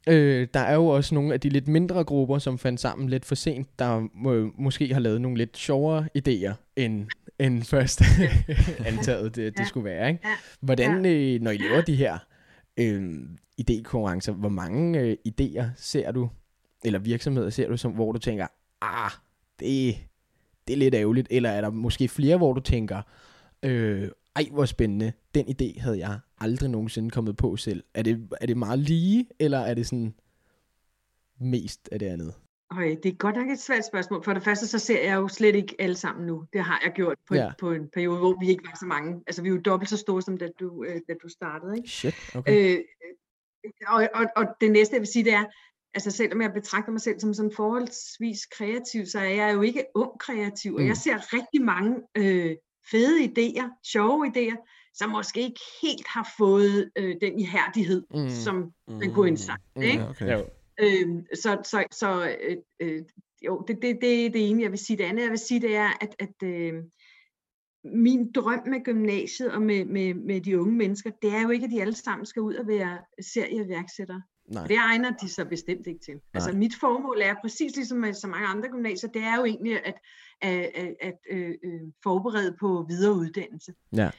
Øh, 0.07 0.49
der 0.55 0.61
er 0.61 0.75
jo 0.75 0.87
også 0.87 1.15
nogle 1.15 1.35
af 1.35 1.41
de 1.41 1.49
lidt 1.49 1.69
mindre 1.69 2.05
grupper, 2.05 2.39
som 2.39 2.59
fandt 2.59 2.81
sammen 2.81 3.09
lidt 3.09 3.25
for 3.25 3.35
sent, 3.35 3.79
der 3.79 4.09
må, 4.15 4.51
måske 4.59 4.93
har 4.95 5.01
lavet 5.01 5.21
nogle 5.21 5.39
lidt 5.39 5.57
sjovere 5.57 6.09
idéer, 6.19 6.53
end, 6.77 7.07
end 7.39 7.63
først 7.63 8.03
antaget 8.87 9.37
det, 9.37 9.59
det 9.59 9.67
skulle 9.67 9.85
være. 9.85 10.09
Ikke? 10.09 10.27
Hvordan, 10.61 11.07
øh, 11.07 11.41
når 11.41 11.51
I 11.51 11.57
laver 11.57 11.81
de 11.81 11.97
her 11.97 12.19
øh, 12.77 13.13
idékonkurrencer, 13.61 14.33
hvor 14.33 14.49
mange 14.49 15.01
øh, 15.01 15.17
idéer 15.29 15.65
ser 15.77 16.13
du, 16.13 16.31
eller 16.85 16.99
virksomheder 16.99 17.51
ser 17.51 17.69
du, 17.69 17.77
som, 17.77 17.93
hvor 17.93 18.13
du 18.13 18.19
tænker, 18.19 18.47
ah, 18.83 19.11
det, 19.61 19.97
det 20.69 20.73
er 20.73 20.79
lidt 20.79 20.95
ærgerligt, 20.95 21.29
eller 21.31 21.51
er 21.51 21.61
der 21.61 21.71
måske 21.71 22.09
flere, 22.09 22.37
hvor 22.37 22.53
du 22.53 22.61
tænker, 22.61 23.03
øh, 23.63 24.09
ej, 24.37 24.47
hvor 24.53 24.65
spændende, 24.65 25.13
den 25.35 25.47
idé 25.47 25.81
havde 25.81 25.99
jeg 25.99 26.19
aldrig 26.41 26.71
nogensinde 26.71 27.11
kommet 27.11 27.37
på 27.37 27.57
selv. 27.57 27.85
Er 27.95 28.03
det, 28.03 28.29
er 28.41 28.47
det 28.47 28.57
meget 28.57 28.79
lige, 28.79 29.27
eller 29.39 29.59
er 29.59 29.75
det 29.75 29.87
sådan 29.87 30.15
mest 31.41 31.89
af 31.93 31.99
det 31.99 32.07
andet? 32.07 32.35
Øj, 32.73 32.97
det 33.03 33.13
er 33.13 33.17
godt 33.17 33.37
nok 33.37 33.51
et 33.51 33.61
svært 33.61 33.87
spørgsmål. 33.87 34.25
For 34.25 34.33
det 34.35 34.43
første, 34.43 34.67
så 34.67 34.79
ser 34.79 35.05
jeg 35.05 35.17
jo 35.17 35.29
slet 35.29 35.55
ikke 35.55 35.75
alle 35.79 35.97
sammen 35.97 36.27
nu. 36.27 36.45
Det 36.53 36.61
har 36.61 36.81
jeg 36.85 36.93
gjort 36.93 37.17
på, 37.29 37.35
Ja. 37.35 37.45
ja. 37.45 37.53
på 37.61 37.73
en 37.73 37.89
periode, 37.89 38.19
hvor 38.19 38.37
vi 38.41 38.49
ikke 38.49 38.65
var 38.67 38.77
så 38.81 38.87
mange. 38.87 39.23
Altså, 39.27 39.43
vi 39.43 39.49
er 39.49 39.53
jo 39.53 39.61
dobbelt 39.65 39.91
så 39.91 39.97
store, 39.97 40.23
som 40.23 40.37
da 40.39 40.49
du, 40.61 40.85
øh, 40.85 41.01
da 41.09 41.15
du 41.23 41.29
startede. 41.29 41.77
Ikke? 41.77 41.89
Shit, 41.89 42.15
okay. 42.35 42.77
Øh, 42.77 42.85
og, 43.87 44.09
og, 44.15 44.27
og 44.37 44.45
det 44.61 44.73
næste, 44.73 44.95
jeg 44.95 45.01
vil 45.01 45.09
sige, 45.09 45.25
det 45.25 45.33
er, 45.33 45.45
altså 45.95 46.11
selvom 46.11 46.43
jeg 46.43 46.53
betragter 46.53 46.93
mig 46.93 47.01
selv 47.01 47.21
som 47.21 47.35
sådan 47.35 47.53
forholdsvis 47.57 48.47
kreativ, 48.47 49.07
så 49.07 49.19
er 49.19 49.25
jeg 49.25 49.55
jo 49.55 49.63
ikke 49.63 49.85
ung 49.95 50.11
kreativ, 50.21 50.75
og 50.75 50.81
Mm. 50.81 50.87
jeg 50.87 50.97
ser 50.97 51.33
rigtig 51.35 51.63
mange 51.63 51.97
øh, 52.17 52.57
fede 52.91 53.25
idéer, 53.25 53.81
sjove 53.93 54.27
idéer, 54.27 54.78
som 54.99 55.11
måske 55.11 55.41
ikke 55.41 55.61
helt 55.83 56.07
har 56.09 56.35
fået 56.39 56.91
øh, 56.99 57.17
den 57.21 57.39
ihærdighed, 57.39 58.03
Mm. 58.15 58.21
mm. 58.21 58.31
som 58.31 58.73
man 58.89 59.15
kunne 59.15 59.29
ønske 59.29 59.45
sig. 59.47 59.57
Mm. 59.77 59.83
Ikke? 59.83 60.03
Ja, 60.03 60.09
okay. 60.11 60.45
Øhm, 60.81 61.27
så 61.35 61.59
så, 61.65 61.85
så 61.93 62.37
øh, 62.41 62.57
øh, 62.81 63.03
jo, 63.47 63.65
det, 63.69 63.79
det, 63.83 63.99
det 64.01 64.27
er 64.27 64.31
det 64.31 64.51
ene, 64.51 64.63
jeg 64.63 64.71
vil 64.71 64.79
sige. 64.79 64.97
Det 64.97 65.05
andet, 65.05 65.23
jeg 65.23 65.31
vil 65.31 65.39
sige, 65.39 65.61
det 65.61 65.77
er, 65.77 65.91
at, 66.01 66.15
at 66.19 66.49
øh, 66.49 66.75
min 67.85 68.33
drøm 68.33 68.61
med 68.67 68.85
gymnasiet 68.85 69.53
og 69.53 69.63
med, 69.63 69.85
med, 69.85 70.15
med 70.15 70.41
de 70.41 70.61
unge 70.61 70.75
mennesker, 70.77 71.11
det 71.23 71.35
er 71.35 71.43
jo 71.43 71.51
ikke, 71.51 71.65
at 71.65 71.71
de 71.71 71.81
alle 71.81 71.95
sammen 71.95 72.27
skal 72.27 72.43
ud 72.43 72.55
og 72.55 72.67
være 72.67 72.99
serieværksættere. 73.23 74.23
Nej. 74.53 74.67
Det 74.67 74.77
egner 74.77 75.11
de 75.11 75.29
sig 75.29 75.49
bestemt 75.49 75.87
ikke 75.87 76.01
til. 76.01 76.15
Nej. 76.15 76.23
Altså 76.35 76.53
mit 76.53 76.73
formål 76.81 77.21
er 77.23 77.35
præcis 77.43 77.77
ligesom 77.77 77.99
med 77.99 78.13
så 78.13 78.27
mange 78.27 78.47
andre 78.47 78.69
gymnasier, 78.69 79.11
det 79.11 79.23
er 79.23 79.37
jo 79.37 79.45
egentlig 79.45 79.87
at, 79.87 79.95
at, 80.43 80.71
at, 80.75 80.95
at 81.01 81.19
øh, 81.31 81.55
øh, 81.65 81.81
forberede 82.03 82.57
på 82.61 82.87
videre 82.89 83.15
uddannelse. 83.15 83.73
Ja. 83.97 84.11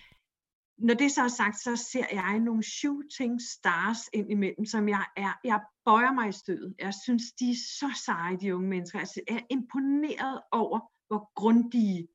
Når 0.80 0.94
det 0.94 1.12
så 1.12 1.22
er 1.22 1.28
sagt, 1.28 1.60
så 1.60 1.76
ser 1.92 2.06
jeg 2.12 2.40
nogle 2.40 2.64
shooting 2.64 3.42
stars 3.58 3.98
ind 4.14 4.32
imellem, 4.32 4.66
som 4.66 4.90
jeg 4.90 5.06
er, 5.18 5.40
jeg 5.44 5.60
bøjer 5.86 6.14
mig 6.14 6.30
i 6.30 6.32
stødet. 6.32 6.76
Jeg 6.80 6.94
synes, 7.06 7.24
de 7.40 7.50
er 7.52 7.56
så 7.80 8.02
seje, 8.06 8.38
de 8.42 8.56
unge 8.56 8.70
mennesker. 8.70 9.00
Altså, 9.00 9.22
jeg 9.30 9.36
er 9.38 9.46
imponeret 9.50 10.42
over, 10.52 10.80
hvor 11.08 11.32
grundige 11.36 12.08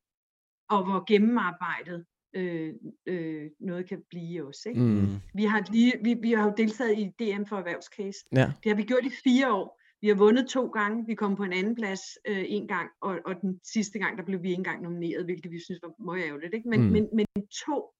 og 0.70 0.84
hvor 0.84 1.04
gennemarbejdet 1.12 2.04
øh, 2.36 2.74
øh, 3.06 3.50
noget 3.60 3.88
kan 3.88 4.02
blive 4.10 4.46
også. 4.46 4.68
Ikke? 4.68 4.80
Mm. 4.80 5.06
Vi, 5.34 5.44
har 5.44 5.72
lige, 5.72 5.92
vi, 6.04 6.14
vi 6.14 6.32
har 6.32 6.44
jo 6.44 6.54
deltaget 6.56 6.98
i 6.98 7.04
DM 7.18 7.44
for 7.44 7.56
erhvervscase. 7.56 8.18
Ja. 8.32 8.52
Det 8.62 8.70
har 8.70 8.74
vi 8.76 8.82
gjort 8.82 9.04
i 9.04 9.10
fire 9.24 9.52
år. 9.54 9.80
Vi 10.00 10.08
har 10.08 10.14
vundet 10.14 10.46
to 10.48 10.66
gange. 10.66 11.06
Vi 11.06 11.14
kom 11.14 11.36
på 11.36 11.42
en 11.42 11.52
anden 11.52 11.74
plads 11.74 12.00
øh, 12.28 12.44
en 12.48 12.68
gang, 12.68 12.90
og, 13.02 13.18
og 13.26 13.40
den 13.42 13.60
sidste 13.64 13.98
gang, 13.98 14.18
der 14.18 14.24
blev 14.24 14.42
vi 14.42 14.48
ikke 14.48 14.58
engang 14.60 14.82
nomineret, 14.82 15.24
hvilket 15.24 15.50
vi 15.52 15.60
synes 15.64 15.80
var 15.82 16.04
meget 16.04 16.24
ærgerligt. 16.26 16.54
Ikke? 16.54 16.68
Men, 16.68 16.80
Mm. 16.80 16.86
mm. 16.86 16.92
men, 16.92 17.08
men 17.12 17.26
to 17.66 17.93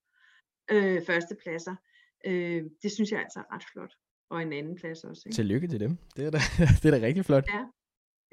øh, 0.71 1.03
førstepladser, 1.07 1.77
øh, 2.27 2.63
det 2.83 2.93
synes 2.93 3.11
jeg 3.11 3.21
altså 3.21 3.39
er 3.39 3.55
ret 3.55 3.65
flot. 3.73 3.93
Og 4.31 4.43
en 4.43 4.53
anden 4.53 4.77
plads 4.77 5.05
også. 5.05 5.23
Ikke? 5.27 5.35
Tillykke 5.35 5.69
til 5.69 5.81
dem. 5.81 5.99
Det 6.17 6.27
er 6.27 6.31
da, 6.31 6.39
det 6.83 6.85
er 6.85 6.99
da 6.99 7.07
rigtig 7.07 7.25
flot. 7.25 7.45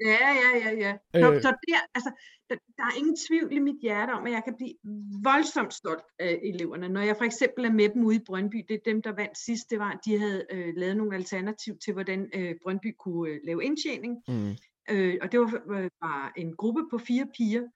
Ja, 0.04 0.28
ja, 0.42 0.50
ja, 0.64 0.70
ja. 0.84 0.96
Så, 1.14 1.32
Øh. 1.32 1.42
så 1.42 1.48
der, 1.68 1.80
altså, 1.94 2.10
der, 2.50 2.56
der 2.76 2.82
er 2.82 2.98
ingen 2.98 3.16
tvivl 3.28 3.52
i 3.52 3.58
mit 3.58 3.80
hjerte 3.82 4.10
om, 4.10 4.26
at 4.26 4.32
jeg 4.32 4.42
kan 4.44 4.54
blive 4.56 4.74
voldsomt 5.22 5.74
stolt 5.74 6.04
af 6.18 6.40
eleverne. 6.42 6.88
Når 6.88 7.00
jeg 7.00 7.16
for 7.16 7.24
eksempel 7.24 7.64
er 7.64 7.72
med 7.72 7.88
dem 7.88 8.04
ude 8.04 8.16
i 8.16 8.24
Brøndby, 8.26 8.64
det 8.68 8.74
er 8.74 8.90
dem, 8.90 9.02
der 9.02 9.12
vandt 9.12 9.38
sidst, 9.38 9.70
det 9.70 9.78
var, 9.78 9.90
at 9.90 10.00
de 10.06 10.18
havde 10.18 10.46
øh, 10.50 10.72
lavet 10.76 10.96
nogle 10.96 11.16
alternativ 11.16 11.78
til, 11.84 11.92
hvordan 11.92 12.30
øh, 12.34 12.54
Brøndby 12.62 12.94
kunne 12.98 13.30
øh, 13.30 13.40
lave 13.44 13.64
indtjening. 13.64 14.22
Mm. 14.28 14.52
Øh, 14.90 15.18
og 15.22 15.32
det 15.32 15.40
var 15.40 15.76
øh, 15.76 15.90
bare 16.00 16.30
en 16.36 16.56
gruppe 16.56 16.82
på 16.90 16.98
fire 16.98 17.26
piger, 17.36 17.66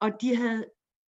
og 0.00 0.10
de 0.20 0.36
havde 0.36 0.64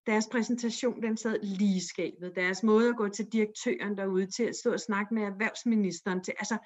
deres 0.07 0.29
præsentation, 0.33 1.03
den 1.03 1.17
sad 1.17 1.39
lige 1.43 1.77
i 1.77 1.81
skabet. 1.81 2.33
Deres 2.37 2.63
måde 2.63 2.89
at 2.89 2.97
gå 2.97 3.09
til 3.09 3.27
direktøren 3.33 3.97
derude, 3.97 4.27
til 4.27 4.45
at 4.45 4.57
stå 4.57 4.73
og 4.73 4.81
snakke 4.81 5.15
med 5.15 5.23
erhvervsministeren, 5.23 6.25
til, 6.25 6.35
altså, 6.39 6.59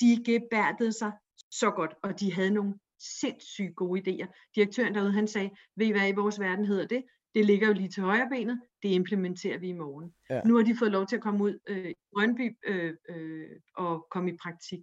de 0.00 0.24
gebærdede 0.24 0.92
sig 0.92 1.12
så 1.50 1.70
godt, 1.70 1.94
og 2.02 2.20
de 2.20 2.32
havde 2.32 2.50
nogle 2.50 2.74
sindssygt 3.20 3.76
gode 3.76 4.00
idéer. 4.00 4.50
Direktøren 4.54 4.94
derude, 4.94 5.12
han 5.12 5.28
sagde, 5.28 5.50
ved 5.76 5.86
I 5.86 5.90
hvad 5.90 6.08
i 6.08 6.12
vores 6.12 6.40
verden 6.40 6.64
hedder 6.64 6.86
det? 6.86 7.02
Det 7.34 7.44
ligger 7.44 7.66
jo 7.66 7.72
lige 7.72 7.88
til 7.88 8.02
højre 8.02 8.28
benet, 8.30 8.60
det 8.82 8.88
implementerer 8.88 9.58
vi 9.58 9.68
i 9.68 9.72
morgen. 9.72 10.12
Ja. 10.30 10.40
Nu 10.44 10.56
har 10.56 10.64
de 10.64 10.76
fået 10.78 10.92
lov 10.92 11.06
til 11.06 11.16
at 11.16 11.22
komme 11.22 11.44
ud 11.44 11.58
øh, 11.68 11.90
i 11.90 11.94
Brøndby 12.14 12.56
øh, 12.66 12.92
øh, 13.08 13.46
og 13.76 14.06
komme 14.10 14.30
i 14.30 14.36
praktik. 14.42 14.80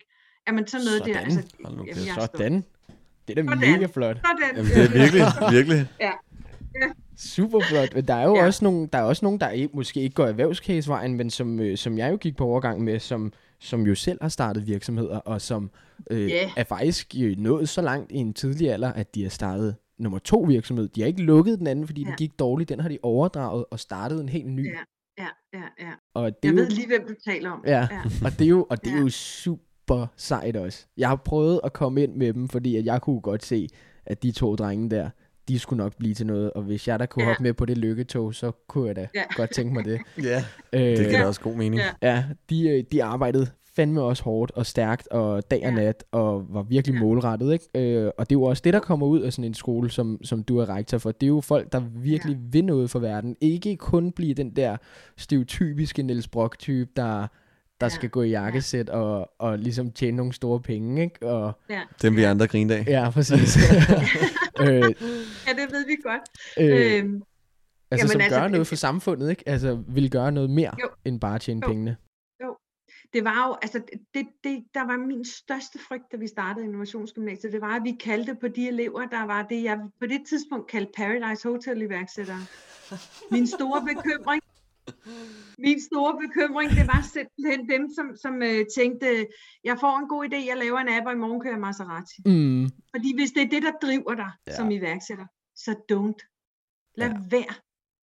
Jamen 0.48 0.68
sådan 0.68 0.86
noget 0.86 1.06
der, 1.06 1.14
Sådan. 1.14 1.38
altså, 1.38 1.56
Hold 1.66 1.78
nu 1.78 1.84
jamen, 1.86 2.06
jeg 2.06 2.16
er. 2.16 2.20
Sådan. 2.20 2.64
Det 3.28 3.38
er 3.38 3.44
da 3.44 3.56
mega 3.56 3.86
flot. 3.86 4.18
Sådan. 4.18 4.56
Jamen, 4.56 4.72
det 4.72 4.84
er 4.84 4.92
virkelig, 5.02 5.24
virkelig. 5.56 5.88
Super 7.18 7.60
flot. 7.70 7.96
Men 7.96 8.06
der 8.08 8.14
er 8.14 8.24
jo 8.24 8.36
Ja. 8.36 8.46
også 8.46 8.64
nogle, 8.66 8.88
der 8.94 9.00
er 9.00 9.04
også 9.04 9.26
nogen, 9.26 9.40
der 9.40 9.50
ikke, 9.50 9.76
måske 9.76 10.02
ikke 10.02 10.14
går 10.16 10.26
erhvervscasevejen, 10.26 11.14
men 11.16 11.30
som, 11.30 11.60
øh, 11.60 11.78
som 11.78 11.98
jeg 11.98 12.12
jo 12.12 12.16
gik 12.18 12.38
på 12.38 12.46
overgang 12.46 12.82
med, 12.84 13.00
som, 13.00 13.34
som 13.60 13.82
jo 13.88 13.96
selv 13.96 14.18
har 14.22 14.30
startet 14.30 14.68
virksomheder, 14.68 15.18
og 15.18 15.42
som 15.42 15.72
øh, 16.12 16.30
Ja. 16.30 16.50
er 16.58 16.64
faktisk 16.64 17.16
øh, 17.22 17.38
nået 17.38 17.70
så 17.70 17.82
langt 17.82 18.12
i 18.12 18.16
en 18.18 18.34
tidlig 18.34 18.72
alder, 18.72 18.94
at 18.94 19.16
de 19.16 19.24
har 19.24 19.30
startet 19.30 19.76
nummer 20.00 20.20
to 20.20 20.40
virksomhed. 20.40 20.88
De 20.88 21.02
har 21.02 21.08
ikke 21.08 21.22
lukket 21.22 21.60
den 21.60 21.68
anden, 21.68 21.88
fordi 21.88 22.02
ja. 22.02 22.08
den 22.08 22.16
gik 22.18 22.40
dårligt. 22.40 22.70
Den 22.70 22.80
har 22.80 22.90
de 22.90 22.98
overdraget 23.04 23.66
og 23.72 23.80
startet 23.80 24.22
en 24.22 24.30
helt 24.30 24.48
ny. 24.50 24.74
Ja. 24.74 24.80
Ja, 25.18 25.28
ja, 25.54 25.86
ja. 25.88 25.92
Og 26.14 26.26
det 26.44 26.50
Jeg 26.50 26.52
jo, 26.52 26.56
ved 26.62 26.70
lige, 26.70 26.88
hvem 26.88 27.06
du 27.08 27.14
taler 27.32 27.52
om. 27.52 27.64
Ja, 27.68 27.88
Ja. 27.92 28.02
og 28.26 28.32
det 28.32 28.42
er 28.42 28.50
jo, 28.50 28.68
og 28.70 28.84
det 28.84 28.92
er 28.92 28.96
Ja. 28.96 29.02
jo 29.02 29.10
super 29.10 30.08
sejt 30.18 30.56
også. 30.58 30.86
Jeg 30.98 31.10
har 31.10 31.16
prøvet 31.16 31.60
at 31.64 31.74
komme 31.74 32.04
ind 32.04 32.16
med 32.16 32.34
dem, 32.34 32.48
fordi 32.50 32.76
at 32.76 32.86
jeg 32.86 33.02
kunne 33.02 33.22
godt 33.22 33.46
se, 33.46 33.70
at 34.06 34.24
de 34.24 34.32
to 34.32 34.56
drenge 34.56 34.90
der, 34.90 35.10
de 35.48 35.60
skulle 35.60 35.78
nok 35.84 35.98
blive 35.98 36.14
til 36.14 36.26
noget. 36.26 36.52
Og 36.54 36.62
hvis 36.64 36.88
jeg 36.88 37.00
der 37.00 37.06
kunne 37.06 37.24
Ja. 37.24 37.30
hoppe 37.30 37.44
med 37.44 37.54
på 37.54 37.66
det 37.66 37.78
lykketog, 37.78 38.34
så 38.36 38.52
kunne 38.68 38.88
jeg 38.88 38.96
da 38.96 39.08
Ja. 39.16 39.22
godt 39.36 39.54
tænke 39.54 39.74
mig 39.74 39.86
det. 39.86 40.00
Ja, 40.24 40.44
Øh, 40.74 40.82
det 40.82 40.98
giver 40.98 41.18
da 41.20 41.26
også 41.28 41.42
god 41.42 41.56
mening. 41.56 41.82
Ja. 42.02 42.10
Ja, 42.14 42.24
de, 42.50 42.70
øh, 42.70 42.84
de 42.92 43.04
arbejdede 43.04 43.48
fandme 43.76 44.02
også 44.02 44.24
hårdt 44.24 44.52
og 44.52 44.66
stærkt 44.66 45.08
og 45.08 45.52
dag 45.52 45.66
og 45.66 45.74
nat 45.74 46.04
og 46.12 46.46
var 46.50 46.62
virkelig 46.64 46.94
Ja. 46.96 47.00
målrettet. 47.00 47.54
Ikke? 47.54 47.66
Øh, 48.06 48.12
og 48.18 48.30
det 48.30 48.36
er 48.36 48.40
jo 48.40 48.44
også 48.44 48.62
det, 48.66 48.74
der 48.74 48.80
kommer 48.80 49.08
ud 49.08 49.20
af 49.22 49.34
sådan 49.34 49.46
en 49.46 49.54
skole, 49.54 49.90
som, 49.90 50.20
som 50.24 50.44
du 50.44 50.58
er 50.58 50.70
rektor 50.70 50.98
for. 50.98 51.12
Det 51.12 51.24
er 51.24 51.28
jo 51.28 51.42
folk, 51.42 51.72
der 51.72 51.80
virkelig 51.96 52.36
ja. 52.36 52.42
vil 52.52 52.66
noget 52.66 52.90
for 52.90 53.00
verden. 53.00 53.36
Ikke 53.42 53.76
kun 53.78 54.12
blive 54.12 54.34
den 54.34 54.50
der 54.56 54.78
stereotypiske 55.18 56.04
Niels 56.04 56.28
Brock-type, 56.28 56.90
der, 56.96 57.28
der 57.84 57.90
Ja. 57.92 57.96
skal 57.96 58.10
gå 58.10 58.22
i 58.22 58.30
jakkesæt 58.30 58.90
og, 58.90 59.32
og 59.40 59.60
ligesom 59.60 59.92
tjene 59.92 60.18
nogle 60.18 60.34
store 60.34 60.60
penge. 60.62 61.04
Ikke? 61.04 61.28
Og, 61.28 61.60
Dem 62.02 62.16
vi 62.16 62.24
andre 62.24 62.48
griner 62.48 62.76
af. 62.76 62.86
ja, 62.88 63.10
præcis. 63.10 63.58
øh, 64.62 64.68
Ja, 65.48 65.54
det 65.54 65.72
ved 65.72 65.86
vi 65.88 65.96
godt. 66.04 66.22
øh, 66.60 66.66
Øhm, 66.66 67.24
altså, 67.92 68.06
jamen, 68.06 68.12
som 68.12 68.22
altså, 68.22 68.40
gør 68.40 68.48
noget 68.48 68.68
for 68.68 68.76
samfundet, 68.76 69.30
ikke? 69.30 69.44
Altså, 69.50 69.84
vil 69.88 70.12
gøre 70.12 70.32
noget 70.32 70.50
mere, 70.50 70.72
Jo. 70.84 70.90
end 71.06 71.20
bare 71.20 71.40
tjene 71.40 71.62
Jo. 71.64 71.68
pengene. 71.68 71.98
det 73.14 73.24
var 73.24 73.48
jo, 73.48 73.56
altså 73.62 73.82
det, 74.14 74.26
det, 74.44 74.64
der 74.74 74.86
var 74.88 74.98
min 74.98 75.26
største 75.26 75.80
frygt, 75.88 76.04
da 76.12 76.18
vi 76.18 76.28
startede 76.28 76.66
Innovationsgymnasiet, 76.66 77.54
det 77.54 77.62
var, 77.62 77.76
at 77.76 77.84
vi 77.84 77.92
kaldte 78.04 78.36
på 78.42 78.48
de 78.48 78.68
elever, 78.68 79.06
der 79.06 79.26
var 79.26 79.42
det, 79.50 79.64
jeg 79.64 79.80
på 80.00 80.06
det 80.08 80.22
tidspunkt 80.30 80.68
kaldte 80.72 80.92
Paradise 80.98 81.48
Hotel 81.50 81.82
iværksættere. 81.82 82.40
Min 83.32 83.48
store 83.48 83.82
bekymring, 83.82 84.42
min 85.58 85.82
store 85.82 86.14
bekymring, 86.28 86.70
det 86.70 86.88
var 86.88 87.02
simpelthen 87.14 87.70
dem, 87.70 87.90
som, 87.96 88.06
som 88.24 88.42
øh, 88.42 88.66
tænkte, 88.78 89.28
jeg 89.64 89.78
får 89.80 89.98
en 90.00 90.08
god 90.08 90.26
idé, 90.26 90.36
jeg 90.48 90.58
laver 90.58 90.80
en 90.80 90.90
app, 90.90 91.06
og 91.08 91.14
i 91.14 91.16
morgen 91.16 91.42
kører 91.42 91.54
jeg 91.54 91.62
Maserati. 91.62 92.22
Mm, 92.26 92.64
Fordi 92.96 93.16
hvis 93.16 93.32
det 93.32 93.42
er 93.44 93.50
det, 93.50 93.64
der 93.64 93.72
driver 93.82 94.14
dig 94.16 94.32
Ja. 94.48 94.56
som 94.56 94.72
iværksætter, 94.72 95.26
så 95.56 95.72
don't. 95.92 96.22
Lad 96.98 97.10
Ja. 97.10 97.16
være. 97.32 97.54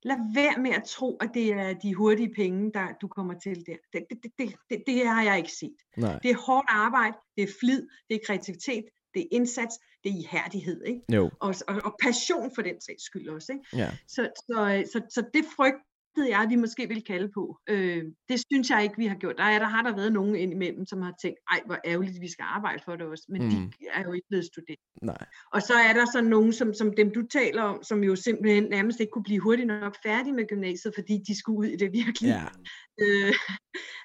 Lad 0.02 0.16
være 0.34 0.62
med 0.62 0.70
at 0.70 0.84
tro, 0.84 1.16
at 1.16 1.30
det 1.34 1.52
er 1.52 1.72
de 1.72 1.94
hurtige 1.94 2.34
penge, 2.34 2.70
der 2.74 2.86
du 3.02 3.08
kommer 3.08 3.34
til 3.38 3.56
der. 3.66 3.76
Det, 3.92 4.02
det, 4.10 4.18
det, 4.38 4.54
det, 4.70 4.82
det, 4.86 5.06
har 5.08 5.22
jeg 5.22 5.36
ikke 5.38 5.52
set. 5.52 5.76
nej. 5.96 6.18
Det 6.22 6.30
er 6.30 6.36
hårdt 6.46 6.66
arbejde, 6.68 7.16
det 7.36 7.42
er 7.42 7.52
flid, 7.60 7.82
det 8.08 8.14
er 8.14 8.20
kreativitet, 8.26 8.84
det 9.14 9.22
er 9.22 9.26
indsats, 9.32 9.74
det 10.04 10.12
er 10.12 10.16
ihærdighed, 10.16 10.84
ikke? 10.84 11.00
Jo, 11.12 11.30
Og, 11.40 11.54
og, 11.68 11.80
og 11.84 11.96
passion 12.02 12.50
for 12.54 12.62
den 12.62 12.80
sags 12.80 13.02
skyld 13.04 13.28
også. 13.28 13.52
Ikke? 13.52 13.64
ja. 13.76 13.90
Så, 14.08 14.30
så, 14.36 14.84
så, 14.92 15.00
så 15.10 15.24
det 15.34 15.44
frygtede 15.56 15.84
jeg, 16.16 16.46
vi 16.48 16.56
måske 16.56 16.88
ville 16.88 17.02
kalde 17.02 17.30
på. 17.34 17.58
Øh, 17.68 18.04
det 18.28 18.40
synes 18.50 18.70
jeg 18.70 18.82
ikke, 18.82 18.96
vi 18.98 19.06
har 19.06 19.16
gjort. 19.16 19.38
Der, 19.38 19.44
er, 19.44 19.58
der 19.58 19.66
har 19.66 19.82
der 19.82 19.96
været 19.96 20.12
nogen 20.12 20.36
indimellem, 20.36 20.86
som 20.86 21.02
har 21.02 21.14
tænkt, 21.22 21.38
ej, 21.50 21.60
hvor 21.66 21.78
ærgerligt, 21.84 22.20
vi 22.20 22.30
skal 22.30 22.42
arbejde 22.48 22.82
for 22.84 22.96
det 22.96 23.06
også. 23.06 23.24
Men 23.28 23.42
mm. 23.42 23.50
De 23.50 23.68
er 23.92 24.02
jo 24.02 24.12
ikke 24.12 24.28
blevet 24.28 24.44
studenter. 24.44 24.84
Nej. 25.02 25.26
Og 25.52 25.62
så 25.62 25.74
er 25.74 25.92
der 25.92 26.04
så 26.12 26.20
nogen, 26.20 26.52
som, 26.52 26.74
som 26.74 26.92
dem 26.96 27.12
du 27.14 27.22
taler 27.26 27.62
om, 27.62 27.82
som 27.82 28.04
jo 28.04 28.16
simpelthen 28.16 28.64
nærmest 28.64 29.00
ikke 29.00 29.10
kunne 29.10 29.24
blive 29.24 29.40
hurtigt 29.40 29.66
nok 29.66 29.96
færdige 30.02 30.32
med 30.32 30.48
gymnasiet, 30.48 30.94
fordi 30.94 31.18
de 31.28 31.38
skulle 31.38 31.58
ud 31.58 31.66
i 31.66 31.76
det 31.76 31.92
virkelig 31.92 32.28
Ja. 32.28 32.44
øh, 33.02 33.34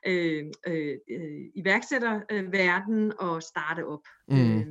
øh, 0.07 0.43
øh, 0.67 0.97
øh, 1.11 1.41
iværksætterverden 1.55 3.13
og 3.19 3.43
starte 3.43 3.85
op. 3.85 4.01
Mm. 4.27 4.59
Øh, 4.59 4.65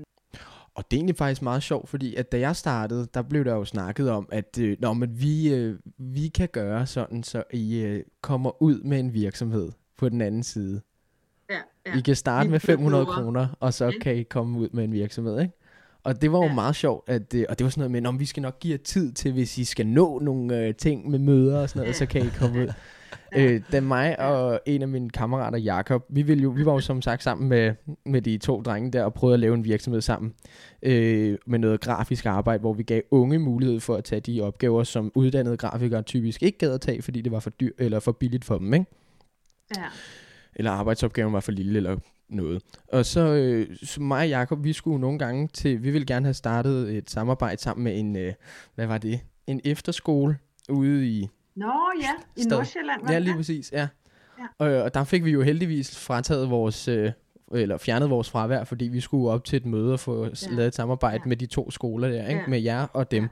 Og 0.74 0.84
det 0.90 0.96
er 0.96 0.98
egentlig 0.98 1.16
faktisk 1.16 1.42
meget 1.42 1.62
sjovt, 1.62 1.88
fordi 1.88 2.14
at 2.14 2.32
da 2.32 2.38
jeg 2.38 2.56
startede, 2.56 3.06
der 3.14 3.22
blev 3.22 3.44
der 3.44 3.54
jo 3.54 3.64
snakket 3.64 4.10
om, 4.10 4.28
at 4.32 4.58
øh, 4.60 4.76
nå, 4.80 4.92
men 4.92 5.20
vi, 5.20 5.54
øh, 5.54 5.78
vi 5.98 6.28
kan 6.28 6.48
gøre 6.52 6.86
sådan, 6.86 7.22
så 7.22 7.42
I 7.52 7.76
øh, 7.80 8.02
kommer 8.20 8.62
ud 8.62 8.80
med 8.82 9.00
en 9.00 9.12
virksomhed 9.14 9.72
på 9.98 10.08
den 10.08 10.20
anden 10.20 10.42
side. 10.42 10.80
ja, 11.50 11.56
Ja. 11.86 11.98
I 11.98 12.00
kan 12.00 12.16
starte 12.16 12.50
med 12.50 12.60
500 12.60 13.04
behøver- 13.06 13.22
kroner, 13.22 13.46
og 13.60 13.74
så 13.74 13.92
kan 14.00 14.16
I 14.16 14.22
komme 14.22 14.58
ud 14.58 14.68
med 14.72 14.84
en 14.84 14.92
virksomhed, 14.92 15.40
ikke? 15.40 15.54
Og 16.04 16.22
det 16.22 16.32
var 16.32 16.38
jo 16.38 16.44
Ja. 16.44 16.54
meget 16.54 16.76
sjovt, 16.76 17.08
at, 17.08 17.34
øh, 17.34 17.44
og 17.48 17.58
det 17.58 17.64
var 17.64 17.70
sådan 17.70 17.80
noget 17.80 18.02
med, 18.02 18.06
om 18.08 18.20
vi 18.20 18.24
skal 18.26 18.40
nok 18.42 18.58
give 18.60 18.72
jer 18.72 18.78
tid 18.84 19.12
til, 19.12 19.32
hvis 19.32 19.58
I 19.58 19.64
skal 19.64 19.86
nå 19.86 20.18
nogle 20.18 20.58
øh, 20.58 20.74
ting 20.74 21.10
med 21.10 21.18
møder 21.18 21.58
og 21.60 21.68
sådan 21.68 21.80
noget, 21.80 21.88
Ja. 21.92 21.98
så 21.98 22.06
kan 22.06 22.26
I 22.26 22.28
komme 22.38 22.60
ud. 22.62 22.72
Øh, 23.36 23.60
da 23.72 23.80
mig 23.80 24.20
og 24.20 24.60
en 24.66 24.82
af 24.82 24.88
mine 24.88 25.10
kammerater, 25.10 25.58
Jakob, 25.58 26.04
vi, 26.08 26.22
ville 26.22 26.42
jo, 26.42 26.50
vi 26.50 26.66
var 26.66 26.72
jo 26.72 26.80
som 26.80 27.02
sagt 27.02 27.22
sammen 27.22 27.48
med, 27.48 27.74
med 28.06 28.22
de 28.22 28.38
to 28.38 28.62
drenge 28.62 28.90
der 28.90 29.04
og 29.04 29.14
prøvede 29.14 29.34
at 29.34 29.40
lave 29.40 29.54
en 29.54 29.64
virksomhed 29.64 30.00
sammen 30.00 30.34
øh, 30.82 31.38
med 31.46 31.58
noget 31.58 31.80
grafisk 31.80 32.26
arbejde, 32.26 32.60
hvor 32.60 32.72
vi 32.72 32.82
gav 32.82 33.02
unge 33.10 33.38
mulighed 33.38 33.80
for 33.80 33.96
at 33.96 34.04
tage 34.04 34.20
de 34.20 34.40
opgaver, 34.40 34.84
som 34.84 35.12
uddannede 35.14 35.56
grafikere 35.56 36.02
typisk 36.02 36.42
ikke 36.42 36.58
gad 36.58 36.74
at 36.74 36.80
tage, 36.80 37.02
fordi 37.02 37.20
det 37.20 37.32
var 37.32 37.40
for 37.40 37.50
dyr 37.50 37.72
eller 37.78 38.00
for 38.00 38.12
billigt 38.12 38.44
for 38.44 38.58
dem, 38.58 38.74
ikke? 38.74 38.86
ja, 39.76 39.84
eller 40.56 40.70
arbejdsopgaven 40.70 41.32
var 41.32 41.40
for 41.40 41.52
lille 41.52 41.76
eller 41.76 41.96
noget. 42.28 42.62
Og 42.88 43.06
så, 43.06 43.20
øh, 43.20 43.76
så 43.82 44.02
mig 44.02 44.20
og 44.20 44.28
Jacob, 44.28 44.64
vi 44.64 44.72
skulle 44.72 45.00
nogle 45.00 45.18
gange 45.18 45.48
til, 45.48 45.82
vi 45.82 45.90
ville 45.90 46.06
gerne 46.06 46.26
have 46.26 46.34
startet 46.34 46.96
et 46.96 47.10
samarbejde 47.10 47.62
sammen 47.62 47.84
med 47.84 47.98
en, 47.98 48.16
øh, 48.16 48.32
hvad 48.74 48.86
var 48.86 48.98
det? 48.98 49.20
En 49.46 49.60
efterskole 49.64 50.36
ude 50.68 51.08
i, 51.08 51.28
Nå 51.56 51.72
ja, 52.00 52.10
i 52.36 52.42
Stad. 52.42 52.56
Nordsjælland. 52.56 53.10
ja 53.10 53.18
lige 53.18 53.34
præcis, 53.36 53.72
ja. 53.72 53.88
Ja. 54.38 54.44
Og, 54.58 54.70
øh, 54.70 54.84
og 54.84 54.94
der 54.94 55.04
fik 55.04 55.24
vi 55.24 55.30
jo 55.30 55.42
heldigvis 55.42 55.98
frataget 55.98 56.50
vores, 56.50 56.88
øh, 56.88 57.12
eller 57.52 57.78
fjernet 57.78 58.10
vores 58.10 58.30
fravær, 58.30 58.64
fordi 58.64 58.84
vi 58.84 59.00
skulle 59.00 59.30
op 59.30 59.44
til 59.44 59.56
et 59.56 59.66
møde 59.66 59.92
og 59.92 60.00
få 60.00 60.24
ja. 60.24 60.30
Lavet 60.50 60.66
et 60.68 60.74
samarbejde 60.74 61.22
Ja. 61.24 61.28
med 61.28 61.36
de 61.36 61.46
to 61.46 61.70
skoler 61.70 62.08
der, 62.08 62.28
ikke? 62.28 62.40
Ja. 62.40 62.46
med 62.46 62.60
jer 62.60 62.86
og 62.92 63.10
dem. 63.10 63.22
Ja. 63.22 63.28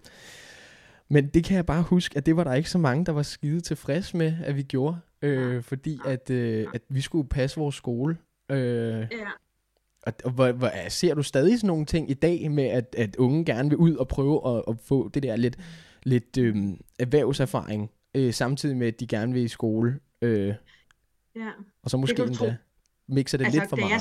Men 1.09 1.27
det 1.27 1.45
kan 1.45 1.57
jeg 1.57 1.67
bare 1.67 1.83
huske, 1.83 2.17
at 2.17 2.27
det 2.27 2.37
var 2.37 2.45
der 2.45 2.55
ikke 2.55 2.71
så 2.71 2.79
mange, 2.79 3.05
der 3.07 3.13
var 3.13 3.23
skide 3.23 3.61
tilfreds 3.61 4.15
med, 4.15 4.35
at 4.45 4.57
vi 4.57 4.63
gjorde. 4.63 4.97
Øh, 5.23 5.63
fordi 5.63 5.99
at, 6.07 6.31
øh, 6.31 6.67
at 6.75 6.83
vi 6.89 7.01
skulle 7.01 7.29
passe 7.29 7.61
vores 7.61 7.75
skole. 7.75 8.17
Øh, 8.51 8.59
Ja, 8.59 9.07
Og, 10.07 10.13
og 10.25 10.31
hvor, 10.31 10.53
hvor, 10.53 10.71
ser 10.89 11.15
du 11.15 11.23
stadig 11.23 11.59
sådan 11.59 11.69
nogle 11.69 11.85
ting 11.87 12.11
i 12.11 12.15
dag 12.15 12.51
med, 12.51 12.65
at, 12.65 12.95
at 12.99 13.17
unge 13.17 13.45
gerne 13.45 13.69
vil 13.69 13.79
ud 13.79 13.95
og 13.97 14.09
prøve 14.09 14.57
at, 14.57 14.63
at 14.69 14.77
få 14.85 15.09
det 15.09 15.23
der 15.23 15.37
lidt, 15.37 15.57
lidt 16.03 16.39
øhm, 16.39 16.81
erhvervserfaring, 16.99 17.91
øh, 18.15 18.33
samtidig 18.33 18.77
med, 18.77 18.87
at 18.87 19.01
de 19.01 19.07
gerne 19.07 19.33
vil 19.33 19.43
i 19.43 19.49
skole? 19.49 20.01
Øh, 20.23 20.55
ja. 21.37 21.51
Og 21.83 21.91
så 21.91 21.97
måske 21.97 22.23
endda 22.23 22.57
mixer 23.09 23.39
det 23.39 23.45
altså, 23.45 23.61
lidt 23.61 23.71
for 23.71 23.77
meget. 23.77 23.91
Jeg, 23.91 24.01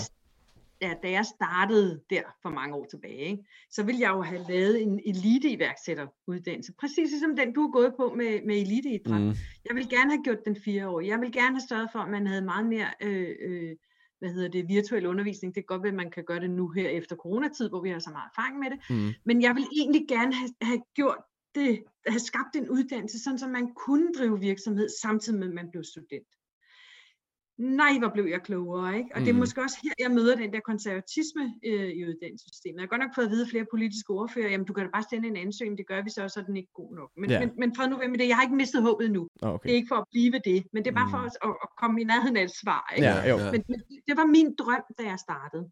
ja, 0.81 0.93
da 1.03 1.11
jeg 1.11 1.25
startede 1.25 2.01
der 2.09 2.21
for 2.41 2.49
mange 2.49 2.75
år 2.75 2.85
tilbage, 2.85 3.17
ikke, 3.17 3.43
så 3.69 3.83
ville 3.83 4.01
jeg 4.01 4.09
jo 4.09 4.21
have 4.21 4.45
lavet 4.49 4.81
en 4.81 4.99
elite-iværksætteruddannelse. 5.05 6.73
Præcis 6.79 7.09
ligesom 7.11 7.35
den, 7.35 7.53
du 7.53 7.61
har 7.61 7.71
gået 7.71 7.93
på 7.97 8.13
med, 8.17 8.45
med 8.45 8.55
eliteidræt. 8.61 9.21
Mm. 9.21 9.35
Jeg 9.69 9.75
vil 9.75 9.89
gerne 9.89 10.11
have 10.11 10.23
gjort 10.23 10.45
den 10.45 10.55
fire 10.55 10.89
år. 10.89 11.01
Jeg 11.01 11.21
vil 11.21 11.31
gerne 11.31 11.55
have 11.55 11.67
sørget 11.69 11.89
for, 11.91 11.99
at 11.99 12.09
man 12.09 12.27
havde 12.27 12.41
meget 12.41 12.65
mere 12.65 12.87
øh, 13.01 13.35
øh, 13.41 13.75
hvad 14.19 14.29
hedder 14.29 14.49
det, 14.49 14.67
virtuel 14.67 15.05
undervisning. 15.05 15.55
Det 15.55 15.63
kan 15.63 15.73
godt 15.73 15.83
være, 15.83 15.91
at 15.91 16.01
man 16.03 16.11
kan 16.11 16.23
gøre 16.23 16.39
det 16.39 16.49
nu 16.49 16.69
her 16.69 16.89
efter 16.89 17.15
coronatid, 17.15 17.69
hvor 17.69 17.81
vi 17.81 17.89
har 17.89 17.99
så 17.99 18.09
meget 18.09 18.29
erfaring 18.31 18.59
med 18.59 18.69
det. 18.71 18.79
Mm. 18.89 19.13
Men 19.25 19.41
jeg 19.41 19.55
vil 19.55 19.65
egentlig 19.79 20.05
gerne 20.07 20.33
have, 20.33 20.49
have 20.61 20.81
gjort 20.95 21.21
det, 21.55 21.83
have 22.07 22.19
skabt 22.19 22.55
en 22.55 22.69
uddannelse, 22.69 23.23
sådan 23.23 23.39
så 23.39 23.47
man 23.47 23.73
kunne 23.73 24.13
drive 24.13 24.39
virksomhed, 24.39 24.89
samtidig 25.01 25.39
med, 25.39 25.47
at 25.47 25.53
man 25.53 25.71
blev 25.71 25.83
student 25.83 26.27
nej, 27.61 27.93
hvor 27.99 28.11
blev 28.13 28.25
jeg 28.25 28.41
klogere, 28.41 28.97
ikke? 28.97 29.09
Og 29.13 29.19
mm. 29.19 29.23
det 29.25 29.29
er 29.29 29.33
mm. 29.33 29.39
måske 29.39 29.61
også 29.61 29.77
her, 29.83 29.93
jeg 29.99 30.11
møder 30.11 30.35
den 30.35 30.53
der 30.53 30.59
konservatisme 30.59 31.43
øh, 31.65 31.89
i 31.99 32.01
uddannelsessystemet. 32.09 32.77
Jeg 32.77 32.83
har 32.83 32.93
godt 32.93 33.01
nok 33.05 33.15
fået 33.15 33.25
at 33.25 33.31
vide 33.31 33.49
flere 33.49 33.65
politiske 33.71 34.09
ordfører, 34.19 34.49
jamen 34.49 34.67
du 34.67 34.73
kan 34.73 34.83
da 34.85 34.89
bare 34.97 35.05
sende 35.09 35.27
en 35.27 35.37
ansøgning, 35.37 35.77
det 35.77 35.87
gør 35.87 36.01
vi 36.03 36.09
så, 36.09 36.21
så 36.27 36.39
er 36.39 36.43
den 36.43 36.57
ikke 36.57 36.73
god 36.73 36.95
nok. 36.95 37.09
Men, 37.17 37.29
ja. 37.29 37.39
men, 37.39 37.49
men 37.61 37.75
fred 37.75 37.87
nu 37.89 37.97
med 37.97 38.19
det, 38.21 38.27
jeg 38.27 38.37
har 38.37 38.43
ikke 38.47 38.55
mistet 38.63 38.81
håbet 38.81 39.11
nu. 39.11 39.27
Okay. 39.41 39.67
Det 39.67 39.71
er 39.71 39.79
ikke 39.81 39.91
for 39.93 39.99
at 40.03 40.07
blive 40.11 40.39
det, 40.49 40.59
men 40.73 40.79
det 40.83 40.89
er 40.91 40.97
bare 41.01 41.09
mm. 41.09 41.15
for 41.15 41.21
at, 41.27 41.33
at, 41.47 41.53
at 41.65 41.69
komme 41.81 42.01
i 42.01 42.03
nærheden 42.11 42.37
af 42.37 42.43
et 42.43 42.55
svar, 42.61 42.83
ikke? 42.95 43.07
Ja, 43.07 43.29
jo. 43.31 43.37
Men, 43.53 43.61
men 43.71 43.79
det 44.07 44.15
var 44.19 44.25
min 44.37 44.49
drøm, 44.61 44.83
da 44.97 45.03
jeg 45.11 45.19
startede. 45.27 45.63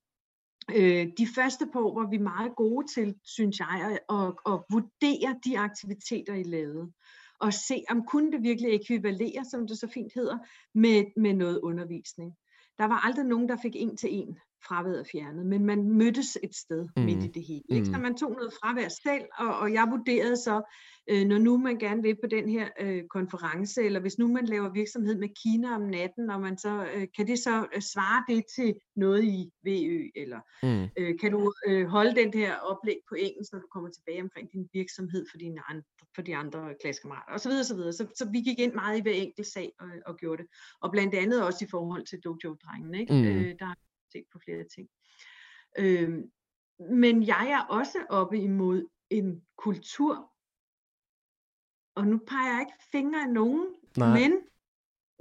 Øh, 0.76 1.08
de 1.18 1.28
første 1.36 1.68
par 1.74 1.80
år 1.80 2.02
var 2.02 2.10
vi 2.10 2.18
meget 2.18 2.56
gode 2.56 2.88
til, 2.94 3.16
synes 3.24 3.60
jeg, 3.60 4.00
at, 4.10 4.18
at, 4.18 4.34
at 4.54 4.60
vurdere 4.72 5.40
de 5.46 5.60
aktiviteter, 5.60 6.34
I 6.34 6.44
lavede 6.44 6.92
og 7.40 7.54
se, 7.54 7.84
om 7.90 8.06
kunne 8.06 8.32
det 8.32 8.44
virkelig 8.44 8.74
ekvivalere, 8.74 9.46
som 9.52 9.68
det 9.68 9.80
så 9.80 9.88
fint 9.88 10.14
hedder, 10.16 10.38
med, 10.74 11.06
med 11.18 11.34
noget 11.34 11.60
undervisning. 11.60 12.34
Der 12.78 12.86
var 12.86 13.06
aldrig 13.06 13.26
nogen, 13.26 13.50
der 13.50 13.58
fik 13.62 13.76
en 13.76 13.98
til 13.98 14.10
en 14.14 14.40
fraværet 14.68 15.08
fjernet, 15.12 15.46
men 15.46 15.66
man 15.66 15.90
mødtes 15.90 16.38
et 16.44 16.56
sted 16.56 16.88
mm. 16.96 17.04
midt 17.04 17.24
i 17.24 17.28
det 17.28 17.44
hele. 17.44 17.64
Ikke? 17.70 17.86
Så 17.86 17.98
mm. 17.98 18.02
man 18.02 18.18
tog 18.18 18.32
noget 18.32 18.54
fravær 18.54 18.88
selv, 18.88 19.26
og, 19.38 19.60
og 19.60 19.74
jeg 19.74 19.88
vurderede 19.92 20.38
så, 20.38 20.62
øh, 21.10 21.28
når 21.28 21.38
nu 21.38 21.58
man 21.58 21.78
gerne 21.80 22.02
vil 22.02 22.16
på 22.16 22.28
den 22.28 22.50
her 22.50 22.68
øh, 22.80 23.04
konference, 23.10 23.84
eller 23.84 24.00
hvis 24.00 24.18
nu 24.18 24.28
man 24.28 24.46
laver 24.46 24.70
virksomhed 24.70 25.16
med 25.18 25.30
Kina 25.44 25.76
om 25.76 25.82
natten, 25.82 26.30
og 26.30 26.42
man 26.42 26.58
så, 26.58 26.88
øh, 26.96 27.08
kan 27.16 27.28
det 27.28 27.40
så 27.40 27.68
øh, 27.76 27.82
svare 27.82 28.24
det 28.30 28.44
til 28.56 28.76
noget 28.96 29.24
i 29.24 29.52
VØ, 29.64 30.10
eller 30.16 30.40
mm. 30.64 30.88
øh, 30.98 31.20
kan 31.20 31.32
du 31.32 31.54
øh, 31.68 31.88
holde 31.88 32.16
den 32.16 32.34
her 32.34 32.56
oplæg 32.56 33.00
på 33.10 33.16
engelsk, 33.16 33.54
når 33.54 33.60
du 33.60 33.68
kommer 33.74 33.90
tilbage 33.90 34.22
omkring 34.22 34.52
din 34.52 34.70
virksomhed 34.74 35.26
for, 35.32 35.38
dine 35.38 35.62
andre, 35.70 35.86
for 36.16 36.22
de 36.22 36.36
andre 36.36 36.60
klassekammerater, 36.82 37.34
osv. 37.34 37.64
Så, 37.64 37.76
videre, 37.76 37.94
så, 37.94 38.06
så 38.16 38.30
vi 38.32 38.40
gik 38.42 38.60
ind 38.60 38.74
meget 38.74 38.98
i 38.98 39.02
hver 39.02 39.12
enkelt 39.12 39.48
sag 39.48 39.72
og, 39.80 39.90
og 40.06 40.18
gjorde 40.18 40.42
det. 40.44 40.52
Og 40.82 40.92
blandt 40.92 41.16
andet 41.16 41.44
også 41.44 41.66
i 41.66 41.68
forhold 41.72 42.06
til 42.06 42.20
dojo-drengene, 42.26 43.00
ikke? 43.00 43.14
Mm. 43.14 43.24
Øh, 43.24 43.56
der 43.60 43.74
set 44.12 44.26
på 44.32 44.40
flere 44.40 44.64
ting. 44.64 44.90
Øh, 45.78 46.24
men 46.80 47.28
jeg 47.28 47.50
er 47.50 47.62
også 47.62 48.06
oppe 48.10 48.40
imod 48.40 48.88
en 49.10 49.44
kultur, 49.58 50.32
og 51.96 52.08
nu 52.08 52.18
peger 52.28 52.52
jeg 52.52 52.60
ikke 52.60 52.84
fingre 52.92 53.22
af 53.22 53.30
nogen, 53.30 53.76
Nej. 53.98 54.20
men 54.20 54.34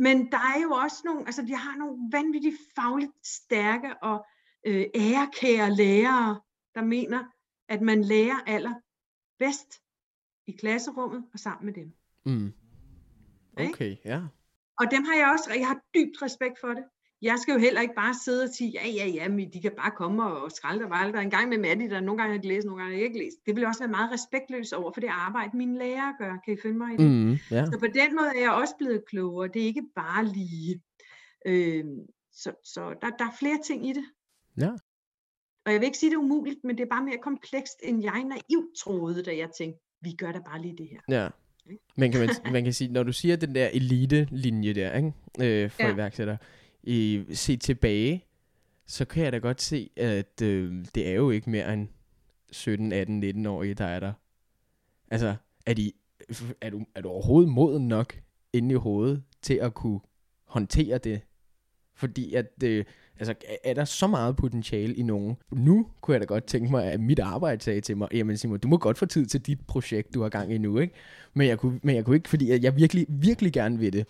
men 0.01 0.33
der 0.33 0.39
er 0.39 0.63
jo 0.63 0.71
også 0.71 1.03
nogle, 1.05 1.27
altså 1.27 1.43
de 1.43 1.55
har 1.55 1.77
nogle 1.77 2.09
vanvittigt 2.13 2.57
fagligt 2.75 3.27
stærke 3.27 4.03
og 4.03 4.27
øh, 4.67 4.87
ærekære 4.95 5.75
lærere, 5.75 6.41
der 6.75 6.83
mener, 6.85 7.25
at 7.69 7.81
man 7.83 8.05
lærer 8.05 8.41
aller 8.47 8.75
bedst 9.39 9.83
i 10.47 10.53
klasserummet 10.53 11.25
og 11.33 11.39
sammen 11.39 11.67
med 11.67 11.75
dem. 11.75 11.93
Mm. 12.27 12.53
Okay, 13.57 13.97
ja. 14.05 14.23
Og 14.79 14.91
dem 14.91 15.05
har 15.05 15.15
jeg 15.15 15.31
også, 15.33 15.53
jeg 15.55 15.67
har 15.67 15.81
dybt 15.95 16.23
respekt 16.23 16.61
for 16.61 16.69
det 16.69 16.85
jeg 17.23 17.39
skal 17.39 17.53
jo 17.53 17.59
heller 17.59 17.81
ikke 17.81 17.95
bare 17.95 18.15
sidde 18.25 18.45
og 18.45 18.49
sige, 18.49 18.71
ja, 18.71 18.89
ja, 18.89 19.07
ja, 19.07 19.29
men 19.29 19.53
de 19.53 19.63
kan 19.63 19.73
bare 19.77 19.91
komme 19.91 20.25
og 20.25 20.53
skralde 20.53 20.85
og 20.85 20.91
valde. 20.91 21.23
En 21.23 21.31
gang 21.31 21.49
med 21.49 21.59
Maddie, 21.59 21.91
der 21.91 22.01
nogle 22.01 22.23
gange 22.23 22.37
har 22.37 22.43
læst, 22.43 22.67
nogle 22.67 22.83
gange 22.83 22.97
har 22.97 23.05
ikke 23.05 23.19
læst. 23.19 23.37
Det 23.47 23.57
vil 23.57 23.67
også 23.67 23.81
være 23.81 23.91
meget 23.91 24.13
respektløst 24.13 24.73
over 24.73 24.93
for 24.93 25.01
det 25.01 25.09
arbejde, 25.13 25.57
mine 25.57 25.79
lærere 25.79 26.15
gør. 26.19 26.37
Kan 26.45 26.55
I 26.55 26.57
finde 26.63 26.79
mig 26.79 26.95
i 26.95 26.97
det? 26.97 27.11
Mm, 27.11 27.39
yeah. 27.53 27.67
Så 27.67 27.77
på 27.81 27.87
den 27.87 28.17
måde 28.17 28.31
er 28.37 28.41
jeg 28.41 28.53
også 28.53 28.75
blevet 28.79 29.03
klogere. 29.07 29.49
Det 29.49 29.63
er 29.63 29.67
ikke 29.67 29.85
bare 29.97 30.25
lige. 30.25 30.83
Øh, 31.47 31.85
så 32.33 32.53
så 32.65 32.95
der, 33.03 33.11
der 33.11 33.25
er 33.25 33.37
flere 33.39 33.59
ting 33.67 33.89
i 33.89 33.93
det. 33.93 34.05
Ja. 34.61 34.71
Og 35.67 35.73
jeg 35.73 35.81
vil 35.81 35.87
ikke 35.87 35.99
sige, 35.99 36.11
det 36.11 36.17
er 36.17 36.21
umuligt, 36.21 36.59
men 36.65 36.77
det 36.77 36.83
er 36.85 36.89
bare 36.89 37.05
mere 37.05 37.19
komplekst, 37.23 37.81
end 37.83 38.03
jeg 38.03 38.25
naivt 38.25 38.77
troede, 38.79 39.23
da 39.23 39.37
jeg 39.37 39.49
tænkte, 39.59 39.81
vi 40.01 40.13
gør 40.13 40.33
da 40.33 40.39
bare 40.39 40.63
lige 40.63 40.77
det 40.77 40.89
her. 40.89 41.01
Ja. 41.09 41.29
Men 41.97 42.13
kan 42.13 42.21
man, 42.21 42.53
man 42.53 42.65
kan 42.65 42.73
sige, 42.73 42.93
når 42.93 43.03
du 43.03 43.13
siger 43.13 43.37
den 43.37 43.55
der 43.55 43.69
elite-linje 43.73 44.73
der, 44.73 44.97
ikke? 44.97 45.13
Øh, 45.41 45.71
for 45.71 45.83
ja. 45.83 45.95
iværksætter, 45.95 46.37
i, 46.83 47.25
se 47.33 47.57
tilbage, 47.57 48.25
så 48.87 49.05
kan 49.05 49.25
jeg 49.25 49.33
da 49.33 49.39
godt 49.39 49.63
se, 49.63 49.91
at 49.97 50.43
øh, 50.43 50.85
det 50.95 51.09
er 51.09 51.13
jo 51.13 51.31
ikke 51.31 51.51
mere 51.51 51.73
end 51.73 51.89
17, 52.53 52.93
18, 52.93 53.25
19-årige, 53.25 53.75
der 53.75 53.85
er 53.85 54.01
der. 54.01 54.13
Altså, 55.11 55.35
er, 55.67 55.75
de, 55.75 55.93
er, 56.61 56.71
du, 56.71 56.87
er 56.95 57.01
du 57.01 57.09
overhovedet 57.09 57.53
moden 57.53 57.89
nok 57.89 58.21
inde 58.53 58.73
i 58.73 58.79
hovedet 58.79 59.23
til 59.43 59.55
at 59.55 59.75
kunne 59.75 60.01
håndtere 60.45 60.99
det? 60.99 61.21
Fordi 61.95 62.35
at, 62.35 62.63
øh, 62.65 62.85
altså, 63.19 63.35
er 63.65 63.75
der 63.75 63.85
så 63.85 64.07
meget 64.07 64.37
potentiale 64.37 64.95
i 64.95 65.03
nogen? 65.03 65.37
Nu 65.51 65.87
kunne 66.01 66.13
jeg 66.13 66.21
da 66.21 66.27
godt 66.27 66.45
tænke 66.45 66.71
mig, 66.71 66.85
at 66.85 67.01
mit 67.01 67.19
arbejde 67.19 67.63
sagde 67.63 67.81
til 67.81 67.97
mig, 67.97 68.09
jamen 68.15 68.37
Simon, 68.37 68.59
du 68.59 68.69
må 68.69 68.77
godt 68.77 68.99
få 68.99 69.07
tid 69.07 69.27
til 69.27 69.41
dit 69.41 69.67
projekt, 69.67 70.15
du 70.15 70.23
har 70.23 70.29
gang 70.29 70.55
i 70.55 70.59
nu, 70.59 70.79
ikke? 70.79 70.95
Men 71.35 71.49
jeg 71.49 71.59
kunne, 71.59 71.81
men 71.83 71.97
jeg 71.97 72.05
kunne 72.05 72.17
ikke, 72.17 72.29
fordi 72.29 72.65
jeg 72.65 72.77
virkelig, 72.77 73.07
virkelig 73.09 73.53
gerne 73.53 73.79
vil 73.79 73.93
det. 73.93 74.07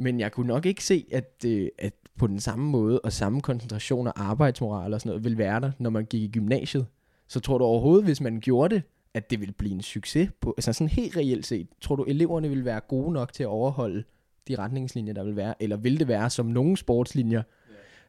Men 0.00 0.20
jeg 0.20 0.32
kunne 0.32 0.46
nok 0.46 0.66
ikke 0.66 0.84
se, 0.84 1.06
at, 1.12 1.44
øh, 1.46 1.68
at 1.78 1.94
på 2.18 2.26
den 2.26 2.40
samme 2.40 2.70
måde 2.70 3.00
og 3.00 3.12
samme 3.12 3.40
koncentration 3.40 4.06
og 4.06 4.12
arbejdsmoral 4.16 4.94
og 4.94 5.00
sådan 5.00 5.10
noget 5.10 5.24
vil 5.24 5.38
være 5.38 5.60
der, 5.60 5.72
når 5.78 5.90
man 5.90 6.04
gik 6.04 6.22
i 6.22 6.28
gymnasiet. 6.28 6.86
Så 7.28 7.40
tror 7.40 7.58
du 7.58 7.64
overhovedet, 7.64 8.04
hvis 8.04 8.20
man 8.20 8.40
gjorde 8.40 8.74
det, 8.74 8.82
at 9.14 9.30
det 9.30 9.40
ville 9.40 9.54
blive 9.54 9.74
en 9.74 9.82
succes? 9.82 10.30
På, 10.40 10.54
altså 10.56 10.72
sådan 10.72 10.88
helt 10.88 11.16
reelt 11.16 11.46
set. 11.46 11.68
Tror 11.80 11.96
du, 11.96 12.04
eleverne 12.04 12.48
vil 12.48 12.64
være 12.64 12.80
gode 12.80 13.12
nok 13.12 13.32
til 13.32 13.42
at 13.42 13.46
overholde 13.46 14.04
de 14.48 14.56
retningslinjer, 14.58 15.12
der 15.12 15.24
vil 15.24 15.36
være? 15.36 15.62
Eller 15.62 15.76
vil 15.76 15.98
det 15.98 16.08
være 16.08 16.30
som 16.30 16.46
nogle 16.46 16.76
sportslinjer, 16.76 17.42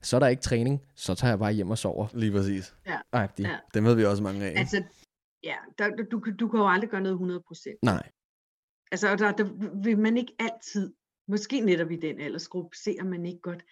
så 0.02 0.16
er 0.16 0.20
der 0.20 0.28
ikke 0.28 0.42
træning, 0.42 0.82
så 0.96 1.16
tager 1.16 1.32
jeg 1.32 1.40
bare 1.40 1.54
hjem 1.54 1.70
og 1.70 1.78
sover. 1.78 2.08
Lige 2.14 2.32
præcis. 2.32 2.76
Ja. 2.88 2.98
Agtigt. 3.12 3.50
ja. 3.50 3.58
Dem 3.74 3.84
ved 3.84 3.96
vi 3.96 4.06
også 4.06 4.24
mange 4.24 4.46
af. 4.46 4.60
Altså, 4.60 4.84
ja, 5.44 5.56
der, 5.78 5.90
du, 6.12 6.22
du 6.40 6.48
kan 6.48 6.60
jo 6.60 6.68
aldrig 6.68 6.90
gøre 6.90 7.02
noget 7.02 7.42
100%. 7.50 7.80
Nej. 7.84 8.10
Altså, 8.92 9.16
der, 9.16 9.32
der 9.32 9.44
vil 9.84 9.98
man 9.98 10.18
ikke 10.18 10.34
altid, 10.40 10.94
måske 11.32 11.62
netop 11.62 11.92
i 11.92 11.96
den 11.96 12.20
aldersgruppe, 12.20 12.78
se 12.78 12.98
om 13.02 13.08
man 13.08 13.26
ikke 13.26 13.42
godt 13.42 13.64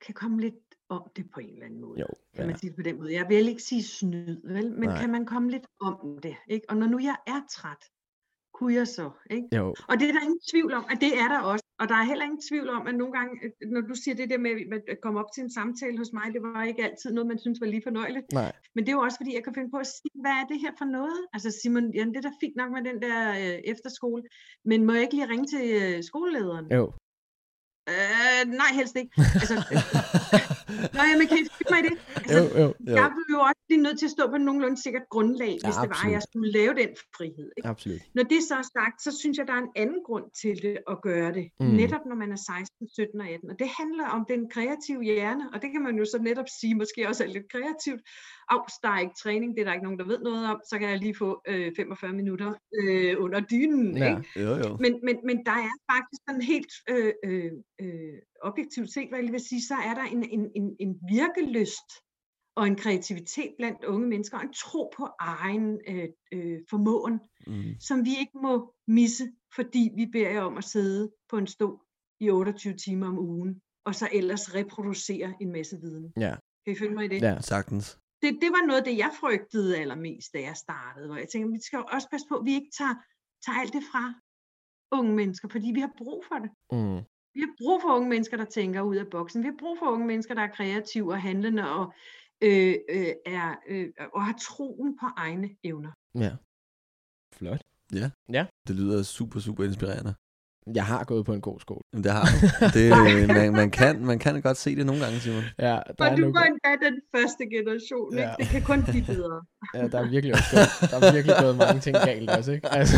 kan 0.00 0.14
komme 0.14 0.40
lidt 0.40 0.74
om 0.88 1.10
det 1.16 1.30
på 1.30 1.40
en 1.40 1.52
eller 1.52 1.66
anden 1.66 1.80
måde. 1.80 2.00
Jo, 2.00 2.06
ja. 2.08 2.36
Kan 2.36 2.46
man 2.46 2.58
sige 2.58 2.70
det 2.70 2.76
på 2.76 2.82
den 2.82 2.98
måde. 2.98 3.12
Jeg 3.12 3.28
vil 3.28 3.48
ikke 3.48 3.62
sige 3.62 3.82
snyd, 3.82 4.40
vel? 4.44 4.72
men 4.72 4.88
Nej. 4.88 5.00
kan 5.00 5.10
man 5.10 5.26
komme 5.26 5.50
lidt 5.50 5.66
om 5.80 6.18
det? 6.22 6.36
Ikke? 6.48 6.70
Og 6.70 6.76
når 6.76 6.86
nu 6.86 6.98
jeg 6.98 7.16
er 7.26 7.40
træt, 7.50 7.84
kunne 8.54 8.74
jeg 8.74 8.88
så. 8.88 9.10
Ikke? 9.30 9.56
Jo. 9.56 9.74
Og 9.88 10.00
det 10.00 10.08
er 10.08 10.12
der 10.12 10.22
ingen 10.22 10.40
tvivl 10.50 10.72
om, 10.72 10.84
at 10.90 10.98
det 11.00 11.18
er 11.18 11.28
der 11.28 11.40
også. 11.40 11.67
Og 11.80 11.88
der 11.88 11.94
er 11.94 12.06
heller 12.10 12.24
ingen 12.24 12.42
tvivl 12.48 12.68
om, 12.68 12.86
at 12.86 12.94
nogle 12.94 13.12
gange, 13.18 13.32
øh, 13.44 13.50
når 13.74 13.80
du 13.80 13.94
siger 13.94 14.14
det 14.14 14.30
der 14.30 14.38
med 14.38 14.52
at 14.88 14.98
komme 15.02 15.20
op 15.20 15.30
til 15.34 15.42
en 15.42 15.52
samtale 15.58 15.98
hos 15.98 16.12
mig, 16.12 16.26
det 16.34 16.42
var 16.42 16.62
ikke 16.64 16.84
altid 16.84 17.12
noget, 17.12 17.26
man 17.32 17.38
synes 17.38 17.60
var 17.60 17.66
lige 17.66 17.86
fornøjeligt. 17.88 18.26
Nej. 18.32 18.52
Men 18.74 18.80
det 18.84 18.90
er 18.90 18.96
jo 18.96 19.04
også, 19.06 19.18
fordi 19.18 19.34
jeg 19.34 19.44
kan 19.44 19.54
finde 19.54 19.70
på 19.70 19.80
at 19.84 19.86
sige, 19.86 20.20
hvad 20.22 20.34
er 20.40 20.46
det 20.50 20.58
her 20.64 20.72
for 20.78 20.84
noget? 20.84 21.20
Altså 21.34 21.50
Simon, 21.62 21.94
ja, 21.94 22.04
det 22.04 22.16
er 22.16 22.26
da 22.28 22.32
fint 22.40 22.56
nok 22.56 22.70
med 22.76 22.82
den 22.90 23.02
der 23.02 23.18
øh, 23.42 23.58
efterskole, 23.72 24.22
men 24.64 24.86
må 24.86 24.92
jeg 24.92 25.02
ikke 25.02 25.14
lige 25.14 25.32
ringe 25.32 25.46
til 25.54 25.64
øh, 25.80 26.02
skolelederen? 26.10 26.66
Jo. 26.78 26.84
Øh, 27.92 28.42
nej, 28.60 28.70
helst 28.78 28.96
ikke. 28.96 29.12
Altså, 29.40 29.54
Nå, 30.96 31.02
men 31.18 31.26
kan 31.30 31.38
I 31.42 31.44
finde 31.56 31.70
mig 31.74 31.80
i 31.82 31.86
det? 31.88 31.96
Altså, 32.16 32.38
jo, 32.38 32.62
jo, 32.62 32.66
jo. 32.88 32.94
Jeg 33.00 33.08
vil 33.16 33.26
jo 33.34 33.40
også 33.48 33.62
blive 33.68 33.82
nødt 33.86 33.98
til 33.98 34.06
at 34.10 34.14
stå 34.16 34.22
på 34.32 34.36
en 34.40 34.44
nogenlunde 34.48 34.82
sikkert 34.86 35.06
grundlag, 35.14 35.52
hvis 35.64 35.76
ja, 35.76 35.82
det 35.82 35.90
var, 35.94 36.06
at 36.06 36.12
jeg 36.12 36.22
skulle 36.28 36.50
lave 36.58 36.74
den 36.82 36.90
frihed. 37.16 37.48
Ikke? 37.56 37.68
Absolut. 37.68 38.00
Når 38.14 38.22
det 38.22 38.40
så 38.48 38.54
er 38.62 38.66
sagt, 38.78 38.96
så 39.06 39.10
synes 39.20 39.38
jeg, 39.38 39.46
der 39.46 39.54
er 39.58 39.62
en 39.68 39.74
anden 39.76 40.00
grund 40.08 40.26
til 40.42 40.54
det 40.62 40.76
at 40.92 40.96
gøre 41.02 41.30
det. 41.38 41.46
Mm. 41.60 41.66
Netop 41.66 42.04
når 42.10 42.16
man 42.22 42.30
er 42.32 42.36
16, 42.36 42.88
17 42.88 43.20
og 43.20 43.28
18. 43.28 43.50
Og 43.50 43.56
det 43.58 43.68
handler 43.80 44.06
om 44.16 44.22
den 44.32 44.50
kreative 44.54 45.02
hjerne, 45.10 45.44
og 45.52 45.62
det 45.62 45.68
kan 45.72 45.82
man 45.82 45.94
jo 46.00 46.04
så 46.04 46.18
netop 46.28 46.48
sige, 46.60 46.74
måske 46.74 47.08
også 47.08 47.24
er 47.24 47.28
lidt 47.28 47.48
kreativt. 47.52 48.02
Au, 48.50 48.60
der 48.82 48.88
er 48.88 49.00
ikke 49.00 49.18
træning, 49.22 49.48
det 49.54 49.60
er 49.60 49.64
der 49.64 49.72
ikke 49.72 49.84
nogen, 49.88 49.98
der 49.98 50.06
ved 50.12 50.20
noget 50.28 50.46
om, 50.52 50.60
så 50.70 50.78
kan 50.78 50.88
jeg 50.88 50.98
lige 50.98 51.14
få 51.14 51.42
øh, 51.48 51.72
45 51.76 52.12
minutter 52.12 52.50
øh, 52.80 53.14
under 53.18 53.40
dynen. 53.40 53.96
Ja. 53.96 54.08
Ikke? 54.08 54.40
Jo, 54.44 54.50
jo. 54.64 54.76
Men, 54.80 54.92
men, 55.06 55.16
men 55.24 55.36
der 55.48 55.56
er 55.68 55.74
faktisk 55.92 56.20
sådan 56.28 56.42
helt 56.42 56.72
øh, 56.90 57.12
øh, 57.24 57.52
øh, 57.80 58.18
objektivt 58.42 58.92
set, 58.92 59.08
hvad 59.08 59.18
jeg 59.22 59.32
vil 59.32 59.40
sige, 59.40 59.62
så 59.62 59.74
er 59.74 59.94
der 59.94 60.02
en, 60.02 60.22
en, 60.30 60.50
en, 60.58 60.76
en 60.80 60.92
virkelyst 61.08 61.88
og 62.56 62.66
en 62.66 62.76
kreativitet 62.76 63.54
blandt 63.58 63.84
unge 63.84 64.08
mennesker, 64.08 64.38
og 64.38 64.44
en 64.44 64.52
tro 64.52 64.92
på 64.96 65.08
egen 65.20 65.80
øh, 65.88 66.08
øh, 66.32 66.58
formåen, 66.70 67.20
mm. 67.46 67.80
som 67.80 68.04
vi 68.04 68.10
ikke 68.18 68.38
må 68.42 68.74
misse, 68.86 69.24
fordi 69.54 69.90
vi 69.96 70.06
beder 70.06 70.30
jer 70.30 70.42
om 70.42 70.56
at 70.56 70.64
sidde 70.64 71.12
på 71.30 71.36
en 71.38 71.46
stol 71.46 71.78
i 72.20 72.30
28 72.30 72.74
timer 72.74 73.06
om 73.08 73.18
ugen 73.18 73.62
og 73.88 73.94
så 73.94 74.08
ellers 74.12 74.54
reproducere 74.54 75.34
en 75.40 75.52
masse 75.52 75.80
viden. 75.80 76.12
Ja. 76.16 76.34
Kan 76.64 76.72
I 76.74 76.78
følge 76.78 76.94
mig 76.94 77.04
i 77.04 77.08
det? 77.08 77.22
Ja. 77.22 77.40
Sagtens. 77.40 77.98
det, 78.22 78.38
det 78.42 78.50
var 78.56 78.66
noget 78.66 78.80
af 78.80 78.84
det, 78.84 78.98
jeg 78.98 79.10
frygtede 79.20 79.78
allermest, 79.78 80.32
da 80.34 80.40
jeg 80.40 80.56
startede. 80.56 81.06
Hvor 81.06 81.16
jeg 81.16 81.28
tænkte, 81.28 81.52
vi 81.52 81.60
skal 81.60 81.78
også 81.92 82.08
passe 82.10 82.26
på, 82.28 82.34
at 82.34 82.44
vi 82.44 82.54
ikke 82.54 82.72
tager, 82.78 82.94
tager 83.46 83.60
alt 83.60 83.72
det 83.72 83.84
fra 83.92 84.04
unge 84.98 85.12
mennesker, 85.20 85.48
fordi 85.48 85.68
vi 85.74 85.80
har 85.80 85.92
brug 85.98 86.24
for 86.28 86.38
det. 86.44 86.50
Mm. 86.72 87.00
Vi 87.38 87.42
har 87.42 87.54
brug 87.58 87.82
for 87.82 87.96
unge 87.96 88.08
mennesker, 88.08 88.36
der 88.36 88.44
tænker 88.44 88.80
ud 88.82 88.96
af 88.96 89.06
boksen. 89.10 89.42
Vi 89.42 89.48
har 89.48 89.56
brug 89.58 89.78
for 89.78 89.86
unge 89.86 90.06
mennesker, 90.06 90.34
der 90.34 90.42
er 90.42 90.54
kreative 90.58 91.12
og 91.12 91.22
handlende 91.22 91.70
og, 91.70 91.92
øh, 92.42 92.74
øh, 92.88 93.12
er, 93.26 93.54
øh, 93.68 93.88
og 94.14 94.24
har 94.24 94.34
troen 94.40 94.98
på 94.98 95.06
egne 95.16 95.48
evner. 95.64 95.92
Ja. 96.14 96.32
Flot. 97.32 97.62
Ja. 97.92 98.10
Ja. 98.32 98.46
Det 98.68 98.76
lyder 98.76 99.02
super, 99.02 99.40
super 99.40 99.64
inspirerende. 99.64 100.14
Jeg 100.74 100.84
har 100.84 101.04
gået 101.04 101.24
på 101.26 101.32
en 101.32 101.40
god 101.40 101.60
skole. 101.60 101.80
Men 101.92 102.04
det 102.04 102.12
har 102.12 102.22
du. 102.24 102.66
Det, 102.78 102.90
man, 103.36 103.52
man, 103.52 103.70
kan, 103.70 104.04
man 104.04 104.18
kan 104.18 104.42
godt 104.42 104.56
se 104.56 104.76
det 104.76 104.86
nogle 104.86 105.02
gange, 105.04 105.18
Simon. 105.20 105.42
Ja, 105.58 105.64
der 105.64 105.76
Og 105.98 106.06
er, 106.06 106.10
du 106.16 106.20
nogle, 106.20 106.34
var 106.34 106.42
endda 106.44 106.86
den 106.86 107.00
første 107.16 107.44
generation, 107.56 108.14
Ja. 108.18 108.20
ikke? 108.20 108.34
Det 108.38 108.46
kan 108.48 108.62
kun 108.62 108.82
blive 108.82 109.04
bedre. 109.04 109.40
ja, 109.74 109.88
der 109.88 109.98
er 110.00 110.08
virkelig 110.10 110.34
også 110.34 110.50
gået, 110.52 110.90
der 110.90 111.08
er 111.08 111.12
virkelig 111.12 111.36
gået 111.40 111.56
mange 111.56 111.80
ting 111.80 111.96
galt 112.04 112.30
også, 112.30 112.52
ikke? 112.52 112.68
Altså, 112.72 112.96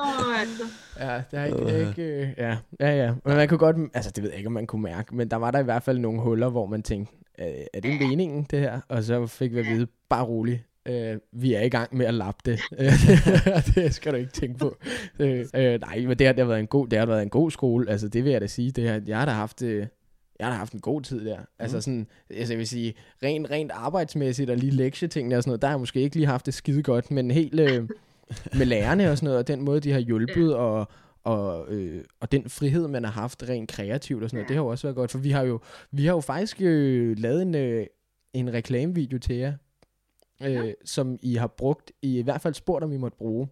Åh, 0.00 0.40
altså. 0.40 0.64
ja, 0.98 1.22
det 1.30 1.38
er 1.38 1.44
ikke, 1.44 1.58
det 1.58 1.66
Øh. 1.74 1.80
er 1.82 1.88
ikke 1.88 2.02
øh, 2.02 2.28
ja, 2.38 2.56
ja, 2.80 2.90
ja. 3.04 3.14
Men 3.24 3.36
man 3.36 3.48
kunne 3.48 3.58
godt, 3.58 3.76
altså 3.94 4.10
det 4.10 4.22
ved 4.22 4.30
jeg 4.30 4.38
ikke, 4.38 4.46
om 4.46 4.52
man 4.52 4.66
kunne 4.66 4.82
mærke, 4.82 5.16
men 5.16 5.28
der 5.30 5.36
var 5.36 5.50
der 5.50 5.58
i 5.58 5.64
hvert 5.64 5.82
fald 5.82 5.98
nogle 5.98 6.20
huller, 6.20 6.48
hvor 6.50 6.66
man 6.66 6.82
tænkte, 6.82 7.14
øh, 7.40 7.46
er 7.74 7.80
det 7.80 8.00
meningen, 8.00 8.46
det 8.50 8.58
her? 8.60 8.80
Og 8.88 9.02
så 9.04 9.26
fik 9.26 9.52
vi 9.54 9.58
at 9.58 9.66
vide, 9.66 9.86
bare 10.10 10.24
rolig, 10.24 10.64
øh, 10.90 11.18
vi 11.32 11.54
er 11.54 11.60
i 11.62 11.68
gang 11.68 11.96
med 11.96 12.06
at 12.06 12.14
lappe 12.14 12.50
det. 12.50 12.60
det 13.74 13.94
skal 13.94 14.12
du 14.12 14.16
ikke 14.18 14.32
tænke 14.32 14.58
på. 14.58 14.76
Øh, 15.18 15.46
øh, 15.54 15.80
nej, 15.80 16.00
men 16.06 16.18
det 16.18 16.26
har, 16.26 16.32
det 16.32 16.42
har 16.42 16.48
været 16.48 16.60
en 16.60 16.66
god, 16.66 16.88
det 16.88 16.98
har 16.98 17.06
været 17.06 17.22
en 17.22 17.28
god 17.28 17.50
skole, 17.50 17.90
altså 17.90 18.08
det 18.08 18.24
vil 18.24 18.32
jeg 18.32 18.40
da 18.40 18.46
sige, 18.46 18.70
det 18.70 18.88
har, 18.88 19.02
jeg 19.06 19.18
har 19.18 19.24
da 19.24 19.32
haft, 19.32 19.62
øh, 19.62 19.86
jeg 20.38 20.46
har 20.48 20.54
haft 20.54 20.72
en 20.72 20.80
god 20.80 21.02
tid 21.02 21.24
der. 21.26 21.38
Altså 21.58 21.76
Mhm. 21.76 21.82
sådan, 21.82 22.06
altså 22.30 22.52
jeg 22.52 22.58
vil 22.58 22.66
sige, 22.68 22.94
rent, 23.22 23.50
rent 23.50 23.72
arbejdsmæssigt 23.74 24.50
og 24.50 24.56
lige 24.56 24.72
lektietingene 24.72 25.36
og 25.36 25.42
sådan 25.42 25.50
noget, 25.50 25.62
der 25.62 25.68
har 25.68 25.74
jeg 25.74 25.80
måske 25.80 26.00
ikke 26.00 26.16
lige 26.16 26.26
haft 26.26 26.46
det 26.46 26.54
skide 26.54 26.82
godt, 26.82 27.10
men 27.10 27.30
helt 27.30 27.60
øh, 27.60 27.88
med 28.58 28.66
lærerne 28.66 29.10
og 29.10 29.16
sådan 29.16 29.26
noget, 29.26 29.38
og 29.38 29.48
den 29.48 29.62
måde, 29.62 29.80
de 29.80 29.92
har 29.92 30.00
hjulpet, 30.00 30.54
og, 30.54 30.88
og, 31.24 31.72
øh, 31.74 32.04
og 32.20 32.32
den 32.32 32.48
frihed, 32.48 32.88
man 32.88 33.04
har 33.04 33.10
haft 33.12 33.42
rent 33.48 33.70
kreativt 33.70 34.22
og 34.24 34.30
sådan 34.30 34.36
noget, 34.38 34.48
det 34.48 34.56
har 34.56 34.62
jo 34.62 34.68
også 34.68 34.86
været 34.86 34.96
godt, 34.96 35.10
for 35.10 35.18
vi 35.18 35.30
har 35.30 35.42
jo, 35.42 35.60
vi 35.92 36.06
har 36.06 36.12
jo 36.14 36.20
faktisk 36.20 36.56
øh, 36.60 37.18
lavet 37.18 37.42
en, 37.42 37.54
øh, 37.54 37.86
en 38.32 38.52
reklamevideo 38.52 39.18
til 39.18 39.36
jer, 39.36 39.52
øh, 40.42 40.52
Ja. 40.52 40.72
som 40.84 41.18
I 41.22 41.34
har 41.34 41.46
brugt, 41.46 41.92
i, 42.02 42.18
i 42.18 42.22
hvert 42.22 42.40
fald 42.40 42.54
spurgt, 42.54 42.84
om 42.84 42.92
I 42.92 42.96
måtte 42.96 43.18
bruge, 43.18 43.48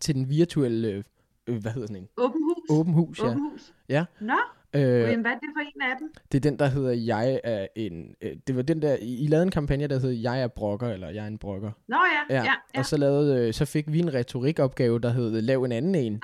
til 0.00 0.14
den 0.14 0.28
virtuelle, 0.28 1.04
øh, 1.46 1.60
hvad 1.60 1.72
hedder 1.72 1.86
sådan 1.86 2.02
en? 2.02 2.08
Åben 2.16 2.42
hus. 2.42 2.78
Åben 2.78 2.92
hus, 2.94 3.18
ja. 3.20 3.24
Åben 3.30 3.50
hus. 3.50 3.74
Ja. 3.88 4.04
Nå, 4.20 4.34
Øh, 4.74 4.80
jamen, 4.82 5.20
hvad 5.20 5.30
er 5.30 5.38
det 5.38 5.48
for 5.56 5.60
en 5.60 5.82
af 5.82 5.96
dem? 5.98 6.12
det 6.32 6.38
er 6.38 6.50
den, 6.50 6.58
der 6.58 6.66
hedder 6.66 6.92
Jeg 6.92 7.40
er 7.44 7.66
en... 7.76 8.14
Øh, 8.22 8.36
det 8.46 8.56
var 8.56 8.62
den 8.62 8.82
der... 8.82 8.96
I, 9.00 9.24
I 9.24 9.26
lavede 9.26 9.42
en 9.42 9.50
kampagne, 9.50 9.86
der 9.86 9.98
hed 9.98 10.10
Jeg 10.10 10.42
er 10.42 10.48
brokker, 10.48 10.88
eller 10.88 11.08
Jeg 11.08 11.22
er 11.24 11.26
en 11.28 11.38
brokker. 11.38 11.70
Nå 11.88 11.96
ja, 12.30 12.36
ja, 12.36 12.44
ja. 12.44 12.52
Og 12.78 12.86
så, 12.86 12.96
lavede, 12.96 13.46
øh, 13.48 13.52
så 13.54 13.64
fik 13.64 13.92
vi 13.92 13.98
en 13.98 14.14
retorikopgave, 14.14 15.00
der 15.00 15.10
hed 15.10 15.40
Lav 15.42 15.62
en 15.62 15.72
anden 15.72 15.94
en. 15.94 16.14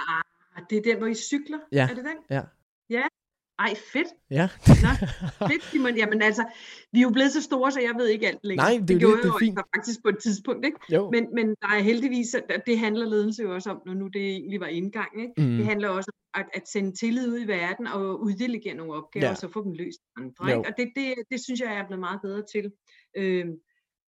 Ah, 0.56 0.62
Det 0.70 0.78
er 0.78 0.82
den, 0.82 0.98
hvor 0.98 1.06
I 1.06 1.14
cykler? 1.14 1.58
Ja. 1.72 1.88
Er 1.90 1.94
det 1.94 2.04
den? 2.04 2.16
Ja. 2.36 2.40
Ja. 3.60 3.64
Ej, 3.64 3.74
fedt. 3.92 4.08
Ja. 4.30 4.48
Nå, 4.66 4.90
fedt, 5.48 5.64
Simon. 5.64 5.96
Jamen 5.96 6.22
altså, 6.22 6.44
vi 6.92 6.98
er 6.98 7.02
jo 7.02 7.10
blevet 7.10 7.32
så 7.32 7.42
store, 7.42 7.72
så 7.72 7.80
jeg 7.80 7.94
ved 7.98 8.06
ikke 8.08 8.28
alt 8.28 8.38
længere. 8.42 8.70
Nej, 8.70 8.78
det 8.86 8.90
er 8.90 8.94
jo 8.94 8.98
gjorde 8.98 9.16
det, 9.16 9.22
det 9.24 9.30
er 9.30 9.38
fint. 9.38 9.58
faktisk 9.76 10.02
på 10.02 10.08
et 10.08 10.18
tidspunkt, 10.18 10.64
ikke? 10.66 10.78
Jo. 10.92 11.10
Men, 11.10 11.26
men 11.34 11.46
der 11.48 11.68
er 11.76 11.80
heldigvis, 11.82 12.34
at 12.34 12.62
det 12.66 12.78
handler 12.78 13.06
ledelse 13.06 13.42
jo 13.42 13.54
også 13.54 13.70
om, 13.70 13.80
når 13.86 13.94
nu 13.94 14.06
det 14.08 14.26
egentlig 14.30 14.60
var 14.60 14.66
indgang, 14.66 15.08
ikke? 15.20 15.32
Mm. 15.38 15.56
Det 15.56 15.66
handler 15.66 15.88
også 15.88 16.10
om 16.14 16.40
at, 16.40 16.46
at 16.54 16.68
sende 16.68 16.92
tillid 16.96 17.28
ud 17.32 17.40
i 17.40 17.46
verden 17.46 17.86
og 17.86 18.20
uddelegere 18.22 18.74
nogle 18.74 18.92
opgaver, 18.92 19.26
Ja. 19.26 19.30
og 19.30 19.36
så 19.36 19.48
få 19.52 19.64
dem 19.64 19.72
løst 19.72 20.00
andre, 20.16 20.48
ikke? 20.48 20.68
Og 20.68 20.74
det, 20.78 20.92
det, 20.96 21.14
det 21.30 21.44
synes 21.44 21.60
jeg, 21.60 21.68
jeg 21.68 21.78
er 21.78 21.86
blevet 21.86 22.00
meget 22.00 22.20
bedre 22.22 22.42
til. 22.52 22.72
Øhm, 23.16 23.52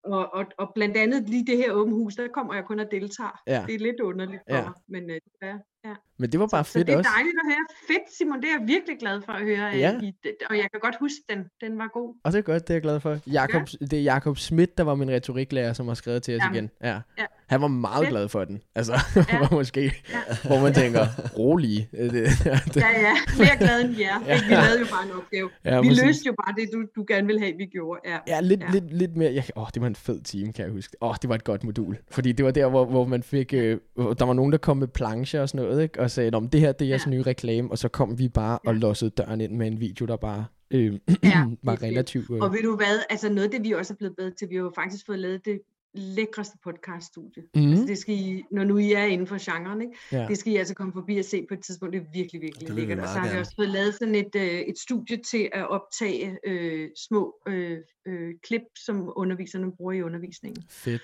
og, 0.04 0.34
og, 0.34 0.44
og 0.58 0.72
blandt 0.74 0.96
andet 0.96 1.28
lige 1.28 1.46
det 1.46 1.56
her 1.56 1.72
åben 1.72 1.92
hus, 1.94 2.14
der 2.14 2.28
kommer 2.28 2.54
jeg 2.54 2.64
kun 2.64 2.80
og 2.80 2.86
deltager. 2.90 3.40
Ja. 3.46 3.64
Det 3.66 3.74
er 3.74 3.78
lidt 3.78 4.00
underligt 4.00 4.42
for 4.50 4.56
Ja. 4.56 4.62
mig, 4.64 4.72
men 4.88 5.02
øh, 5.10 5.14
det 5.14 5.48
er, 5.48 5.58
ja. 5.84 5.94
Men 6.20 6.32
det 6.32 6.40
var 6.40 6.46
bare 6.46 6.64
Så 6.64 6.72
fedt 6.72 6.86
det 6.86 6.92
er 6.92 6.98
også. 6.98 7.10
dejligt 7.16 7.36
at 7.44 7.46
høre. 7.52 7.64
Fedt, 7.88 8.16
Simon. 8.18 8.40
Det 8.42 8.48
er 8.50 8.54
jeg 8.58 8.68
virkelig 8.68 8.96
glad 8.98 9.20
for 9.26 9.32
at 9.32 9.44
høre. 9.44 9.72
øh, 9.74 9.80
Ja. 9.80 9.92
I, 10.02 10.12
og 10.50 10.56
jeg 10.56 10.66
kan 10.72 10.80
godt 10.80 10.96
huske 11.00 11.20
den. 11.30 11.38
Den 11.60 11.78
var 11.78 11.88
god. 11.92 12.14
Og 12.24 12.32
det 12.32 12.38
er 12.38 12.42
godt, 12.42 12.62
det 12.68 12.70
er 12.70 12.74
jeg 12.74 12.82
glad 12.82 13.00
for. 13.00 13.18
Jakob, 13.26 13.62
Det 13.80 13.92
er 13.92 14.02
Jakob 14.02 14.36
Schmidt, 14.38 14.78
der 14.78 14.84
var 14.84 14.94
min 14.94 15.10
retoriklærer, 15.10 15.72
som 15.72 15.88
har 15.88 15.94
skrevet 15.94 16.22
til 16.22 16.36
os 16.36 16.40
Jamen, 16.44 16.54
igen. 16.56 16.70
Ja. 16.82 16.98
ja. 17.18 17.24
Han 17.46 17.60
var 17.62 17.68
meget 17.68 17.98
Fedt. 17.98 18.10
glad 18.10 18.28
for 18.28 18.44
den. 18.44 18.62
Altså, 18.74 18.92
Ja. 19.16 19.48
måske, 19.58 19.80
Ja. 20.10 20.18
hvor 20.44 20.60
man 20.60 20.74
tænker, 20.74 21.06
rolig. 21.38 21.88
Det, 21.92 22.12
det, 22.12 22.22
Ja, 22.76 23.00
ja. 23.00 23.12
Mere 23.38 23.56
glad 23.58 23.80
end 23.84 23.96
jer. 23.98 24.20
Ja. 24.26 24.34
Ja. 24.34 24.40
Vi 24.48 24.54
lavede 24.54 24.80
jo 24.80 24.86
bare 24.90 25.04
en 25.06 25.12
opgave. 25.12 25.50
Ja, 25.64 25.80
vi 25.80 25.88
præcis. 25.88 26.04
løste 26.04 26.22
jo 26.26 26.32
bare 26.44 26.54
det, 26.60 26.68
du, 26.72 26.84
du 26.96 27.04
gerne 27.08 27.26
ville 27.26 27.40
have, 27.40 27.52
vi 27.56 27.66
gjorde. 27.66 28.00
Ja. 28.06 28.16
Ja, 28.28 28.40
lidt, 28.40 28.60
ja. 28.60 28.66
Ja. 28.66 28.72
lidt, 28.72 28.92
lidt 28.92 29.16
mere. 29.16 29.32
Jeg, 29.34 29.44
åh, 29.56 29.66
det 29.74 29.82
var 29.82 29.86
en 29.88 29.94
fed 29.94 30.20
time, 30.20 30.52
kan 30.52 30.64
jeg 30.64 30.72
huske. 30.72 30.96
Åh, 31.02 31.14
det 31.22 31.28
var 31.28 31.34
et 31.34 31.44
godt 31.44 31.64
modul. 31.64 31.96
Fordi 32.10 32.32
det 32.32 32.44
var 32.44 32.50
der, 32.50 32.66
hvor, 32.68 32.84
hvor 32.84 33.04
man 33.06 33.22
fik... 33.22 33.54
Øh, 33.54 33.78
der 33.98 34.24
var 34.24 34.32
nogen, 34.32 34.52
der 34.52 34.58
kom 34.58 34.76
med 34.76 34.88
plancher 34.88 35.40
og 35.40 35.48
sådan 35.48 35.66
noget, 35.66 35.82
ikke? 35.82 36.00
Og 36.00 36.09
sagde, 36.10 36.30
om 36.34 36.48
det 36.48 36.60
her, 36.60 36.72
det 36.72 36.84
er 36.84 36.88
jeres 36.88 37.06
Ja. 37.06 37.10
nye 37.10 37.22
reklame. 37.22 37.70
Og 37.70 37.78
så 37.78 37.88
kom 37.88 38.18
vi 38.18 38.28
bare 38.28 38.58
og 38.58 38.74
Ja. 38.74 38.78
lossede 38.80 39.10
døren 39.10 39.40
ind 39.40 39.52
med 39.56 39.66
en 39.66 39.80
video, 39.80 40.06
der 40.06 40.16
bare 40.16 40.44
øh, 40.70 40.98
Ja, 41.24 41.44
var 41.62 41.82
relativt... 41.82 42.30
Øh, 42.30 42.36
Og 42.40 42.52
ved 42.52 42.62
du 42.62 42.76
hvad, 42.76 43.02
altså 43.10 43.28
noget 43.28 43.44
af 43.44 43.50
det, 43.50 43.64
vi 43.64 43.72
også 43.72 43.92
er 43.92 43.96
blevet 43.96 44.16
bedre 44.16 44.30
til, 44.30 44.50
vi 44.50 44.54
har 44.54 44.62
jo 44.62 44.72
faktisk 44.74 45.06
fået 45.06 45.18
lavet 45.18 45.44
det 45.44 45.60
lækreste 45.94 46.58
podcaststudie. 46.64 47.42
Mhm. 47.54 47.70
Altså 47.70 47.86
det 47.86 47.98
skal 47.98 48.14
I, 48.14 48.42
når 48.50 48.64
nu 48.64 48.78
I 48.78 48.92
er 48.92 49.04
inden 49.04 49.26
for 49.26 49.36
genren, 49.58 49.80
ikke? 49.82 49.92
ja. 50.12 50.26
det 50.28 50.38
skal 50.38 50.52
I 50.52 50.56
altså 50.56 50.74
komme 50.74 50.92
forbi 50.92 51.18
og 51.18 51.24
se 51.24 51.44
på 51.48 51.54
et 51.54 51.60
tidspunkt. 51.60 51.92
Det 51.94 52.00
er 52.00 52.04
virkelig, 52.12 52.42
virkelig 52.42 52.68
Det 52.68 52.76
lækkert. 52.76 52.98
Og 52.98 53.08
så 53.08 53.18
har 53.18 53.32
vi 53.32 53.38
også 53.38 53.52
fået 53.56 53.68
lavet 53.68 53.94
sådan 53.94 54.14
et, 54.14 54.34
øh, 54.36 54.42
et 54.60 54.78
studie 54.78 55.16
til 55.16 55.48
at 55.52 55.70
optage 55.70 56.38
øh, 56.46 56.88
små 57.08 57.34
øh, 57.48 57.78
øh, 58.06 58.34
klip, 58.42 58.62
som 58.84 59.12
underviserne 59.16 59.72
bruger 59.72 59.92
i 59.92 60.02
undervisningen. 60.02 60.62
Fedt. 60.68 61.02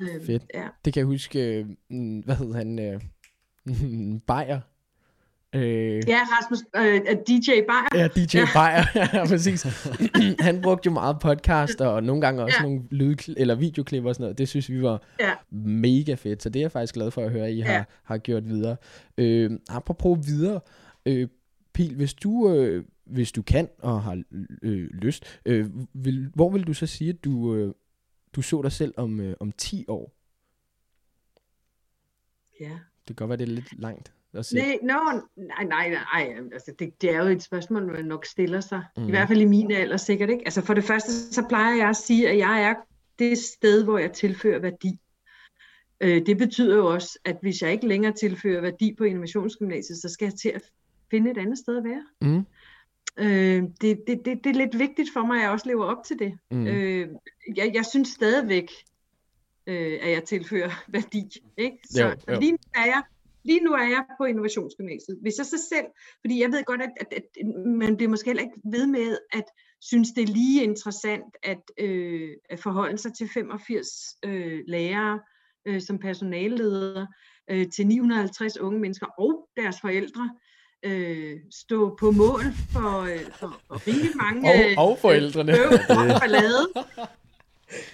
Øh, 0.00 0.08
Fedt. 0.26 0.42
Ja. 0.54 0.68
Det 0.84 0.92
kan 0.92 1.00
jeg 1.00 1.06
huske... 1.06 1.58
Øh, 1.58 1.66
mm, 1.90 2.18
hvad 2.20 2.34
hed 2.36 2.54
han? 2.54 2.78
Øh, 2.78 3.00
Bayer. 4.26 4.60
Øh, 5.54 6.08
ja, 6.08 6.20
Rasmus, 6.22 6.58
øh, 6.76 7.16
DJ 7.28 7.50
Bayer. 7.50 7.88
Ja, 8.02 8.08
DJ 8.08 8.36
ja. 8.36 8.46
Bayer, 8.54 8.84
ja, 9.14 9.26
præcis. 9.26 9.66
han 10.40 10.62
brugte 10.62 10.86
jo 10.86 10.92
meget 10.92 11.16
podcast, 11.20 11.80
og 11.80 12.02
nogle 12.02 12.20
gange 12.22 12.42
også 12.42 12.56
ja. 12.58 12.62
Nogle 12.62 12.82
lyd- 12.90 13.34
eller 13.36 13.54
videoklip 13.54 14.04
og 14.04 14.14
sådan 14.14 14.22
noget. 14.24 14.38
Det 14.38 14.48
synes 14.48 14.68
vi 14.70 14.82
var 14.82 15.02
Ja. 15.20 15.32
mega 15.50 16.14
fedt, 16.14 16.42
så 16.42 16.48
det 16.48 16.60
er 16.60 16.64
jeg 16.64 16.72
faktisk 16.72 16.94
glad 16.94 17.10
for 17.10 17.22
at 17.24 17.30
høre, 17.30 17.46
at 17.46 17.52
I 17.54 17.60
har, 17.60 17.72
Ja. 17.72 17.84
har 18.02 18.18
gjort 18.18 18.48
videre. 18.48 18.76
Øh, 19.18 19.50
apropos 19.68 20.26
videre, 20.26 20.60
øh, 21.06 21.28
Pil, 21.72 21.94
hvis 21.96 22.14
du, 22.14 22.52
øh, 22.52 22.84
hvis 23.06 23.32
du 23.32 23.42
kan 23.42 23.68
og 23.78 24.02
har 24.02 24.22
øh, 24.62 24.88
lyst, 24.90 25.40
øh, 25.46 25.66
vil, 25.94 26.30
hvor 26.34 26.50
vil 26.50 26.62
du 26.66 26.72
så 26.74 26.86
sige, 26.86 27.10
at 27.10 27.24
du, 27.24 27.54
øh, 27.54 27.74
du 28.32 28.42
så 28.42 28.62
dig 28.62 28.72
selv 28.72 28.94
om, 28.96 29.20
øh, 29.20 29.34
om 29.40 29.52
10 29.52 29.84
år? 29.88 30.14
ja. 32.60 32.78
Det 33.08 33.16
kan 33.16 33.26
godt 33.26 33.28
være, 33.28 33.38
det 33.38 33.48
er 33.48 33.54
lidt 33.54 33.80
langt. 33.80 34.12
Nej, 34.32 34.78
no, 34.82 34.94
nej, 35.36 35.64
nej, 35.64 35.90
nej, 35.90 36.34
altså 36.52 36.72
det, 36.78 37.02
det 37.02 37.14
er 37.14 37.22
jo 37.22 37.28
et 37.28 37.42
spørgsmål, 37.42 37.86
man 37.86 38.04
nok 38.04 38.26
stiller 38.26 38.60
sig. 38.60 38.84
Mm. 38.96 39.02
Mhm. 39.02 39.08
I 39.08 39.10
hvert 39.12 39.28
fald 39.28 39.40
i 39.40 39.44
min 39.44 39.70
alder 39.70 39.96
sikkert, 39.96 40.30
ikke? 40.30 40.42
Altså 40.44 40.62
for 40.62 40.74
det 40.74 40.84
første, 40.84 41.12
så 41.12 41.44
plejer 41.48 41.76
jeg 41.76 41.88
at 41.88 41.96
sige, 41.96 42.28
at 42.28 42.38
jeg 42.38 42.62
er 42.62 42.74
det 43.18 43.38
sted, 43.38 43.84
hvor 43.84 43.98
jeg 43.98 44.12
tilfører 44.12 44.58
værdi. 44.58 45.00
Øh, 46.00 46.26
det 46.26 46.38
betyder 46.38 46.76
jo 46.76 46.86
også, 46.86 47.18
at 47.24 47.36
hvis 47.42 47.62
jeg 47.62 47.72
ikke 47.72 47.88
længere 47.88 48.12
tilfører 48.12 48.60
værdi 48.60 48.94
på 48.98 49.04
innovationsgymnasiet, 49.04 49.98
så 49.98 50.08
skal 50.08 50.26
jeg 50.26 50.34
til 50.34 50.48
at 50.48 50.62
finde 51.10 51.30
et 51.30 51.38
andet 51.38 51.58
sted 51.58 51.76
at 51.76 51.84
være. 51.84 52.04
Mm. 52.20 52.44
Øh, 53.18 53.62
det, 53.80 53.98
det, 54.06 54.20
det, 54.24 54.44
det 54.44 54.50
er 54.50 54.54
lidt 54.54 54.78
vigtigt 54.78 55.12
for 55.12 55.26
mig, 55.26 55.36
at 55.36 55.42
jeg 55.42 55.50
også 55.50 55.68
lever 55.68 55.84
op 55.84 56.04
til 56.04 56.18
det. 56.18 56.38
Mm. 56.50 56.66
Øh, 56.66 57.08
jeg, 57.56 57.70
jeg 57.74 57.86
synes 57.86 58.08
stadigvæk, 58.08 58.70
øh, 59.68 59.98
at 60.02 60.10
jeg 60.10 60.24
tilfører 60.24 60.70
værdi. 60.96 61.24
Ikke? 61.56 61.78
Så 61.90 62.02
Jo, 62.04 62.34
jo. 62.34 62.40
Lige, 62.40 62.52
nu 62.52 62.58
er 62.74 62.86
jeg, 62.86 63.02
lige 63.44 63.60
nu 63.60 63.72
er 63.72 63.82
jeg 63.88 64.04
på 64.18 64.24
Innovationsgymnasiet. 64.24 65.18
Hvis 65.22 65.38
jeg 65.38 65.46
så 65.46 65.66
selv, 65.68 65.86
fordi 66.20 66.42
jeg 66.42 66.52
ved 66.52 66.64
godt, 66.64 66.80
at, 66.80 66.90
at, 67.00 67.08
at 67.16 67.46
man 67.66 67.96
bliver 67.96 68.10
måske 68.10 68.28
heller 68.28 68.42
ikke 68.42 68.60
ved 68.64 68.86
med 68.86 69.18
at 69.32 69.44
synes, 69.80 70.08
det 70.10 70.22
er 70.22 70.26
lige 70.32 70.62
interessant 70.64 71.34
at, 71.42 71.62
øh, 71.78 72.30
at 72.50 72.60
forholde 72.60 72.98
sig 72.98 73.14
til 73.14 73.28
85 73.34 73.88
øh, 74.24 74.60
lærere 74.68 75.20
øh, 75.66 75.80
som 75.80 75.98
personalledere, 75.98 77.06
øh, 77.50 77.66
til 77.70 77.86
950 77.86 78.58
unge 78.58 78.80
mennesker 78.80 79.06
og 79.18 79.48
deres 79.56 79.80
forældre, 79.80 80.30
øh, 80.82 81.36
stå 81.50 81.96
på 82.00 82.10
mål 82.10 82.42
for, 82.72 83.00
øh, 83.00 83.30
for, 83.32 83.60
for 83.66 83.86
rimelig 83.86 84.10
mange 84.16 84.50
Og, 84.78 84.90
og 84.90 84.98
forældrene. 84.98 85.52
bøv 85.52 85.70
og 86.14 86.20
ballade. 86.20 86.68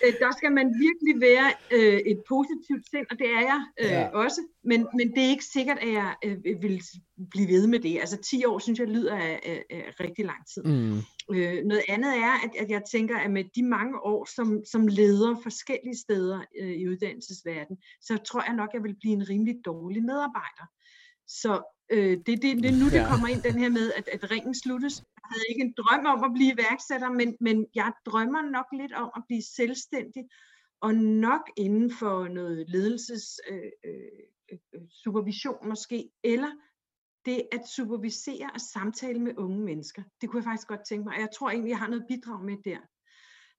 Øh, 0.04 0.12
der 0.20 0.30
skal 0.38 0.52
man 0.52 0.66
virkelig 0.86 1.20
være 1.20 1.48
øh, 1.70 2.00
et 2.12 2.22
positivt 2.28 2.84
sind, 2.90 3.06
og 3.10 3.18
det 3.18 3.26
er 3.26 3.40
jeg 3.40 3.60
øh, 3.80 3.86
Ja. 3.86 4.00
ja. 4.00 4.08
også. 4.08 4.40
Men, 4.64 4.86
men 4.94 5.10
det 5.14 5.24
er 5.24 5.28
ikke 5.28 5.44
sikkert, 5.44 5.78
at 5.78 5.92
jeg 5.92 6.14
øh, 6.24 6.44
vil 6.44 6.82
blive 7.30 7.48
ved 7.48 7.66
med 7.66 7.78
det. 7.78 7.98
Altså 8.00 8.16
10 8.16 8.44
år, 8.44 8.58
synes 8.58 8.78
jeg, 8.78 8.88
lyder 8.88 9.16
af, 9.16 9.40
af, 9.42 9.64
af 9.70 10.00
rigtig 10.00 10.24
lang 10.24 10.42
tid. 10.54 10.62
Mm. 10.62 10.98
Øh, 11.36 11.64
noget 11.64 11.82
andet 11.88 12.16
er, 12.16 12.32
at, 12.44 12.50
at 12.58 12.70
jeg 12.70 12.82
tænker, 12.90 13.18
at 13.18 13.30
med 13.30 13.44
de 13.56 13.62
mange 13.62 14.00
år 14.00 14.28
som, 14.34 14.62
som 14.72 14.86
leder 14.86 15.36
forskellige 15.42 15.98
steder 15.98 16.40
øh, 16.60 16.70
i 16.70 16.88
uddannelsesverdenen, 16.88 17.78
så 18.00 18.16
tror 18.16 18.42
jeg 18.46 18.54
nok, 18.54 18.68
at 18.70 18.74
jeg 18.74 18.82
vil 18.82 18.96
blive 19.00 19.14
en 19.14 19.28
rimelig 19.28 19.56
dårlig 19.64 20.02
medarbejder. 20.04 20.66
Så 21.26 21.62
Øh, 21.90 22.16
det, 22.26 22.42
det, 22.42 22.62
det 22.62 22.64
er 22.64 22.80
nu, 22.82 22.90
det 22.90 23.06
kommer 23.10 23.28
ind, 23.28 23.42
den 23.42 23.58
her 23.58 23.68
med, 23.68 23.92
at, 23.92 24.08
at 24.08 24.30
ringen 24.30 24.54
sluttes. 24.54 24.98
Jeg 24.98 25.28
havde 25.30 25.44
ikke 25.48 25.62
en 25.62 25.74
drøm 25.76 26.06
om 26.06 26.24
at 26.24 26.30
blive 26.34 26.52
iværksætter, 26.52 27.10
men, 27.10 27.36
men 27.40 27.66
jeg 27.74 27.92
drømmer 28.06 28.42
nok 28.42 28.66
lidt 28.72 28.92
om 28.92 29.10
at 29.16 29.22
blive 29.28 29.42
selvstændig, 29.42 30.24
og 30.80 30.94
nok 30.94 31.50
inden 31.56 31.90
for 31.90 32.28
noget 32.28 32.68
ledelses 32.68 33.40
øh, 33.50 33.70
øh, 33.84 34.18
øh, 34.52 34.80
supervision 35.04 35.68
måske, 35.68 36.10
eller 36.24 36.50
det 37.26 37.42
at 37.52 37.68
supervisere 37.68 38.50
og 38.54 38.60
samtale 38.60 39.20
med 39.20 39.38
unge 39.38 39.60
mennesker. 39.60 40.02
Det 40.20 40.28
kunne 40.28 40.40
jeg 40.40 40.44
faktisk 40.44 40.68
godt 40.68 40.86
tænke 40.88 41.04
mig. 41.04 41.14
og 41.14 41.20
Jeg 41.20 41.30
tror 41.36 41.50
egentlig, 41.50 41.70
jeg 41.70 41.78
har 41.78 41.88
noget 41.88 42.06
bidrag 42.08 42.44
med 42.44 42.56
der. 42.64 42.78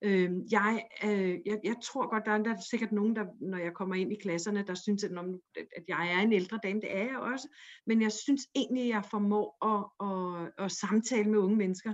Øh, 0.05 0.31
jeg, 0.51 0.87
øh, 1.03 1.39
jeg, 1.45 1.59
jeg 1.63 1.75
tror 1.83 2.09
godt, 2.09 2.25
der 2.25 2.31
er, 2.31 2.43
der 2.43 2.53
er 2.53 2.61
sikkert 2.69 2.91
nogen, 2.91 3.15
der, 3.15 3.25
når 3.41 3.57
jeg 3.57 3.73
kommer 3.73 3.95
ind 3.95 4.11
i 4.11 4.19
klasserne, 4.21 4.63
der 4.67 4.73
synes, 4.73 5.03
at, 5.03 5.11
at 5.55 5.83
jeg 5.87 6.13
er 6.13 6.19
en 6.19 6.33
ældre 6.33 6.59
dame. 6.63 6.81
Det 6.81 6.97
er 6.97 7.03
jeg 7.03 7.19
også. 7.19 7.47
Men 7.87 8.01
jeg 8.01 8.11
synes 8.11 8.41
egentlig, 8.55 8.83
at 8.83 8.89
jeg 8.89 9.05
formår 9.05 9.47
at, 9.71 9.81
at, 10.07 10.65
at 10.65 10.71
samtale 10.71 11.29
med 11.29 11.39
unge 11.39 11.55
mennesker 11.55 11.93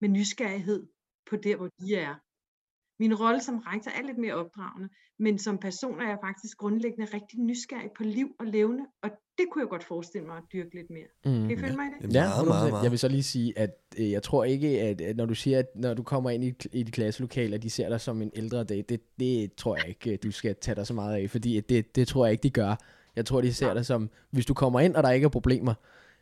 med 0.00 0.08
nysgerrighed 0.08 0.86
på 1.30 1.36
der, 1.36 1.56
hvor 1.56 1.68
de 1.80 1.94
er. 1.94 2.14
Min 3.00 3.14
rolle 3.14 3.40
som 3.42 3.58
rektor 3.58 3.90
er 3.90 4.06
lidt 4.06 4.18
mere 4.18 4.34
opdragende, 4.34 4.88
men 5.18 5.38
som 5.38 5.58
person 5.58 6.00
er 6.00 6.08
jeg 6.08 6.18
faktisk 6.24 6.56
grundlæggende 6.56 7.06
rigtig 7.14 7.38
nysgerrig 7.38 7.90
på 7.96 8.02
liv 8.02 8.28
og 8.40 8.46
levende, 8.46 8.84
og 9.02 9.10
det 9.38 9.46
kunne 9.52 9.62
jeg 9.62 9.68
godt 9.68 9.84
forestille 9.84 10.26
mig 10.26 10.36
at 10.36 10.42
dyrke 10.52 10.74
lidt 10.74 10.90
mere. 10.90 11.10
Mm. 11.24 11.48
Kan 11.48 11.58
I 11.58 11.60
følge 11.60 11.76
mig 11.76 11.86
i 11.86 12.06
det? 12.06 12.14
Ja, 12.14 12.22
Ja, 12.22 12.28
meget, 12.28 12.40
100%. 12.40 12.48
meget, 12.48 12.70
meget. 12.70 12.82
Jeg 12.82 12.90
vil 12.90 12.98
så 12.98 13.08
lige 13.08 13.22
sige, 13.22 13.58
at 13.58 13.70
øh, 13.98 14.10
jeg 14.10 14.22
tror 14.22 14.44
ikke, 14.44 14.80
at, 14.80 15.00
at 15.00 15.16
når 15.16 15.26
du 15.26 15.34
siger, 15.34 15.58
at 15.58 15.66
når 15.74 15.94
du 15.94 16.02
kommer 16.02 16.30
ind 16.30 16.44
i, 16.44 16.54
i 16.72 16.82
dit 16.82 16.94
klasselokale, 16.94 17.54
at 17.54 17.62
de 17.62 17.70
ser 17.70 17.88
dig 17.88 18.00
som 18.00 18.22
en 18.22 18.30
ældre 18.34 18.64
dag, 18.64 18.84
det, 18.88 19.00
det 19.20 19.54
tror 19.54 19.76
jeg 19.76 19.88
ikke, 19.88 20.16
du 20.16 20.30
skal 20.30 20.54
tage 20.60 20.74
dig 20.74 20.86
så 20.86 20.94
meget 20.94 21.22
af, 21.22 21.30
fordi 21.30 21.60
det, 21.60 21.96
det 21.96 22.08
tror 22.08 22.26
jeg 22.26 22.32
ikke, 22.32 22.42
de 22.42 22.50
gør. 22.50 22.74
Jeg 23.16 23.26
tror, 23.26 23.40
de 23.40 23.54
ser 23.54 23.74
dig 23.74 23.86
som, 23.86 24.10
hvis 24.30 24.46
du 24.46 24.54
kommer 24.54 24.80
ind, 24.80 24.94
og 24.94 25.02
der 25.02 25.10
ikke 25.10 25.24
er 25.24 25.28
problemer, 25.28 25.74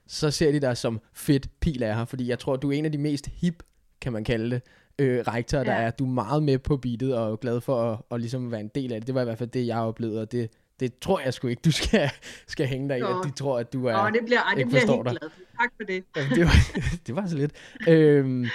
så 0.06 0.30
ser 0.30 0.52
de 0.52 0.60
dig 0.60 0.76
som 0.76 1.00
fedt 1.12 1.48
pil 1.60 1.82
af 1.82 1.96
her, 1.96 2.04
fordi 2.04 2.28
jeg 2.28 2.38
tror, 2.38 2.56
du 2.56 2.68
er 2.68 2.72
en 2.72 2.84
af 2.84 2.92
de 2.92 2.98
mest 2.98 3.26
hip, 3.26 3.62
kan 4.00 4.12
man 4.12 4.24
kalde 4.24 4.50
det, 4.50 4.62
øh, 4.98 5.18
rektorer, 5.20 5.64
der 5.64 5.72
Ja. 5.72 5.82
er. 5.86 5.90
Du 5.90 6.04
er 6.04 6.10
meget 6.10 6.42
med 6.42 6.58
på 6.58 6.76
beatet 6.76 7.16
og 7.16 7.32
er 7.32 7.36
glad 7.36 7.60
for 7.60 7.92
at, 7.92 7.98
at 8.10 8.20
ligesom 8.20 8.50
være 8.50 8.60
en 8.60 8.70
del 8.74 8.92
af 8.92 9.00
det. 9.00 9.06
Det 9.06 9.14
var 9.14 9.20
i 9.20 9.24
hvert 9.24 9.38
fald 9.38 9.48
det, 9.50 9.66
jeg 9.66 9.78
oplevede, 9.78 10.20
og 10.20 10.32
det, 10.32 10.50
det 10.80 10.98
tror 10.98 11.20
jeg 11.20 11.34
sgu 11.34 11.48
ikke, 11.48 11.60
du 11.64 11.70
skal, 11.70 12.10
skal 12.48 12.66
hænge 12.66 12.88
dig 12.88 12.96
i, 12.98 13.00
Nå. 13.00 13.06
at 13.06 13.24
de 13.26 13.30
tror, 13.30 13.58
at 13.58 13.72
du 13.72 13.86
er... 13.86 14.04
Åh, 14.06 14.12
det 14.12 14.20
bliver, 14.24 14.40
ej, 14.40 14.50
det 14.50 14.58
ikke 14.58 14.68
bliver 14.68 14.82
jeg 14.86 14.94
helt 14.94 15.04
dig. 15.04 15.16
glad 15.20 15.30
for. 15.30 15.40
Tak 15.62 15.72
for 15.76 15.84
det. 15.84 16.04
Jamen, 16.16 16.30
det, 16.36 16.44
var, 16.44 16.80
det 17.06 17.16
var 17.16 17.26
så 17.26 17.36
lidt. 17.36 17.52
Øhm, 17.88 18.46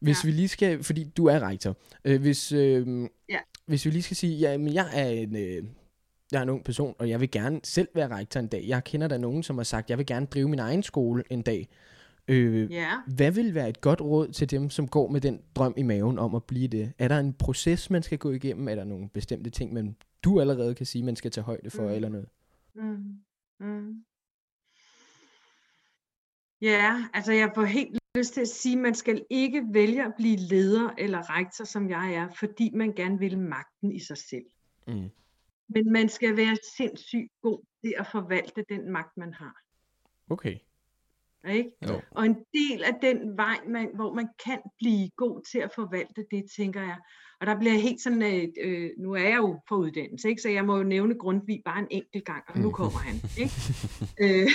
hvis 0.00 0.24
Ja. 0.24 0.28
vi 0.28 0.32
lige 0.34 0.48
skal, 0.48 0.82
fordi 0.82 1.04
du 1.16 1.26
er 1.26 1.48
rektor, 1.48 1.76
øh, 2.04 2.20
hvis, 2.20 2.52
øh, 2.52 2.86
Ja. 3.28 3.38
hvis 3.66 3.84
vi 3.84 3.90
lige 3.90 4.02
skal 4.02 4.16
sige, 4.16 4.36
ja, 4.38 4.58
men 4.58 4.74
jeg 4.74 4.86
er 4.94 5.06
en, 5.08 5.36
øh, 5.36 5.62
jeg 6.32 6.38
er 6.38 6.42
en 6.42 6.48
ung 6.48 6.64
person, 6.64 6.94
og 6.98 7.08
jeg 7.08 7.20
vil 7.20 7.30
gerne 7.30 7.60
selv 7.64 7.88
være 7.94 8.16
rektor 8.16 8.40
en 8.40 8.46
dag. 8.46 8.64
Jeg 8.66 8.84
kender 8.84 9.08
der 9.08 9.18
nogen, 9.18 9.42
som 9.42 9.56
har 9.56 9.64
sagt, 9.64 9.90
jeg 9.90 9.98
vil 9.98 10.06
gerne 10.06 10.26
drive 10.26 10.48
min 10.48 10.58
egen 10.58 10.82
skole 10.82 11.22
en 11.30 11.42
dag. 11.42 11.68
Øh, 12.28 12.70
Ja. 12.72 13.00
hvad 13.06 13.30
vil 13.32 13.54
være 13.54 13.68
et 13.68 13.80
godt 13.80 14.00
råd 14.00 14.28
til 14.28 14.50
dem, 14.50 14.70
som 14.70 14.88
går 14.88 15.08
med 15.08 15.20
den 15.20 15.42
drøm 15.54 15.74
i 15.76 15.82
maven 15.82 16.18
om 16.18 16.34
at 16.34 16.44
blive 16.44 16.68
det? 16.68 16.92
Er 16.98 17.08
der 17.08 17.18
en 17.18 17.32
proces, 17.34 17.90
man 17.90 18.02
skal 18.02 18.18
gå 18.18 18.30
igennem? 18.30 18.68
Er 18.68 18.74
der 18.74 18.84
nogle 18.84 19.08
bestemte 19.08 19.50
ting, 19.50 19.72
man, 19.72 19.96
du 20.24 20.40
allerede 20.40 20.74
kan 20.74 20.86
sige, 20.86 21.04
man 21.04 21.16
skal 21.16 21.30
tage 21.30 21.44
højde 21.44 21.70
for, 21.70 21.82
Mm. 21.82 21.94
eller 21.94 22.08
noget? 22.08 22.28
Mm. 22.74 23.18
Mm. 23.60 24.04
Ja, 26.60 27.04
altså 27.14 27.32
jeg 27.32 27.52
får 27.54 27.64
helt 27.64 27.98
lyst 28.16 28.34
til 28.34 28.40
at 28.40 28.48
sige, 28.48 28.76
at 28.76 28.82
man 28.82 28.94
skal 28.94 29.24
ikke 29.30 29.64
vælge 29.72 30.04
at 30.04 30.12
blive 30.16 30.36
leder 30.36 30.90
eller 30.98 31.38
rektor, 31.38 31.64
som 31.64 31.90
jeg 31.90 32.14
er, 32.14 32.28
fordi 32.38 32.70
man 32.74 32.92
gerne 32.92 33.18
vil 33.18 33.38
magten 33.38 33.92
i 33.92 33.98
sig 34.00 34.16
selv. 34.18 34.44
Mm. 34.86 35.08
Men 35.68 35.92
man 35.92 36.08
skal 36.08 36.36
være 36.36 36.56
sindssygt 36.76 37.32
god 37.42 37.58
til 37.84 37.94
at 37.98 38.06
forvalte 38.06 38.64
den 38.68 38.92
magt, 38.92 39.16
man 39.16 39.34
har. 39.34 39.56
Okay. 40.30 40.56
Ikke? 41.50 41.70
Jo. 41.88 42.00
Og 42.10 42.26
en 42.26 42.36
del 42.54 42.84
af 42.84 42.94
den 43.02 43.36
vej, 43.36 43.58
man, 43.68 43.88
hvor 43.94 44.14
man 44.14 44.28
kan 44.44 44.58
blive 44.78 45.10
god 45.16 45.42
til 45.52 45.58
at 45.58 45.70
forvalte 45.74 46.24
det, 46.30 46.44
tænker 46.56 46.80
jeg. 46.80 46.98
Og 47.40 47.46
der 47.46 47.58
bliver 47.58 47.74
helt 47.74 48.00
sådan, 48.02 48.22
øh, 48.22 48.48
øh, 48.64 48.90
nu 48.98 49.12
er 49.14 49.28
jeg 49.28 49.36
jo 49.36 49.60
på 49.68 49.76
uddannelse, 49.76 50.28
ikke? 50.28 50.42
så 50.42 50.48
jeg 50.48 50.64
må 50.64 50.76
jo 50.76 50.82
nævne 50.82 51.14
Grundtvig 51.18 51.62
bare 51.64 51.78
en 51.78 51.88
enkelt 51.90 52.24
gang, 52.24 52.44
og 52.48 52.58
nu 52.58 52.62
Mhm. 52.68 52.72
kommer 52.72 52.98
han. 52.98 53.14
Ikke? 53.42 53.54
øh, 54.20 54.48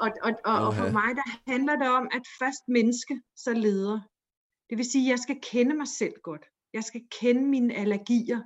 og, 0.00 0.10
og, 0.22 0.32
og, 0.44 0.66
og 0.66 0.74
for 0.74 0.90
mig, 0.92 1.10
der 1.16 1.50
handler 1.50 1.76
det 1.76 1.88
om, 1.88 2.08
at 2.12 2.22
først 2.38 2.62
menneske, 2.68 3.20
så 3.36 3.52
leder. 3.54 4.00
Det 4.70 4.78
vil 4.78 4.90
sige, 4.90 5.06
at 5.06 5.10
jeg 5.10 5.18
skal 5.18 5.38
kende 5.52 5.74
mig 5.76 5.88
selv 5.88 6.14
godt. 6.22 6.44
Jeg 6.72 6.84
skal 6.84 7.00
kende 7.20 7.42
mine 7.42 7.74
allergier. 7.74 8.40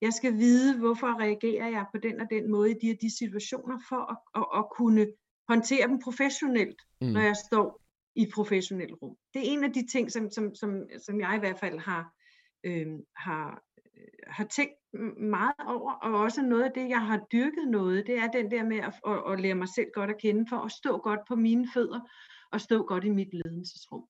Jeg 0.00 0.12
skal 0.12 0.32
vide, 0.34 0.78
hvorfor 0.78 1.20
reagerer 1.20 1.68
jeg 1.68 1.84
på 1.94 1.98
den 2.02 2.20
og 2.20 2.26
den 2.30 2.50
måde 2.50 2.70
i 2.70 2.74
de 2.82 2.90
og 2.90 2.96
de 3.00 3.18
situationer, 3.18 3.78
for 3.88 4.00
at, 4.12 4.18
at, 4.40 4.46
at 4.58 4.64
kunne 4.78 5.06
håndtere 5.48 5.88
dem 5.88 5.98
professionelt, 5.98 6.82
Mm. 7.00 7.08
når 7.08 7.20
jeg 7.20 7.36
står 7.36 7.82
i 8.14 8.30
professionelt 8.34 8.94
rum. 9.02 9.16
Det 9.34 9.40
er 9.40 9.52
en 9.52 9.64
af 9.64 9.72
de 9.72 9.86
ting, 9.86 10.12
som, 10.12 10.30
som, 10.30 10.54
som, 10.54 10.82
som 11.06 11.20
jeg 11.20 11.36
i 11.36 11.38
hvert 11.38 11.58
fald 11.58 11.78
har, 11.78 12.12
øh, 12.64 12.86
har, 13.16 13.62
har 14.26 14.44
tænkt 14.44 14.74
meget 15.20 15.54
over, 15.66 15.92
og 15.92 16.20
også 16.20 16.42
noget 16.42 16.64
af 16.64 16.72
det, 16.74 16.88
jeg 16.88 17.00
har 17.00 17.20
dyrket 17.32 17.68
noget, 17.68 18.06
det 18.06 18.18
er 18.18 18.30
den 18.30 18.50
der 18.50 18.64
med 18.64 18.76
at, 18.76 18.94
at, 19.06 19.32
at 19.32 19.40
lære 19.40 19.54
mig 19.54 19.68
selv 19.68 19.86
godt 19.94 20.10
at 20.10 20.20
kende, 20.20 20.46
for 20.48 20.56
at 20.56 20.72
stå 20.72 20.98
godt 20.98 21.20
på 21.28 21.36
mine 21.36 21.68
fødder, 21.74 22.00
og 22.52 22.60
stå 22.60 22.86
godt 22.86 23.04
i 23.04 23.10
mit 23.10 23.34
ledelsesrum. 23.34 24.04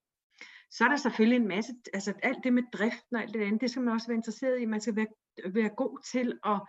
Så 0.71 0.85
er 0.85 0.89
der 0.89 0.97
selvfølgelig 0.97 1.37
en 1.37 1.49
masse, 1.49 1.73
altså 1.95 2.13
alt 2.23 2.39
det 2.45 2.53
med 2.53 2.63
driften 2.73 3.17
og 3.17 3.23
alt 3.23 3.35
det 3.35 3.43
andet, 3.43 3.61
det 3.61 3.71
skal 3.71 3.83
man 3.83 3.95
også 3.95 4.07
være 4.07 4.17
interesseret 4.17 4.61
i. 4.61 4.65
Man 4.65 4.81
skal 4.81 4.97
være, 4.97 5.07
være 5.55 5.69
god 5.77 5.99
til 6.13 6.39
at, 6.45 6.61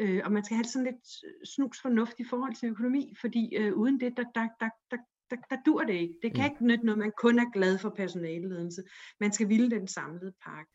øh, 0.00 0.22
og 0.24 0.32
man 0.32 0.44
skal 0.44 0.54
have 0.56 0.64
sådan 0.64 0.86
lidt 0.86 1.48
snus 1.48 1.80
fornuft 1.82 2.20
i 2.20 2.24
forhold 2.24 2.54
til 2.54 2.68
økonomi, 2.68 3.14
fordi 3.20 3.56
øh, 3.56 3.72
uden 3.74 4.00
det, 4.00 4.16
der, 4.16 4.24
der, 4.34 4.48
der, 4.60 4.68
der, 4.90 4.96
der, 5.30 5.36
der 5.50 5.56
dur 5.66 5.82
det 5.82 5.94
ikke. 5.94 6.14
Det 6.22 6.34
kan 6.34 6.44
Mm. 6.44 6.50
ikke 6.52 6.66
nytte 6.66 6.86
noget, 6.86 6.98
man 6.98 7.12
kun 7.18 7.38
er 7.38 7.50
glad 7.52 7.78
for 7.78 7.90
personaleledelse. 7.90 8.82
Man 9.20 9.32
skal 9.32 9.48
ville 9.48 9.70
den 9.70 9.88
samlede 9.88 10.32
pakke. 10.44 10.72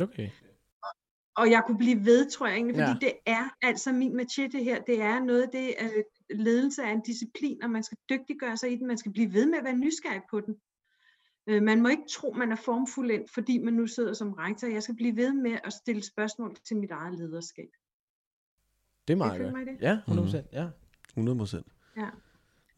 Okay. 0.00 0.30
Og 1.36 1.50
jeg 1.50 1.62
kunne 1.66 1.78
blive 1.78 2.04
ved, 2.04 2.30
tror 2.30 2.46
jeg 2.46 2.54
egentlig, 2.56 2.76
fordi 2.76 3.06
Ja. 3.06 3.10
det 3.10 3.12
er 3.26 3.56
altså 3.62 3.92
min 3.92 4.18
det 4.18 4.64
her. 4.64 4.82
Det 4.82 5.00
er 5.00 5.24
noget 5.24 5.52
det, 5.52 5.74
øh, 5.80 6.04
ledelse 6.38 6.82
er 6.82 6.92
en 6.92 7.00
disciplin, 7.00 7.62
og 7.62 7.70
man 7.70 7.82
skal 7.82 7.98
dygtiggøre 8.10 8.56
sig 8.56 8.72
i 8.72 8.76
den. 8.76 8.86
Man 8.86 8.98
skal 8.98 9.12
blive 9.12 9.32
ved 9.32 9.46
med 9.46 9.58
at 9.58 9.64
være 9.64 9.76
nysgerrig 9.76 10.22
på 10.30 10.40
den. 10.40 10.56
Øh, 11.46 11.62
man 11.62 11.82
må 11.82 11.88
ikke 11.88 12.08
tro, 12.10 12.32
man 12.32 12.52
er 12.52 12.56
formfuldendt, 12.56 13.30
fordi 13.30 13.58
man 13.58 13.74
nu 13.74 13.86
sidder 13.86 14.12
som 14.12 14.32
rektor. 14.32 14.68
Jeg 14.68 14.82
skal 14.82 14.94
blive 14.96 15.16
ved 15.16 15.32
med 15.32 15.58
at 15.64 15.72
stille 15.72 16.02
spørgsmål 16.02 16.56
til 16.68 16.76
mit 16.76 16.90
eget 16.90 17.18
lederskab. 17.18 17.68
Det 19.08 19.12
er 19.14 19.18
meget 19.18 19.36
følge 19.36 19.50
godt. 19.52 19.82
Ja, 19.82 19.98
100%. 20.06 20.12
Mhm. 20.12 20.36
Mm. 20.36 20.42
Ja. 20.52 20.68
100 21.08 21.38
procent. 21.38 21.66
Ja. 21.96 22.06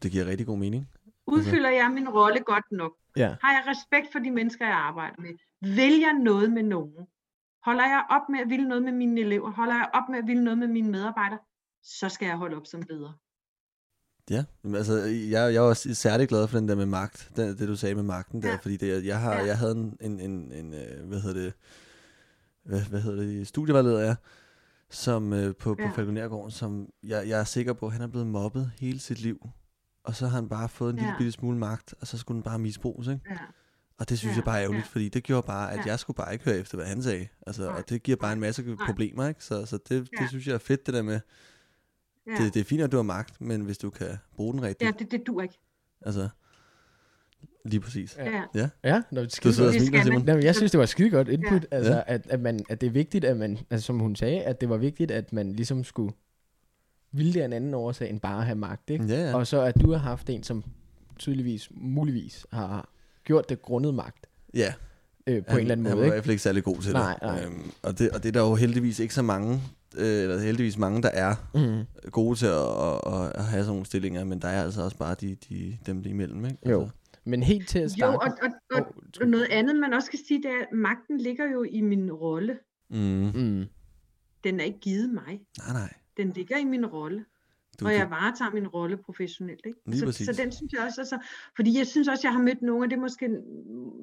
Det 0.03 0.11
giver 0.13 0.27
rigtig 0.27 0.47
god 0.47 0.59
mening. 0.59 0.89
Udfylder 1.27 1.71
jeg 1.71 1.91
min 1.95 2.09
rolle 2.09 2.41
godt 2.41 2.65
nok? 2.73 2.93
Ja. 3.17 3.37
Har 3.43 3.53
jeg 3.53 3.63
respekt 3.67 4.13
for 4.13 4.19
de 4.19 4.31
mennesker, 4.31 4.67
jeg 4.67 4.77
arbejder 4.77 5.15
med? 5.23 5.31
Vil 5.61 6.01
jeg 6.01 6.13
noget 6.23 6.53
med 6.53 6.63
nogen? 6.63 7.07
Holder 7.65 7.85
jeg 7.85 8.05
op 8.11 8.23
med 8.31 8.41
at 8.41 8.51
ville 8.51 8.69
noget 8.69 8.83
med 8.83 8.93
mine 8.93 9.21
elever? 9.21 9.51
Holder 9.51 9.75
jeg 9.75 9.89
op 9.95 10.03
med 10.11 10.19
at 10.19 10.27
ville 10.27 10.45
noget 10.45 10.59
med 10.59 10.69
mine 10.69 10.91
medarbejdere? 10.91 11.39
Så 11.83 12.09
skal 12.09 12.27
jeg 12.27 12.37
holde 12.37 12.57
op 12.57 12.67
som 12.67 12.83
leder. 12.91 13.19
Ja, 14.31 14.45
men 14.63 14.75
altså, 14.75 14.93
jeg, 15.05 15.33
jeg 15.33 15.55
er 15.55 15.61
også 15.61 15.95
særlig 15.95 16.29
glad 16.29 16.49
for 16.49 16.59
den 16.59 16.69
der 16.69 16.75
med 16.75 16.87
magt, 16.87 17.31
det, 17.37 17.59
det 17.59 17.69
du 17.69 17.77
sagde 17.77 17.95
med 17.95 18.03
magten 18.03 18.43
der, 18.43 18.49
Ja. 18.51 18.57
fordi 18.57 18.77
det, 18.77 19.07
jeg, 19.07 19.21
har, 19.21 19.33
Ja. 19.35 19.45
jeg 19.45 19.59
havde 19.59 19.73
en, 19.73 19.97
en, 20.01 20.21
en, 20.21 20.53
en 20.53 20.75
øh, 20.75 21.09
hvad 21.09 21.21
hedder 21.21 21.41
det, 21.41 21.53
hvad, 22.63 22.81
hvad 22.81 23.01
hedder 23.01 23.23
det, 23.23 23.47
studievejleder 23.47 24.01
jeg, 24.01 24.17
som 24.91 25.33
øh, 25.33 25.55
på, 25.57 25.75
på 25.75 25.83
Ja. 25.83 25.91
Falconergården, 25.91 26.51
som 26.51 26.89
jeg, 27.03 27.29
jeg 27.29 27.41
er 27.41 27.45
sikker 27.45 27.73
på, 27.73 27.89
han 27.89 28.03
er 28.03 28.07
blevet 28.07 28.27
mobbet 28.27 28.71
hele 28.81 28.99
sit 28.99 29.21
liv, 29.21 29.49
og 30.05 30.15
så 30.15 30.27
har 30.27 30.37
han 30.41 30.49
bare 30.49 30.69
fået 30.69 30.91
en 30.91 30.97
lille 30.97 31.11
Ja. 31.11 31.19
bitte 31.19 31.33
smule 31.33 31.59
magt, 31.59 31.95
og 32.01 32.07
så 32.07 32.19
skulle 32.19 32.37
den 32.37 32.43
bare 32.43 32.59
misbruges, 32.59 33.09
ikke? 33.09 33.21
Ja. 33.31 33.37
Og 33.99 34.09
det 34.09 34.19
synes 34.19 34.33
Ja, 34.33 34.37
jeg 34.37 34.45
bare 34.45 34.59
er 34.59 34.63
ærgerligt, 34.63 34.85
ja. 34.85 34.89
fordi 34.91 35.09
det 35.09 35.23
gjorde 35.25 35.47
bare, 35.47 35.73
at 35.73 35.79
Ja. 35.79 35.83
jeg 35.91 35.99
skulle 35.99 36.15
bare 36.17 36.33
ikke 36.33 36.45
høre 36.45 36.57
efter, 36.59 36.77
hvad 36.77 36.87
han 36.87 37.03
sagde. 37.03 37.29
Altså, 37.47 37.69
og 37.69 37.89
det 37.89 38.03
giver 38.03 38.17
bare 38.17 38.33
en 38.33 38.41
masse 38.41 38.63
nej. 38.63 38.87
problemer, 38.87 39.29
ikke? 39.29 39.45
Så, 39.45 39.67
så 39.67 39.79
det, 39.89 40.09
Ja. 40.13 40.23
det 40.23 40.29
synes 40.29 40.47
jeg 40.47 40.55
er 40.55 40.59
fedt, 40.59 40.87
det 40.87 40.95
der 40.95 41.03
med, 41.03 41.21
Ja, 42.27 42.45
det, 42.45 42.55
det 42.55 42.61
er 42.61 42.65
fint, 42.65 42.83
at 42.83 42.93
du 42.93 42.97
har 42.97 43.03
magt, 43.03 43.41
men 43.41 43.61
hvis 43.61 43.79
du 43.79 43.91
kan 43.91 44.17
bruge 44.37 44.53
den 44.53 44.63
rigtigt, 44.63 44.87
ja 44.89 44.93
det, 44.99 45.11
det 45.11 45.27
dur 45.27 45.43
ikke. 45.43 45.59
altså, 46.03 46.29
lige 47.65 47.81
præcis. 47.81 48.17
Ja. 48.19 48.43
Ja. 48.55 48.69
Ja, 48.85 49.03
nå, 49.11 49.21
det 49.21 49.37
er 49.37 49.41
Du 49.45 49.53
sidder 49.53 49.69
og 49.69 49.75
smiler, 49.75 49.87
skal. 49.87 50.03
Simon. 50.05 50.25
Jamen, 50.29 50.45
jeg 50.45 50.55
synes, 50.55 50.71
det 50.71 50.81
var 50.81 50.87
skide 50.87 51.11
godt 51.11 51.29
input, 51.29 51.67
ja. 51.73 51.77
altså, 51.77 51.93
Ja. 51.93 52.01
at, 52.07 52.27
at, 52.31 52.41
man, 52.41 52.61
at 52.69 52.81
det 52.81 52.87
er 52.87 52.91
vigtigt, 52.91 53.25
at 53.25 53.37
man, 53.37 53.59
altså, 53.71 53.87
som 53.87 53.99
hun 53.99 54.17
sagde, 54.17 54.43
at 54.43 54.61
det 54.61 54.69
var 54.69 54.77
vigtigt, 54.77 55.11
at 55.11 55.33
man 55.33 55.53
ligesom 55.53 55.85
skulle 55.85 56.13
ville 57.13 57.33
det 57.35 57.41
af 57.41 57.45
en 57.45 57.53
anden 57.53 57.75
årsag, 57.75 58.11
end 58.11 58.21
bare 58.21 58.39
at 58.39 58.45
have 58.45 58.57
magt, 58.59 58.91
ikke? 58.91 59.05
Ja, 59.05 59.29
ja. 59.29 59.37
Og 59.37 59.47
så 59.47 59.61
at 59.63 59.75
du 59.81 59.91
har 59.93 59.99
haft 59.99 60.31
en, 60.31 60.43
som 60.43 60.65
tydeligvis, 61.19 61.69
muligvis, 61.71 62.47
har 62.53 62.89
gjort 63.25 63.49
det 63.49 63.63
grundet 63.63 63.95
magt, 63.95 64.27
ja. 64.55 64.73
øh, 65.27 65.45
på 65.45 65.51
han, 65.51 65.57
en 65.57 65.61
eller 65.61 65.73
anden 65.73 65.87
han 65.87 65.95
måde, 65.97 65.97
var 65.97 66.03
i 66.03 66.07
ikke? 66.07 66.15
hvert 66.15 66.25
fald 66.25 66.31
ikke 66.31 66.43
særlig 66.43 66.65
god 66.65 66.77
til 66.83 66.93
Nej, 66.93 67.13
det. 67.13 67.23
nej. 67.23 67.45
Øhm, 67.45 67.71
og, 67.83 67.99
det. 67.99 68.11
Og 68.11 68.23
det 68.23 68.29
er 68.29 68.33
der 68.33 68.41
jo 68.49 68.55
heldigvis 68.55 68.99
ikke 68.99 69.15
så 69.15 69.23
mange, 69.23 69.61
øh, 69.97 70.23
eller 70.23 70.39
heldigvis 70.39 70.79
mange, 70.79 71.03
der 71.03 71.09
er 71.13 71.35
Mm. 71.55 72.11
gode 72.11 72.39
til 72.39 72.47
at, 72.47 72.53
at, 73.15 73.33
at 73.35 73.45
have 73.45 73.63
sådan 73.63 73.67
nogle 73.67 73.87
stillinger, 73.87 74.25
men 74.25 74.39
der 74.39 74.49
er 74.49 74.63
altså 74.63 74.83
også 74.83 74.97
bare 74.97 75.15
de, 75.21 75.37
de, 75.49 75.77
dem 75.87 76.03
der 76.03 76.11
imellem, 76.11 76.45
ikke? 76.45 76.59
Jo. 76.71 76.89
Men 77.25 77.43
helt 77.43 77.69
til 77.69 77.79
at 77.79 77.85
Jo, 77.85 77.89
starte... 77.89 78.17
og, 78.17 78.33
og, 78.43 78.51
og, 78.71 78.81
Åh, 78.81 78.87
og 79.21 79.29
noget 79.29 79.47
andet, 79.51 79.77
man 79.77 79.93
også 79.93 80.07
skal 80.07 80.19
sige, 80.29 80.43
det 80.43 80.51
er, 80.51 80.59
at 80.61 80.73
magten 80.73 81.19
ligger 81.19 81.51
jo 81.53 81.63
i 81.63 81.81
min 81.81 82.13
rolle. 82.13 82.59
mm, 82.91 83.31
Mm. 83.35 83.65
Den 84.45 84.61
er 84.61 84.65
ikke 84.65 84.81
givet 84.81 85.11
mig. 85.11 85.41
nej, 85.59 85.73
nej. 85.73 85.93
Den 86.17 86.31
ligger 86.33 86.57
i 86.59 86.65
min 86.65 86.87
rolle. 86.87 87.25
Du, 87.81 87.87
og 87.87 87.95
jeg 87.95 88.11
varetager 88.11 88.51
min 88.51 88.67
rolle 88.69 88.97
professionelt. 88.97 89.61
Ikke? 89.67 89.79
Lige 89.87 89.99
så, 89.99 90.05
præcis. 90.07 90.27
så 90.27 90.33
den 90.43 90.53
synes 90.53 90.73
jeg 90.73 90.81
også, 90.83 91.01
altså, 91.01 91.19
fordi 91.57 91.79
jeg 91.79 91.87
synes 91.87 92.09
også, 92.09 92.21
jeg 92.29 92.33
har 92.33 92.43
mødt 92.43 92.63
nogle 92.63 92.85
af 92.85 92.91
det 92.91 92.99
måske, 92.99 93.29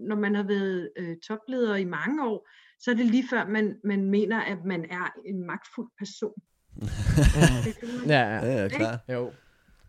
når 0.07 0.15
man 0.15 0.35
har 0.35 0.43
været 0.43 0.89
øh, 0.97 1.17
topleder 1.17 1.75
i 1.75 1.85
mange 1.85 2.25
år, 2.27 2.49
så 2.79 2.91
er 2.91 2.95
det 2.95 3.05
lige 3.05 3.23
før, 3.29 3.47
man, 3.47 3.75
man 3.83 4.05
mener, 4.05 4.39
at 4.41 4.57
man 4.65 4.85
er 4.89 5.13
en 5.25 5.45
magtfuld 5.45 5.89
person. 5.97 6.33
Det 6.79 6.89
kan 7.79 7.87
man- 7.99 8.07
Ja, 8.07 8.19
ja. 8.19 8.45
ja, 8.45 8.61
ja, 8.61 8.67
klar. 8.67 8.99
Jo. 9.09 9.31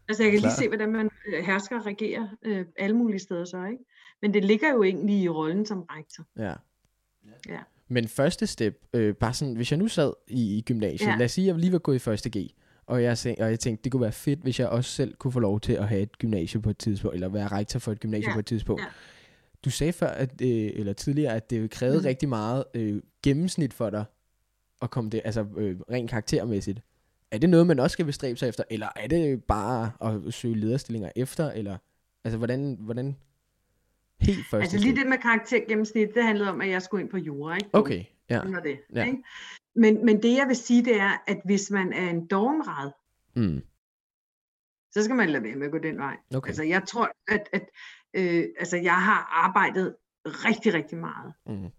Altså 0.08 0.22
jeg 0.22 0.32
kan 0.32 0.40
Klar. 0.40 0.50
lige 0.50 0.56
se, 0.56 0.68
hvordan 0.68 0.92
man 0.92 1.10
øh, 1.26 1.44
hersker 1.44 1.78
og 1.78 1.86
regerer 1.86 2.28
øh, 2.42 2.66
alle 2.78 2.96
mulige 2.96 3.20
steder 3.20 3.44
så, 3.44 3.64
ikke? 3.64 3.84
Men 4.22 4.34
det 4.34 4.44
ligger 4.44 4.72
jo 4.72 4.82
egentlig 4.82 5.22
i 5.22 5.28
rollen 5.28 5.66
som 5.66 5.82
rektor. 5.90 6.24
Ja. 6.38 6.54
Ja. 7.48 7.58
Men 7.88 8.08
første 8.08 8.46
step, 8.46 8.84
øh, 8.92 9.14
bare 9.14 9.34
sådan, 9.34 9.54
hvis 9.54 9.70
jeg 9.70 9.78
nu 9.78 9.88
sad 9.88 10.12
i, 10.28 10.58
i 10.58 10.62
gymnasiet, 10.62 11.08
ja. 11.08 11.16
Lad 11.16 11.24
os 11.24 11.32
sige, 11.32 11.44
at 11.44 11.48
jeg 11.54 11.60
lige 11.60 11.72
var 11.72 11.78
gået 11.78 11.96
i 11.96 11.98
første 11.98 12.30
G, 12.38 12.50
og 12.86 13.02
jeg, 13.02 13.16
og 13.40 13.50
jeg 13.50 13.60
tænkte, 13.60 13.84
det 13.84 13.92
kunne 13.92 14.02
være 14.02 14.12
fedt, 14.12 14.40
hvis 14.40 14.60
jeg 14.60 14.68
også 14.68 14.90
selv 14.90 15.14
kunne 15.14 15.32
få 15.32 15.40
lov 15.40 15.60
til 15.60 15.72
at 15.72 15.88
have 15.88 16.00
et 16.02 16.18
gymnasie 16.18 16.60
på 16.60 16.70
et 16.70 16.78
tidspunkt, 16.78 17.14
eller 17.14 17.28
være 17.28 17.48
rektor 17.48 17.78
for 17.78 17.92
et 17.92 18.00
gymnasie 18.00 18.28
Ja, 18.28 18.32
på 18.34 18.38
et 18.38 18.46
tidspunkt. 18.46 18.82
ja. 18.82 18.86
Du 19.64 19.70
sagde 19.70 19.92
før, 19.92 20.06
at, 20.06 20.42
øh, 20.42 20.70
eller 20.74 20.92
tidligere, 20.92 21.34
at 21.34 21.50
det 21.50 21.70
krævede 21.70 21.98
mm. 21.98 22.04
Rigtig 22.04 22.28
meget 22.28 22.64
øh, 22.74 23.02
gennemsnit 23.22 23.74
for 23.74 23.90
dig, 23.90 24.04
at 24.82 24.90
komme 24.90 25.10
det, 25.10 25.20
altså 25.24 25.46
øh, 25.56 25.80
rent 25.90 26.10
karaktermæssigt. 26.10 26.80
Er 27.32 27.38
det 27.38 27.50
noget, 27.50 27.66
man 27.66 27.78
også 27.78 27.92
skal 27.92 28.04
bestræbe 28.04 28.38
sig 28.38 28.48
efter, 28.48 28.64
eller 28.70 28.88
er 28.96 29.06
det 29.06 29.44
bare 29.44 29.92
at 30.00 30.34
søge 30.34 30.54
lederstillinger 30.54 31.10
efter, 31.16 31.50
eller 31.50 31.78
altså 32.24 32.38
hvordan, 32.38 32.76
hvordan 32.80 33.16
helt 34.20 34.46
første 34.50 34.62
Altså 34.62 34.78
lige 34.78 34.96
det 34.96 35.06
med 35.06 35.18
karaktergennemsnit, 35.18 36.14
det 36.14 36.24
handlede 36.24 36.50
om, 36.50 36.60
at 36.60 36.68
jeg 36.68 36.82
skulle 36.82 37.02
ind 37.02 37.10
på 37.10 37.16
jura, 37.18 37.54
ikke? 37.54 37.68
Okay, 37.72 38.04
ja. 38.30 38.36
Sådan 38.36 38.54
var 38.54 38.60
det, 38.60 38.78
Ja. 38.94 39.04
ikke? 39.04 39.22
Men, 39.74 40.04
men 40.04 40.22
det 40.22 40.36
jeg 40.36 40.48
vil 40.48 40.56
sige, 40.56 40.84
det 40.84 41.00
er, 41.00 41.22
at 41.26 41.40
hvis 41.44 41.70
man 41.70 41.92
er 41.92 42.10
en 42.10 42.26
dogenrad, 42.26 42.90
Mm. 43.34 43.62
så 44.90 45.04
skal 45.04 45.16
man 45.16 45.28
lade 45.30 45.44
være 45.44 45.56
med 45.56 45.66
at 45.66 45.72
gå 45.72 45.78
den 45.78 45.98
vej. 45.98 46.16
Okay. 46.34 46.48
Altså 46.48 46.62
jeg 46.62 46.82
tror, 46.88 47.10
at, 47.28 47.48
at 47.52 47.68
øh, 48.14 48.44
altså, 48.58 48.76
jeg 48.76 49.02
har 49.02 49.28
arbejdet 49.44 49.96
rigtig, 50.24 50.74
rigtig 50.74 50.98
meget. 50.98 51.32
Mm. 51.46 51.70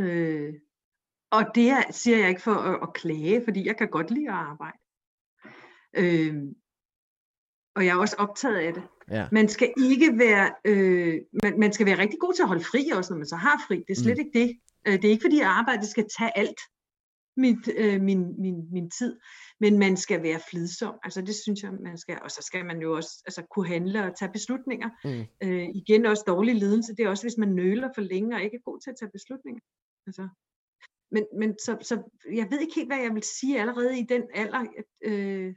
Øh, 0.00 0.54
og 1.38 1.54
det 1.54 1.70
er, 1.70 1.82
siger 1.90 2.18
jeg 2.18 2.28
ikke 2.28 2.42
for 2.42 2.54
at, 2.54 2.78
at 2.82 2.94
klage, 2.94 3.44
fordi 3.44 3.66
jeg 3.66 3.76
kan 3.76 3.88
godt 3.88 4.10
lide 4.10 4.28
at 4.28 4.34
arbejde. 4.34 4.78
Øh, 5.96 6.34
og 7.76 7.86
jeg 7.86 7.92
er 7.92 8.00
også 8.00 8.16
optaget 8.18 8.56
af 8.56 8.74
det. 8.74 8.82
Ja. 9.10 9.28
Man 9.32 9.48
skal 9.48 9.72
ikke 9.90 10.18
være, 10.18 10.54
øh, 10.64 11.14
man, 11.42 11.60
man 11.60 11.72
skal 11.72 11.86
være 11.86 11.98
rigtig 11.98 12.18
god 12.20 12.34
til 12.34 12.42
at 12.42 12.48
holde 12.48 12.64
fri 12.64 12.90
også, 12.96 13.12
når 13.12 13.18
man 13.18 13.26
så 13.26 13.36
har 13.36 13.64
fri. 13.68 13.76
Det 13.76 13.90
er 13.90 14.02
slet 14.02 14.16
Mm. 14.16 14.20
ikke 14.26 14.38
det. 14.40 14.60
Øh, 14.86 14.92
det 14.92 15.04
er 15.04 15.10
ikke 15.10 15.24
fordi 15.24 15.40
arbejdet 15.40 15.88
skal 15.88 16.06
tage 16.18 16.38
alt 16.38 16.60
mit, 17.36 17.68
øh, 17.76 18.00
min, 18.02 18.40
min, 18.40 18.72
min 18.72 18.90
tid, 18.90 19.18
men 19.60 19.78
man 19.78 19.96
skal 19.96 20.22
være 20.22 20.40
flidsom. 20.50 20.94
Altså 21.02 21.20
det 21.22 21.34
synes 21.34 21.62
jeg, 21.62 21.72
man 21.72 21.98
skal. 21.98 22.18
Og 22.22 22.30
så 22.30 22.42
skal 22.42 22.66
man 22.66 22.78
jo 22.82 22.96
også 22.96 23.22
altså, 23.26 23.42
kunne 23.50 23.68
handle 23.68 24.04
og 24.04 24.16
tage 24.18 24.32
beslutninger. 24.32 24.90
Mm. 25.04 25.48
Øh, 25.48 25.68
igen 25.74 26.06
også 26.06 26.24
dårlig 26.26 26.54
ledelse. 26.54 26.94
Det 26.96 27.04
er 27.04 27.08
også, 27.08 27.24
hvis 27.24 27.38
man 27.38 27.48
nøler 27.48 27.88
for 27.94 28.02
længe 28.02 28.36
og 28.36 28.42
ikke 28.42 28.56
er 28.56 28.70
god 28.70 28.80
til 28.80 28.90
at 28.90 28.96
tage 29.00 29.10
beslutninger. 29.10 29.60
Altså. 30.06 30.28
Men, 31.14 31.24
men 31.40 31.50
så, 31.64 31.72
så 31.88 31.94
jeg 32.40 32.46
ved 32.50 32.58
ikke 32.60 32.74
helt, 32.74 32.88
hvad 32.88 33.00
jeg 33.06 33.14
vil 33.14 33.22
sige 33.38 33.60
allerede 33.60 33.98
i 33.98 34.06
den 34.12 34.22
alder. 34.34 34.62
Øh, 35.08 35.54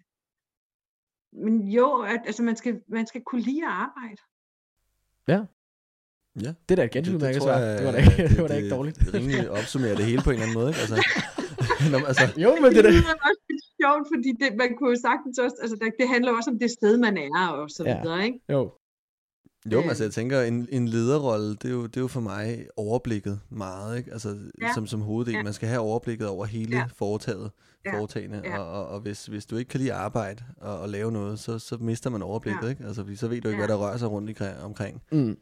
men 1.46 1.68
jo, 1.78 1.88
at, 2.02 2.22
altså 2.26 2.44
man 2.44 2.56
skal, 2.56 2.74
man 2.98 3.08
skal 3.08 3.22
kunne 3.30 3.42
lide 3.42 3.64
at 3.66 3.72
arbejde. 3.86 4.22
Ja. 5.34 5.42
Det 6.64 6.72
er 6.72 6.76
da 6.76 6.84
et 6.84 6.92
ganske 6.92 7.14
udmærket 7.16 7.42
tror 7.42 7.48
svar. 7.50 7.58
jeg, 7.60 7.78
Det 7.78 7.86
var 7.86 7.92
da 7.92 7.98
ikke, 7.98 8.24
det 8.34 8.42
var 8.42 8.48
da 8.48 8.54
det- 8.56 8.64
ikke 8.64 8.76
dårligt. 8.76 8.98
Det 9.00 9.14
rimelig 9.14 9.50
opsummerer 9.60 9.96
det 9.96 10.06
hele 10.06 10.22
på 10.26 10.30
en 10.30 10.34
eller 10.34 10.46
anden 10.48 10.58
måde, 10.60 10.70
ikke? 10.72 10.80
Altså, 10.86 10.98
når, 11.92 11.98
man- 12.02 12.08
altså, 12.12 12.26
Jo, 12.46 12.50
men 12.62 12.70
det 12.76 12.84
Det 12.84 12.84
der... 12.84 13.14
er 13.14 13.20
også 13.30 13.44
lidt 13.52 13.66
sjovt, 13.82 14.06
fordi 14.14 14.30
det, 14.42 14.50
man 14.62 14.70
kunne 14.78 14.90
jo 14.96 15.00
sagtens 15.08 15.36
også, 15.46 15.58
altså 15.64 15.76
det, 15.82 15.90
det 16.00 16.08
handler 16.14 16.32
også 16.38 16.50
om 16.54 16.60
det 16.64 16.70
sted, 16.80 16.94
man 17.08 17.16
er 17.18 17.48
og 17.60 17.70
så 17.76 17.82
Ja. 17.84 18.02
videre, 18.02 18.22
ikke? 18.30 18.40
Jo. 18.56 18.62
Jo, 19.74 19.80
men 19.82 19.90
altså, 19.90 20.04
Øh. 20.04 20.06
jeg 20.06 20.14
tænker, 20.14 20.42
en, 20.42 20.68
en 20.72 20.88
lederrolle, 20.88 21.50
det 21.50 21.66
er, 21.66 21.70
jo, 21.70 21.86
det 21.86 21.98
er 21.98 22.02
jo 22.02 22.08
for 22.08 22.22
mig 22.22 22.68
overblikket 22.78 23.40
meget, 23.50 23.98
ikke? 23.98 24.12
Altså, 24.14 24.38
Ja. 24.62 24.74
som, 24.74 24.88
som 24.88 25.02
hoveddel. 25.02 25.34
Ja. 25.34 25.44
Man 25.44 25.54
skal 25.54 25.70
have 25.70 25.82
overblikket 25.82 26.28
over 26.28 26.46
hele 26.46 26.78
Ja. 26.78 26.86
foretaget, 26.96 27.52
Ja. 27.86 27.98
foretagende, 28.00 28.42
Ja. 28.46 28.60
og, 28.60 28.72
og, 28.82 28.88
og 28.88 29.00
hvis, 29.00 29.26
hvis 29.26 29.46
du 29.46 29.58
ikke 29.58 29.70
kan 29.70 29.80
lide 29.80 29.94
arbejde 29.94 30.44
og, 30.58 30.80
og 30.80 30.90
lave 30.90 31.12
noget, 31.12 31.40
så, 31.40 31.60
så 31.60 31.78
mister 31.78 32.10
man 32.10 32.22
overblikket, 32.22 32.64
Ja. 32.64 32.70
ikke? 32.70 32.84
Altså, 32.86 33.02
fordi 33.04 33.16
så 33.16 33.28
ved 33.28 33.42
du 33.42 33.48
ikke, 33.48 33.60
Ja. 33.62 33.68
hvad 33.68 33.76
der 33.78 33.84
rører 33.84 33.98
sig 33.98 34.12
rundt 34.12 34.30
i, 34.30 34.36
omkring. 34.64 35.02
Mm. 35.12 35.38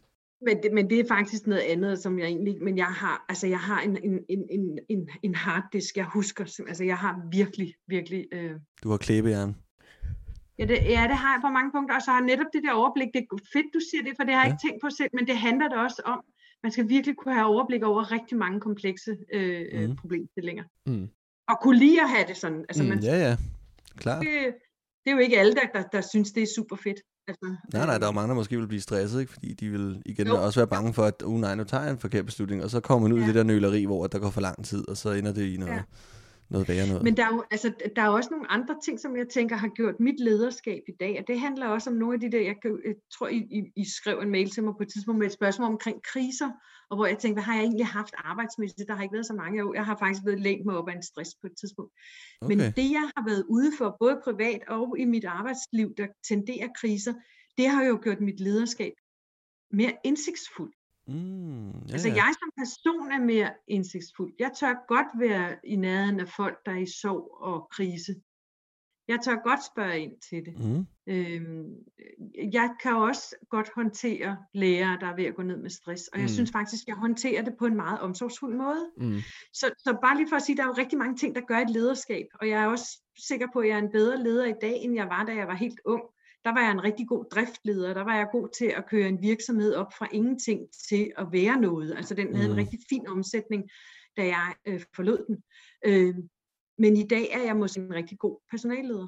Men 0.45 0.57
det, 0.63 0.73
men 0.73 0.89
det 0.89 0.99
er 0.99 1.03
faktisk 1.07 1.47
noget 1.47 1.61
andet, 1.61 1.99
som 1.99 2.19
jeg 2.19 2.27
egentlig, 2.27 2.63
men 2.63 2.77
jeg 2.77 2.85
har, 2.85 3.25
altså 3.29 3.47
jeg 3.47 3.59
har 3.59 3.81
en, 3.81 3.97
en, 4.03 4.19
en, 4.29 4.43
en, 4.51 4.79
en, 4.89 5.09
en 5.23 5.35
harddisk, 5.35 5.97
jeg 5.97 6.05
husker, 6.05 6.43
altså 6.67 6.83
jeg 6.83 6.97
har 6.97 7.21
virkelig, 7.31 7.73
virkelig, 7.87 8.25
øh, 8.33 8.51
Du 8.83 8.89
har 8.89 8.97
klæbejern. 8.97 9.55
Ja, 10.59 10.65
det, 10.65 10.77
ja 10.95 11.01
det 11.11 11.17
har 11.23 11.31
jeg 11.35 11.41
på 11.45 11.49
mange 11.57 11.71
punkter, 11.75 11.95
og 11.95 12.01
så 12.01 12.11
har 12.11 12.21
netop 12.21 12.49
det 12.53 12.61
der 12.65 12.73
overblik, 12.81 13.07
det 13.13 13.21
er 13.21 13.37
fedt, 13.53 13.65
du 13.73 13.79
siger 13.89 14.03
det, 14.07 14.13
for 14.17 14.23
det 14.23 14.33
har 14.33 14.41
jeg 14.41 14.49
Ja. 14.49 14.53
ikke 14.53 14.63
tænkt 14.67 14.81
på 14.83 14.89
selv, 14.99 15.09
men 15.17 15.27
det 15.27 15.37
handler 15.37 15.67
da 15.69 15.75
også 15.87 16.01
om, 16.05 16.19
man 16.63 16.71
skal 16.71 16.89
virkelig 16.89 17.15
kunne 17.17 17.33
have 17.33 17.47
overblik 17.53 17.83
over 17.83 18.11
rigtig 18.11 18.37
mange 18.37 18.59
komplekse 18.59 19.11
øh, 19.33 19.89
mm. 19.89 19.95
problemstillinger. 19.95 20.63
Mm. 20.85 21.07
Og 21.49 21.55
kunne 21.61 21.77
lide 21.79 22.01
at 22.01 22.09
have 22.09 22.25
det 22.27 22.37
sådan, 22.37 22.65
altså 22.69 22.83
Mm, 22.83 22.89
man, 22.89 22.99
Ja, 23.03 23.15
ja. 23.29 23.37
Klart. 23.97 24.21
det, 24.21 24.29
det 25.03 25.11
er 25.11 25.15
jo 25.15 25.17
ikke 25.17 25.39
alle, 25.39 25.53
der, 25.53 25.65
der, 25.73 25.83
der 25.83 26.01
synes, 26.01 26.31
det 26.31 26.43
er 26.43 26.47
super 26.55 26.75
fedt. 26.75 26.99
Altså, 27.27 27.55
Nej, 27.73 27.85
nej, 27.85 27.97
der 27.97 28.03
er 28.03 28.07
jo 28.07 28.11
mange, 28.11 28.29
der 28.29 28.35
måske 28.35 28.57
vil 28.57 28.67
blive 28.67 28.81
stresset, 28.81 29.19
ikke? 29.21 29.33
fordi 29.33 29.53
de 29.53 29.69
vil 29.69 30.01
igen 30.05 30.27
Jo. 30.27 30.43
også 30.45 30.59
være 30.59 30.67
bange 30.67 30.93
for, 30.93 31.03
at 31.03 31.21
uh, 31.25 31.39
nej, 31.39 31.55
nu 31.55 31.63
tager 31.63 31.83
jeg 31.83 31.91
en 31.91 31.99
forkert 31.99 32.25
beslutning, 32.25 32.63
og 32.63 32.69
så 32.69 32.79
kommer 32.79 33.07
man 33.07 33.13
ud 33.13 33.19
ja. 33.19 33.25
i 33.25 33.27
det 33.27 33.35
der 33.35 33.43
nøleri, 33.43 33.85
hvor 33.85 34.07
der 34.07 34.19
går 34.19 34.29
for 34.29 34.41
lang 34.41 34.65
tid, 34.65 34.89
og 34.89 34.97
så 34.97 35.11
ender 35.11 35.33
det 35.33 35.45
i 35.53 35.57
noget, 35.57 35.73
ja. 35.73 35.81
Noget 36.49 36.67
værre 36.67 36.87
noget. 36.87 37.03
Men 37.03 37.17
der 37.17 37.23
er, 37.25 37.33
jo, 37.35 37.43
altså, 37.51 37.73
der 37.95 38.01
er 38.01 38.05
jo 38.05 38.13
også 38.13 38.29
nogle 38.31 38.51
andre 38.51 38.75
ting, 38.85 38.99
som 38.99 39.17
jeg 39.17 39.27
tænker 39.29 39.55
har 39.55 39.67
gjort 39.67 39.99
mit 39.99 40.19
lederskab 40.19 40.81
i 40.87 40.91
dag, 40.99 41.19
og 41.19 41.27
det 41.27 41.39
handler 41.39 41.67
også 41.67 41.89
om 41.89 41.95
nogle 41.95 42.13
af 42.13 42.19
de 42.19 42.31
der, 42.31 42.41
jeg, 42.41 42.55
kan- 42.61 42.81
jeg 42.85 42.95
tror, 43.17 43.27
I, 43.27 43.37
I, 43.37 43.59
I 43.75 43.85
skrev 43.97 44.19
en 44.19 44.29
mail 44.31 44.49
til 44.49 44.63
mig 44.63 44.73
på 44.77 44.83
et 44.83 44.89
tidspunkt 44.93 45.19
med 45.19 45.27
et 45.27 45.33
spørgsmål 45.33 45.67
omkring 45.71 45.97
kriser, 46.03 46.49
og 46.89 46.97
hvor 46.97 47.05
jeg 47.05 47.17
tænkte, 47.17 47.35
hvad 47.35 47.43
har 47.43 47.55
jeg 47.55 47.63
egentlig 47.63 47.87
haft 47.87 48.13
arbejdsmæssigt? 48.17 48.87
Der 48.87 48.95
har 48.95 49.03
ikke 49.03 49.13
været 49.13 49.25
så 49.25 49.33
mange 49.33 49.63
år. 49.65 49.73
Jeg 49.73 49.85
har 49.85 49.97
faktisk 49.97 50.25
været 50.25 50.39
længt 50.39 50.65
mig 50.65 50.77
op 50.77 50.89
af 50.89 50.95
en 50.95 51.03
stress 51.03 51.31
på 51.41 51.47
et 51.47 51.53
tidspunkt. 51.59 51.91
Okay. 52.41 52.55
Men 52.55 52.59
det, 52.59 52.91
jeg 52.97 53.05
har 53.15 53.25
været 53.29 53.43
ude 53.49 53.71
for, 53.77 53.97
både 53.99 54.21
privat 54.23 54.61
og 54.67 54.95
i 54.99 55.05
mit 55.05 55.25
arbejdsliv, 55.25 55.87
der 55.97 56.07
tenderer 56.29 56.67
kriser, 56.81 57.13
det 57.57 57.67
har 57.69 57.83
jo 57.83 57.99
gjort 58.03 58.21
mit 58.21 58.39
lederskab 58.39 58.93
mere 59.71 59.93
indsigtsfuldt. 60.03 60.75
Mm, 61.07 61.69
ja, 61.71 61.93
Altså 61.93 62.07
jeg 62.07 62.33
som 62.39 62.51
person 62.57 63.11
er 63.11 63.19
mere 63.25 63.51
indsigtsfuld. 63.67 64.33
Jeg 64.39 64.51
tør 64.59 64.73
godt 64.87 65.07
være 65.19 65.55
i 65.63 65.75
nærheden 65.75 66.19
af 66.19 66.27
folk, 66.29 66.57
der 66.65 66.71
er 66.71 66.77
i 66.79 66.85
sorg 67.01 67.37
og 67.41 67.67
krise. 67.71 68.15
Jeg 69.07 69.19
tør 69.23 69.35
godt 69.43 69.59
spørge 69.65 69.99
ind 69.99 70.11
til 70.29 70.45
det. 70.45 70.59
Mm. 70.59 70.85
Øhm, 71.07 71.65
jeg 72.53 72.75
kan 72.81 72.95
også 72.95 73.35
godt 73.49 73.69
håndtere 73.75 74.37
lærere, 74.53 74.97
der 75.01 75.07
er 75.07 75.15
ved 75.15 75.25
at 75.25 75.35
gå 75.35 75.41
ned 75.41 75.57
med 75.57 75.69
stress. 75.69 76.07
Og 76.07 76.19
jeg 76.19 76.25
Mm. 76.25 76.29
synes 76.33 76.51
faktisk, 76.51 76.87
jeg 76.87 76.95
håndterer 76.95 77.41
det 77.41 77.55
på 77.59 77.65
en 77.65 77.75
meget 77.75 77.99
omsorgsfuld 77.99 78.55
måde. 78.55 78.91
Mm. 78.97 79.19
Så, 79.53 79.65
så 79.77 79.97
bare 80.01 80.17
lige 80.17 80.29
for 80.29 80.35
at 80.35 80.41
sige, 80.41 80.57
der 80.57 80.63
er 80.63 80.67
jo 80.67 80.73
rigtig 80.77 80.97
mange 80.97 81.15
ting, 81.17 81.35
der 81.35 81.41
gør 81.41 81.57
et 81.57 81.69
lederskab. 81.69 82.25
Og 82.41 82.49
jeg 82.49 82.63
er 82.63 82.67
også 82.67 83.01
sikker 83.27 83.47
på, 83.53 83.59
at 83.59 83.67
jeg 83.67 83.75
er 83.75 83.81
en 83.81 83.91
bedre 83.91 84.23
leder 84.23 84.45
i 84.45 84.53
dag, 84.61 84.75
end 84.83 84.95
jeg 84.95 85.05
var, 85.05 85.23
da 85.25 85.35
jeg 85.35 85.47
var 85.47 85.55
helt 85.55 85.79
ung. 85.85 86.01
Der 86.45 86.53
var 86.53 86.61
jeg 86.61 86.71
en 86.71 86.83
rigtig 86.83 87.07
god 87.07 87.25
driftleder. 87.31 87.93
Der 87.93 88.03
var 88.03 88.15
jeg 88.15 88.27
god 88.31 88.47
til 88.57 88.65
at 88.65 88.85
køre 88.89 89.07
en 89.07 89.21
virksomhed 89.21 89.73
op 89.75 89.93
fra 89.97 90.07
ingenting 90.11 90.59
til 90.89 91.11
at 91.17 91.27
være 91.31 91.61
noget. 91.61 91.95
Altså 91.97 92.13
den 92.13 92.35
havde 92.35 92.47
Mm. 92.47 92.53
en 92.53 92.57
rigtig 92.59 92.79
fin 92.89 93.07
omsætning, 93.07 93.63
da 94.17 94.25
jeg 94.25 94.53
øh, 94.67 94.81
forlod 94.95 95.25
den. 95.27 95.37
Øh, 95.85 96.15
men 96.77 96.97
i 96.97 97.07
dag 97.07 97.29
er 97.31 97.41
jeg 97.43 97.55
måske 97.55 97.79
en 97.79 97.93
rigtig 97.93 98.17
god 98.19 98.39
personalleder. 98.51 99.07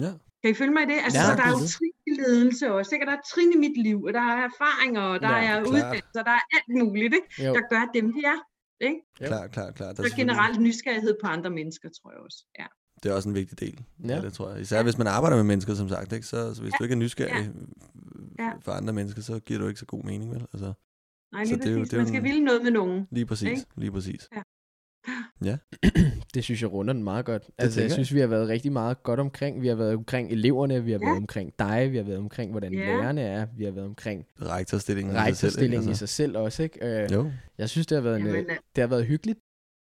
ja. 0.00 0.12
Kan 0.42 0.50
I 0.50 0.54
følge 0.54 0.72
mig 0.72 0.82
i 0.82 0.86
det? 0.86 0.98
Altså, 1.04 1.18
Ja, 1.18 1.24
så 1.26 1.32
der 1.36 1.42
er 1.48 1.52
jo 1.58 1.66
trin 1.76 1.92
i 2.06 2.12
ledelse 2.20 2.72
også. 2.72 2.94
Ikke? 2.94 3.04
Og 3.06 3.10
der 3.10 3.16
er 3.18 3.22
trin 3.34 3.52
i 3.52 3.58
mit 3.64 3.76
liv, 3.86 4.02
og 4.02 4.12
der 4.12 4.20
er 4.20 4.36
erfaringer, 4.50 5.00
og 5.00 5.20
der 5.20 5.28
Ja, 5.28 5.42
er 5.44 5.54
klart. 5.54 5.66
uddannelser, 5.68 6.22
der 6.28 6.34
er 6.40 6.44
alt 6.56 6.68
muligt, 6.82 7.14
ikke? 7.18 7.28
Jo. 7.46 7.54
der 7.54 7.60
gør 7.74 7.90
dem 7.94 8.06
her. 8.20 8.34
Ikke? 8.80 9.00
Klar, 9.16 9.46
klar, 9.46 9.70
klar. 9.70 9.92
Der 9.92 10.02
er 10.02 10.16
generelt 10.16 10.60
nysgerrighed 10.60 11.14
på 11.22 11.26
andre 11.26 11.50
mennesker, 11.50 11.88
tror 11.96 12.10
jeg 12.10 12.20
også. 12.20 12.40
Ja. 12.58 12.66
Det 13.02 13.10
er 13.10 13.14
også 13.14 13.28
en 13.28 13.34
vigtig 13.34 13.60
del. 13.60 13.80
Ja. 14.04 14.08
Ja. 14.08 14.14
ja 14.16 14.20
det 14.22 14.32
tror 14.32 14.50
jeg. 14.50 14.60
Især 14.60 14.82
hvis 14.82 14.98
man 14.98 15.06
arbejder 15.06 15.36
med 15.36 15.44
mennesker, 15.44 15.74
som 15.74 15.88
sagt. 15.88 16.12
Ikke? 16.12 16.26
Så, 16.26 16.54
så 16.54 16.60
hvis 16.62 16.72
Ja. 16.72 16.76
du 16.78 16.84
ikke 16.84 16.92
er 16.92 16.98
nysgerrig 16.98 17.50
Ja. 18.38 18.52
for 18.60 18.72
andre 18.72 18.92
mennesker, 18.92 19.22
så 19.22 19.38
giver 19.38 19.60
du 19.60 19.66
ikke 19.68 19.80
så 19.80 19.86
god 19.86 20.04
mening, 20.04 20.30
vel? 20.30 20.46
Altså, 20.52 20.72
Nej, 21.32 21.44
Så 21.44 21.50
lige 21.50 21.62
det 21.62 21.68
er 21.68 21.72
jo- 21.72 21.78
præcis. 21.78 21.90
det 21.90 21.96
er 21.96 22.00
Man 22.00 22.06
skal 22.08 22.18
en- 22.18 22.24
ville 22.24 22.44
noget 22.44 22.62
med 22.62 22.70
nogen. 22.70 23.08
lige 23.10 23.26
præcis. 23.26 23.48
Ikke? 23.50 23.62
Lige 23.76 23.90
præcis. 23.92 24.28
Det 26.34 26.44
synes 26.44 26.62
jeg 26.62 26.72
runder 26.72 26.92
den 26.94 27.04
meget 27.04 27.24
godt. 27.24 27.50
Altså, 27.58 27.80
jeg 27.80 27.90
synes, 27.92 28.14
vi 28.14 28.20
har 28.20 28.26
været 28.26 28.48
rigtig 28.48 28.72
meget 28.72 29.02
godt 29.02 29.20
omkring. 29.20 29.62
Vi 29.62 29.68
har 29.68 29.74
været 29.74 29.94
omkring 29.94 30.30
eleverne, 30.32 30.84
vi 30.84 30.92
har 30.92 30.98
Ja. 30.98 31.04
været 31.06 31.16
omkring 31.16 31.52
dig, 31.58 31.92
vi 31.92 31.96
har 31.96 32.04
været 32.04 32.18
omkring, 32.18 32.50
hvordan 32.50 32.72
Ja. 32.72 32.78
lærerne 32.78 33.20
er, 33.20 33.46
vi 33.56 33.64
har 33.64 33.70
været 33.70 33.86
omkring 33.86 34.26
Rektorstillingen 34.42 35.14
i 35.14 35.16
sig 35.16 35.24
selv, 35.24 35.26
ikke? 35.26 35.30
rektorstillingen 35.46 35.88
i 35.88 35.88
Altså, 35.90 35.98
sig 35.98 36.08
selv 36.08 36.36
også. 36.36 36.62
Ikke? 36.62 37.02
Øh, 37.04 37.12
Jo. 37.12 37.30
jeg 37.58 37.68
synes, 37.70 37.86
det 37.86 37.96
har 37.96 38.02
været, 38.02 38.20
en, 38.20 38.26
Jamen, 38.26 38.40
øh, 38.44 38.50
øh, 38.50 38.56
det 38.76 38.82
har 38.82 38.88
været 38.88 39.06
hyggeligt. 39.06 39.38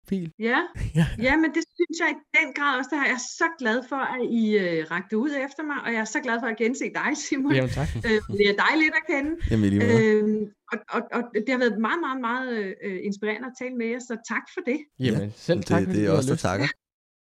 Fil. 0.08 0.32
Ja, 0.38 0.58
Ja. 0.98 1.06
ja, 1.26 1.36
men 1.36 1.50
det 1.56 1.62
synes 1.74 1.96
jeg 2.00 2.08
i 2.16 2.18
den 2.38 2.48
grad 2.54 2.78
også. 2.78 2.88
Det 2.92 2.98
her. 2.98 3.06
Jeg 3.06 3.14
er 3.22 3.26
så 3.42 3.48
glad 3.58 3.78
for, 3.88 3.96
at 4.14 4.20
I 4.42 4.58
øh, 4.58 4.86
rakte 4.90 5.18
ud 5.18 5.30
efter 5.46 5.62
mig, 5.70 5.76
og 5.84 5.92
jeg 5.92 6.00
er 6.00 6.10
så 6.16 6.20
glad 6.20 6.36
for 6.40 6.46
at 6.46 6.56
gense 6.56 6.84
dig, 6.94 7.10
Simon. 7.24 7.54
Jamen 7.54 7.70
tak. 7.70 7.88
Øh, 7.96 8.18
det 8.38 8.46
er 8.52 8.56
dejligt 8.66 8.94
at 9.00 9.04
kende. 9.12 9.30
Jamen, 9.50 9.68
lige. 9.70 9.82
Øhm, 9.98 10.46
og, 10.72 10.78
og, 10.90 11.02
og 11.12 11.22
det 11.34 11.48
har 11.54 11.58
været 11.58 11.78
meget, 11.80 12.00
meget, 12.06 12.20
meget 12.20 12.74
øh, 12.84 12.98
inspirerende 13.08 13.46
at 13.46 13.54
tale 13.62 13.74
med 13.80 13.86
jer, 13.86 13.98
så 13.98 14.16
tak 14.32 14.44
for 14.54 14.60
det. 14.70 14.78
Jamen, 14.98 15.32
selv 15.36 15.62
tak. 15.62 15.80
det, 15.80 15.94
det 15.94 16.06
er 16.06 16.10
også 16.10 16.30
der 16.30 16.36
takker. 16.36 16.66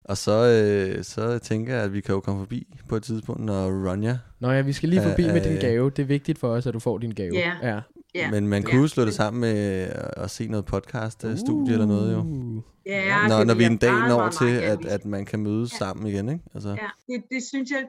Og 0.05 0.17
så, 0.17 0.33
øh, 0.33 1.05
så 1.05 1.39
tænker 1.39 1.75
jeg, 1.75 1.85
at 1.85 1.93
vi 1.93 2.01
kan 2.01 2.15
jo 2.15 2.21
komme 2.21 2.41
forbi 2.41 2.67
på 2.89 2.97
et 2.97 3.03
tidspunkt, 3.03 3.45
når 3.45 3.91
Ronja... 3.91 4.19
Nå 4.41 4.51
ja, 4.51 4.61
vi 4.61 4.73
skal 4.73 4.89
lige 4.89 5.03
forbi 5.03 5.25
Øh, 5.27 5.33
med 5.33 5.41
din 5.41 5.53
øh. 5.53 5.61
gave. 5.61 5.91
Det 5.91 6.03
er 6.03 6.07
vigtigt 6.07 6.39
for 6.39 6.49
os, 6.49 6.67
at 6.67 6.75
du 6.75 6.79
får 6.79 6.99
din 6.99 7.11
gave. 7.11 7.35
Ja. 7.35 7.53
ja. 7.63 7.81
Ja. 8.15 8.31
Men 8.31 8.49
man 8.49 8.63
kunne 8.63 8.81
jo 8.81 8.87
slå 8.89 9.05
det 9.05 9.15
sammen 9.15 9.41
med 9.41 9.59
at, 9.83 10.11
at 10.17 10.31
se 10.31 10.49
noget 10.49 10.65
podcast-studie 10.65 11.73
eller 11.73 11.87
noget 11.87 12.13
jo. 12.15 12.19
Uh. 12.19 12.63
Ja, 12.87 13.29
Når, 13.29 13.39
det 13.39 13.47
når 13.47 13.55
vi 13.55 13.65
en 13.65 13.77
dag 13.77 14.09
når 14.09 14.29
til, 14.31 14.51
at, 14.51 14.85
at 14.85 15.05
man 15.05 15.25
kan 15.25 15.41
mødes 15.41 15.73
Ja. 15.73 15.77
sammen 15.79 16.07
igen, 16.07 16.29
ikke? 16.29 16.45
Altså, 16.55 16.69
Ja, 16.69 17.15
det, 17.15 17.23
det 17.31 17.43
synes 17.43 17.71
jeg, 17.71 17.85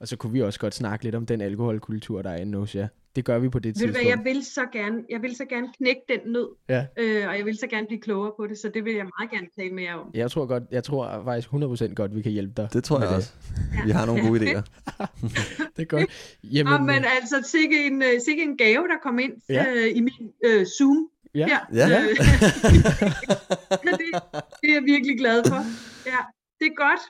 Og 0.00 0.08
så 0.08 0.16
kunne 0.16 0.32
vi 0.32 0.42
også 0.42 0.60
godt 0.60 0.74
snakke 0.74 1.04
lidt 1.04 1.14
om 1.14 1.26
den 1.26 1.40
alkoholkultur, 1.40 2.22
der 2.22 2.30
er 2.30 2.36
inde 2.36 2.58
hos 2.58 2.74
jer. 2.74 2.88
Det 3.16 3.24
gør 3.24 3.38
vi 3.38 3.48
på 3.48 3.58
det 3.58 3.66
ved 3.68 3.72
du 3.74 3.78
tidspunkt. 3.78 3.96
hvad, 3.98 4.16
jeg 4.16 4.34
vil 4.34 4.44
så 4.44 4.60
gerne, 4.72 4.96
jeg 5.10 5.22
vil 5.22 5.36
så 5.36 5.44
gerne 5.44 5.68
knække 5.78 6.00
den 6.08 6.32
nød, 6.32 6.48
Ja. 6.68 6.86
øh, 6.98 7.28
og 7.28 7.36
jeg 7.38 7.44
vil 7.44 7.58
så 7.58 7.66
gerne 7.66 7.86
blive 7.86 8.00
klogere 8.00 8.32
på 8.36 8.46
det, 8.46 8.58
så 8.58 8.70
det 8.74 8.84
vil 8.84 8.94
jeg 8.94 9.06
meget 9.18 9.30
gerne 9.30 9.46
tale 9.58 9.74
med 9.74 9.82
jer 9.82 9.94
om. 9.94 10.10
Jeg 10.14 10.30
tror 10.30 10.46
godt, 10.46 10.62
jeg 10.70 10.84
tror 10.84 11.22
faktisk 11.24 11.48
100% 11.52 11.94
godt, 11.94 12.14
vi 12.16 12.22
kan 12.22 12.32
hjælpe 12.32 12.52
dig. 12.56 12.68
det 12.72 12.84
tror 12.84 13.00
jeg 13.00 13.08
også. 13.08 13.32
Vi 13.86 13.90
har 13.90 14.06
nogle 14.06 14.28
gode 14.28 14.40
idéer. 14.40 14.62
Det 15.76 15.82
er 15.82 15.86
godt. 15.86 16.10
Jamen, 16.44 16.72
Jamen, 16.72 16.86
men 16.86 17.04
altså, 17.20 17.36
sikke 17.50 17.86
en, 17.86 18.02
øh, 18.02 18.08
sikke 18.26 18.42
en 18.42 18.56
gave, 18.56 18.88
der 18.88 18.96
kom 19.02 19.18
ind 19.18 19.32
Ja. 19.48 19.64
øh, 19.76 19.96
i 19.96 20.00
min 20.00 20.30
øh, 20.44 20.66
Zoom 20.78 21.08
ja. 21.34 21.46
her. 21.46 21.58
Ja. 21.74 22.00
Øh, 22.02 22.08
det, 23.84 24.00
det 24.62 24.70
er 24.70 24.74
jeg 24.74 24.82
virkelig 24.84 25.18
glad 25.18 25.42
for. 25.48 25.56
Ja, 26.06 26.18
det 26.60 26.66
er 26.66 26.74
godt. 26.76 27.00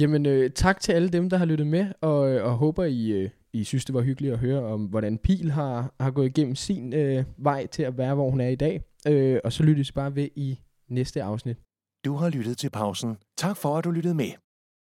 Jamen, 0.00 0.26
øh, 0.26 0.50
tak 0.50 0.80
til 0.80 0.92
alle 0.92 1.08
dem, 1.08 1.30
der 1.30 1.36
har 1.36 1.44
lyttet 1.44 1.66
med, 1.66 1.86
og, 2.00 2.30
øh, 2.32 2.44
og 2.44 2.52
håber, 2.52 2.84
I, 2.84 3.10
øh, 3.10 3.30
i 3.54 3.64
synes, 3.64 3.84
det 3.84 3.94
var 3.94 4.00
hyggeligt 4.00 4.32
at 4.32 4.38
høre 4.38 4.64
om, 4.64 4.84
hvordan 4.84 5.18
Pil 5.18 5.50
har, 5.50 5.94
har 6.00 6.10
gået 6.10 6.26
igennem 6.26 6.54
sin 6.54 6.92
øh, 6.92 7.24
vej 7.36 7.66
til 7.66 7.82
at 7.82 7.98
være, 7.98 8.14
hvor 8.14 8.30
hun 8.30 8.40
er 8.40 8.48
i 8.48 8.56
dag. 8.56 8.82
Øh, 9.08 9.40
og 9.44 9.52
så 9.52 9.62
lyttes 9.62 9.92
bare 9.92 10.14
ved 10.14 10.28
i 10.36 10.60
næste 10.88 11.22
afsnit. 11.22 11.56
Du 12.04 12.14
har 12.16 12.30
lyttet 12.30 12.58
til 12.58 12.70
pausen. 12.70 13.16
Tak 13.36 13.56
for, 13.56 13.78
at 13.78 13.84
du 13.84 13.90
lyttede 13.90 14.14
med. 14.14 14.32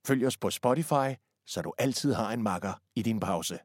Følg 0.07 0.25
os 0.25 0.37
på 0.37 0.49
Spotify, 0.49 1.09
så 1.47 1.61
du 1.61 1.73
altid 1.77 2.13
har 2.13 2.33
en 2.33 2.43
makker 2.43 2.73
i 2.95 3.01
din 3.01 3.19
pause. 3.19 3.59